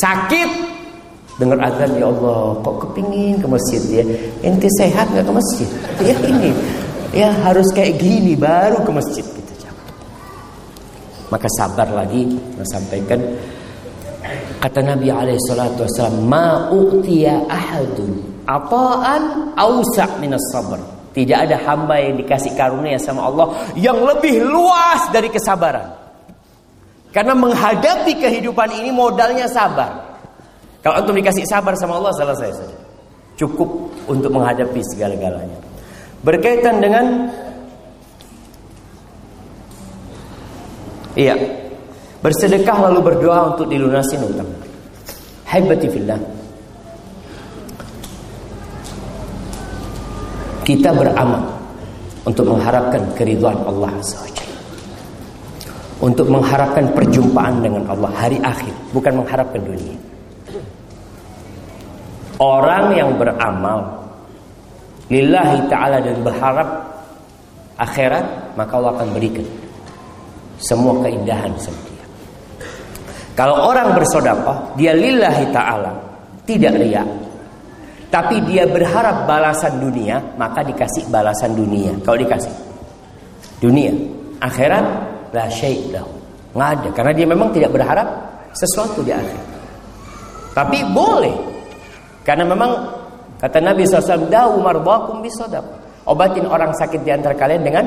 [0.01, 0.49] Sakit.
[1.37, 4.03] Dengar azan ya Allah kok kepingin ke masjid ya?
[4.41, 5.69] Ente sehat nggak ke masjid?
[6.01, 6.49] Ya ini.
[7.13, 9.47] Ya harus kayak gini baru ke masjid gitu
[11.27, 12.39] maka sabar lagi
[12.71, 13.19] sampaikan.
[14.57, 19.53] Kata Nabi alaihi salatu wasallam ma utiya ahadun apaan?
[19.55, 25.33] Ausa minas sabr tidak ada hamba yang dikasih karunia sama Allah yang lebih luas dari
[25.33, 25.89] kesabaran
[27.09, 30.07] karena menghadapi kehidupan ini modalnya sabar
[30.87, 32.77] kalau antum dikasih sabar sama Allah selesai saja.
[33.35, 35.59] Cukup untuk menghadapi segala-galanya.
[36.23, 37.27] Berkaitan dengan
[41.17, 41.35] Iya.
[42.23, 44.47] Bersedekah lalu berdoa untuk dilunasi utang.
[45.49, 46.36] Haibati fillah.
[50.67, 51.47] Kita beramal
[52.27, 54.43] untuk mengharapkan keridhaan Allah SWT.
[56.03, 59.95] Untuk mengharapkan perjumpaan dengan Allah hari akhir, bukan mengharapkan dunia.
[62.37, 64.05] Orang yang beramal
[65.07, 66.69] lillahi taala dan berharap
[67.79, 69.47] akhirat, maka Allah akan berikan
[70.59, 72.05] semua keindahan dia.
[73.33, 75.95] Kalau orang bersedekah, dia lillahi taala,
[76.43, 77.07] tidak riya.
[78.07, 81.91] Tapi dia berharap balasan dunia, maka dikasih balasan dunia.
[82.07, 82.53] Kalau dikasih
[83.59, 83.91] dunia,
[84.39, 84.85] akhirat
[85.35, 85.91] la syai'.
[86.55, 88.07] Nggak ada karena dia memang tidak berharap
[88.55, 89.47] sesuatu di akhirat.
[90.55, 91.35] Tapi boleh
[92.25, 92.71] karena memang
[93.39, 95.63] kata Nabi SAW, Dawu marbakum bisodak.
[96.07, 97.85] Obatin orang sakit di antara kalian dengan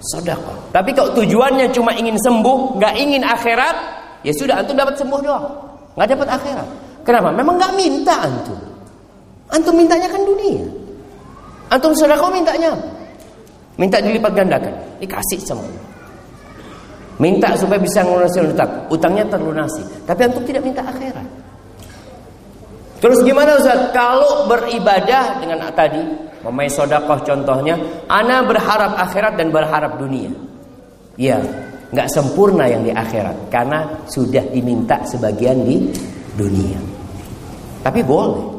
[0.00, 0.72] sodako.
[0.72, 3.76] Tapi kalau tujuannya cuma ingin sembuh, nggak ingin akhirat,
[4.24, 5.46] ya sudah antum dapat sembuh doang,
[5.96, 6.68] nggak dapat akhirat.
[7.04, 7.28] Kenapa?
[7.32, 8.75] Memang nggak minta antum.
[9.50, 10.64] Antum mintanya kan dunia.
[11.70, 12.74] Antum sodako mintanya
[13.76, 14.72] Minta dilipat gandakan,
[15.04, 15.68] dikasih semua.
[17.20, 19.84] Minta supaya bisa melunasi utang, utangnya terlunasi.
[20.08, 21.28] Tapi antum tidak minta akhirat.
[22.96, 23.92] Terus gimana Ustaz?
[23.92, 26.00] Kalau beribadah dengan tadi,
[26.40, 27.76] memai sodakoh contohnya,
[28.08, 30.32] ana berharap akhirat dan berharap dunia.
[31.20, 31.36] Ya,
[31.92, 35.92] nggak sempurna yang di akhirat karena sudah diminta sebagian di
[36.36, 36.80] dunia.
[37.84, 38.55] Tapi boleh.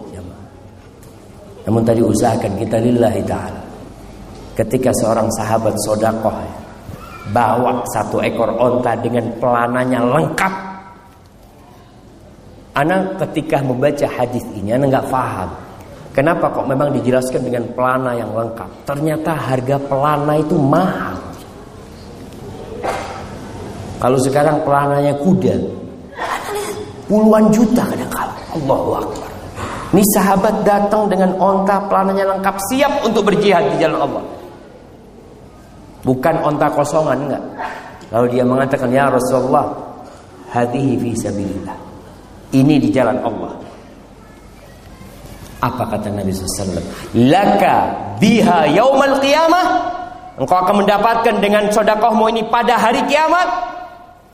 [1.68, 3.62] Namun tadi usahakan kita lillahi ta'ala.
[4.56, 6.34] Ketika seorang sahabat sodakoh
[7.36, 10.68] bawa satu ekor onta dengan pelananya lengkap
[12.78, 15.50] Anak ketika membaca hadis ini anak nggak paham.
[16.14, 18.70] Kenapa kok memang dijelaskan dengan pelana yang lengkap?
[18.86, 21.18] Ternyata harga pelana itu mahal.
[23.98, 25.58] Kalau sekarang pelananya kuda,
[27.10, 28.34] puluhan juta kadang-kala.
[28.54, 29.27] Allahu Akbar.
[29.88, 34.24] Ini sahabat datang dengan onta pelananya lengkap siap untuk berjihad di jalan Allah.
[36.04, 37.44] Bukan onta kosongan enggak.
[38.12, 39.72] Lalu dia mengatakan ya Rasulullah,
[40.52, 41.78] hadhihi fi sabilillah.
[42.52, 43.52] Ini di jalan Allah.
[45.64, 46.84] Apa kata Nabi SAW?
[47.28, 47.76] Laka
[48.20, 49.68] biha yaumal qiyamah.
[50.38, 53.50] Engkau akan mendapatkan dengan sodakohmu ini pada hari kiamat.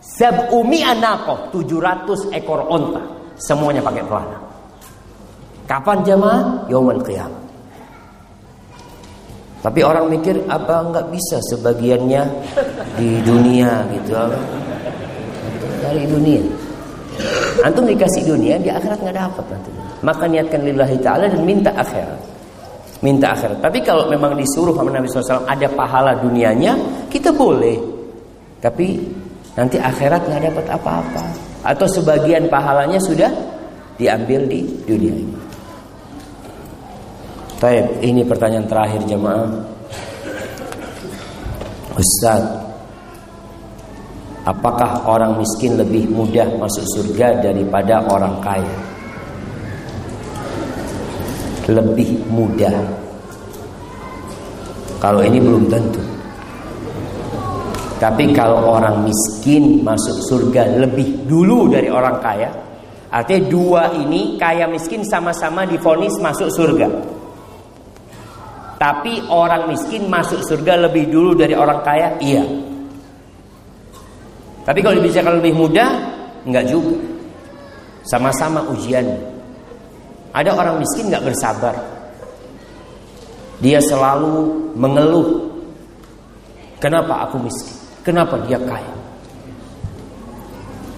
[0.04, 3.00] Sab'umi anakoh 700 ekor onta
[3.40, 4.53] Semuanya pakai pelana
[5.74, 6.70] Kapan jamaah?
[6.70, 7.42] Yawmal qiyamah
[9.66, 12.22] Tapi orang mikir apa nggak bisa sebagiannya
[12.94, 14.14] di dunia gitu
[15.82, 16.46] Dari dunia
[17.66, 19.72] Antum dikasih dunia di akhirat nggak dapat nanti.
[20.06, 22.22] Maka niatkan lillahi ta'ala dan minta akhirat
[23.02, 26.78] Minta akhirat Tapi kalau memang disuruh sama Nabi SAW Ada pahala dunianya
[27.10, 27.82] Kita boleh
[28.62, 29.02] Tapi
[29.54, 31.24] Nanti akhirat nggak dapat apa-apa.
[31.62, 33.30] Atau sebagian pahalanya sudah
[34.02, 35.43] diambil di dunia ini.
[37.64, 39.48] Baik, ini pertanyaan terakhir jemaah.
[41.96, 42.44] Ustaz,
[44.44, 48.76] apakah orang miskin lebih mudah masuk surga daripada orang kaya?
[51.72, 52.76] Lebih mudah.
[55.00, 56.04] Kalau ini belum tentu.
[57.96, 62.52] Tapi kalau orang miskin masuk surga lebih dulu dari orang kaya,
[63.08, 67.23] artinya dua ini kaya miskin sama-sama difonis masuk surga.
[68.84, 72.44] Tapi orang miskin masuk surga lebih dulu dari orang kaya, iya.
[74.68, 75.88] Tapi kalau dibicarakan lebih mudah,
[76.44, 77.00] enggak juga.
[78.04, 79.08] Sama-sama ujian.
[80.36, 81.72] Ada orang miskin nggak bersabar.
[83.64, 85.48] Dia selalu mengeluh.
[86.84, 87.80] Kenapa aku miskin?
[88.04, 88.94] Kenapa dia kaya?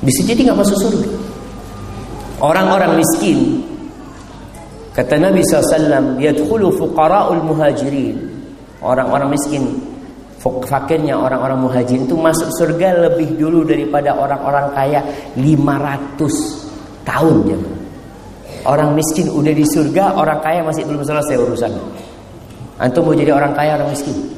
[0.01, 1.09] Bisa jadi nggak masuk surga.
[2.41, 3.61] Orang-orang miskin
[4.95, 8.15] kata Nabi SAW yadkhulu fuqara'ul muhajirin
[8.79, 9.67] orang-orang miskin
[10.41, 14.99] fakirnya orang-orang muhajirin itu masuk surga lebih dulu daripada orang-orang kaya
[15.35, 17.59] 500 tahun ya.
[18.65, 21.69] Orang miskin udah di surga, orang kaya masih belum selesai urusan.
[22.81, 24.35] Antum mau jadi orang kaya orang miskin?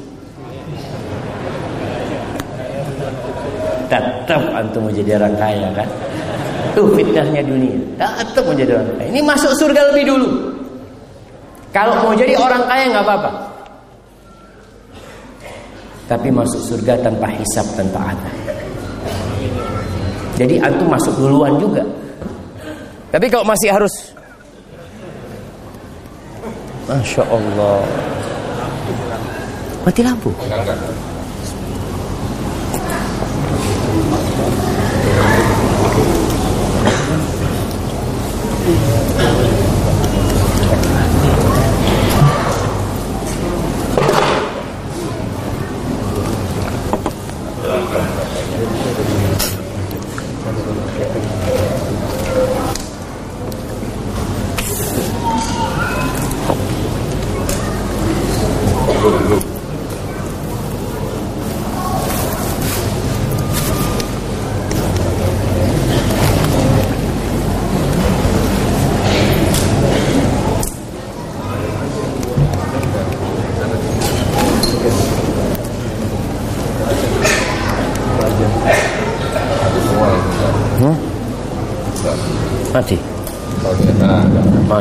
[3.88, 5.88] tetap antum menjadi orang kaya kan
[6.58, 7.78] itu fitnahnya dunia.
[7.98, 9.08] Tetap menjadi orang kaya.
[9.10, 10.28] Ini masuk surga lebih dulu.
[11.74, 13.30] Kalau mau jadi orang kaya nggak apa-apa.
[16.08, 18.36] Tapi masuk surga tanpa hisap tanpa adab.
[20.38, 21.84] Jadi antum masuk duluan juga.
[23.12, 23.94] Tapi kalau masih harus
[26.88, 27.84] Masya Allah.
[29.84, 30.32] Mati lampu
[38.68, 39.47] Obrigado.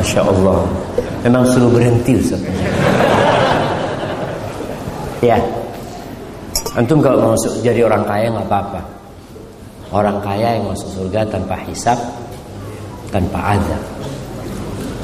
[0.07, 0.63] Masya Allah.
[1.27, 2.39] Memang suruh berhenti Ustaz.
[5.19, 5.35] Ya.
[6.79, 8.79] Antum kalau masuk jadi orang kaya nggak apa-apa.
[9.91, 11.99] Orang kaya yang masuk surga tanpa hisap
[13.11, 13.83] Tanpa azab.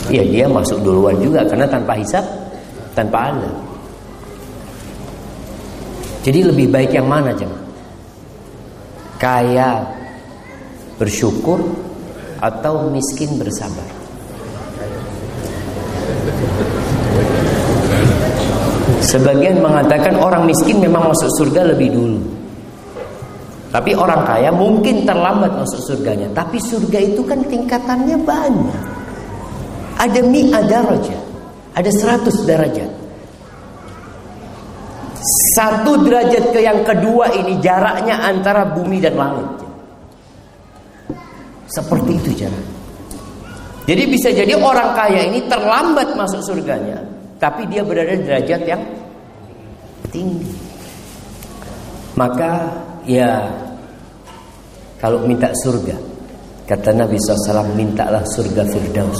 [0.07, 2.23] Ya dia masuk duluan juga Karena tanpa hisap
[2.95, 3.55] Tanpa azab.
[6.23, 7.63] Jadi lebih baik yang mana jemaah
[9.19, 9.83] Kaya
[10.95, 11.59] Bersyukur
[12.43, 14.02] Atau miskin bersabar
[19.03, 22.23] Sebagian mengatakan orang miskin memang masuk surga lebih dulu.
[23.67, 26.29] Tapi orang kaya mungkin terlambat masuk surganya.
[26.31, 28.81] Tapi surga itu kan tingkatannya banyak.
[29.99, 31.17] Ada mi ada raja.
[31.75, 32.91] Ada seratus derajat.
[35.57, 39.49] Satu derajat ke yang kedua ini jaraknya antara bumi dan langit.
[41.67, 42.65] Seperti itu jarak.
[43.83, 47.12] Jadi bisa jadi orang kaya ini terlambat masuk surganya
[47.43, 48.79] tapi dia berada di derajat yang
[50.07, 50.55] tinggi.
[52.15, 52.71] Maka
[53.03, 53.43] ya
[55.03, 55.91] kalau minta surga,
[56.63, 59.19] kata Nabi SAW mintalah surga Firdaus.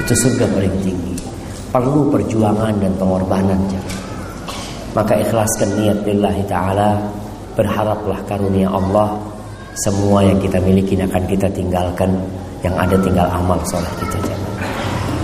[0.00, 1.12] Itu surga paling tinggi.
[1.68, 3.60] Perlu perjuangan dan pengorbanan.
[4.96, 6.96] Maka ikhlaskan niat lillahi ta'ala.
[7.52, 9.12] Berharaplah karunia Allah.
[9.84, 12.16] Semua yang kita miliki akan kita tinggalkan.
[12.64, 14.16] Yang ada tinggal amal soleh kita.
[14.24, 14.51] Jangan.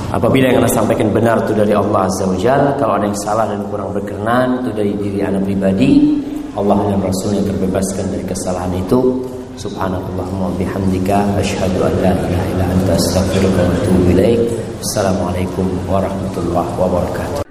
[0.09, 3.45] Apabila yang anda sampaikan benar itu dari Allah Azza wa Jal Kalau ada yang salah
[3.45, 6.19] dan kurang berkenan Itu dari diri anda pribadi
[6.59, 9.23] Allah dan Rasul yang terbebaskan dari kesalahan itu.
[9.55, 14.11] Subhanallahumma bihamdika asyhadu an la ilaha illa anta astaghfiruka wa atubu.
[14.83, 17.48] Assalamualaikum warahmatullahi wabarakatuh.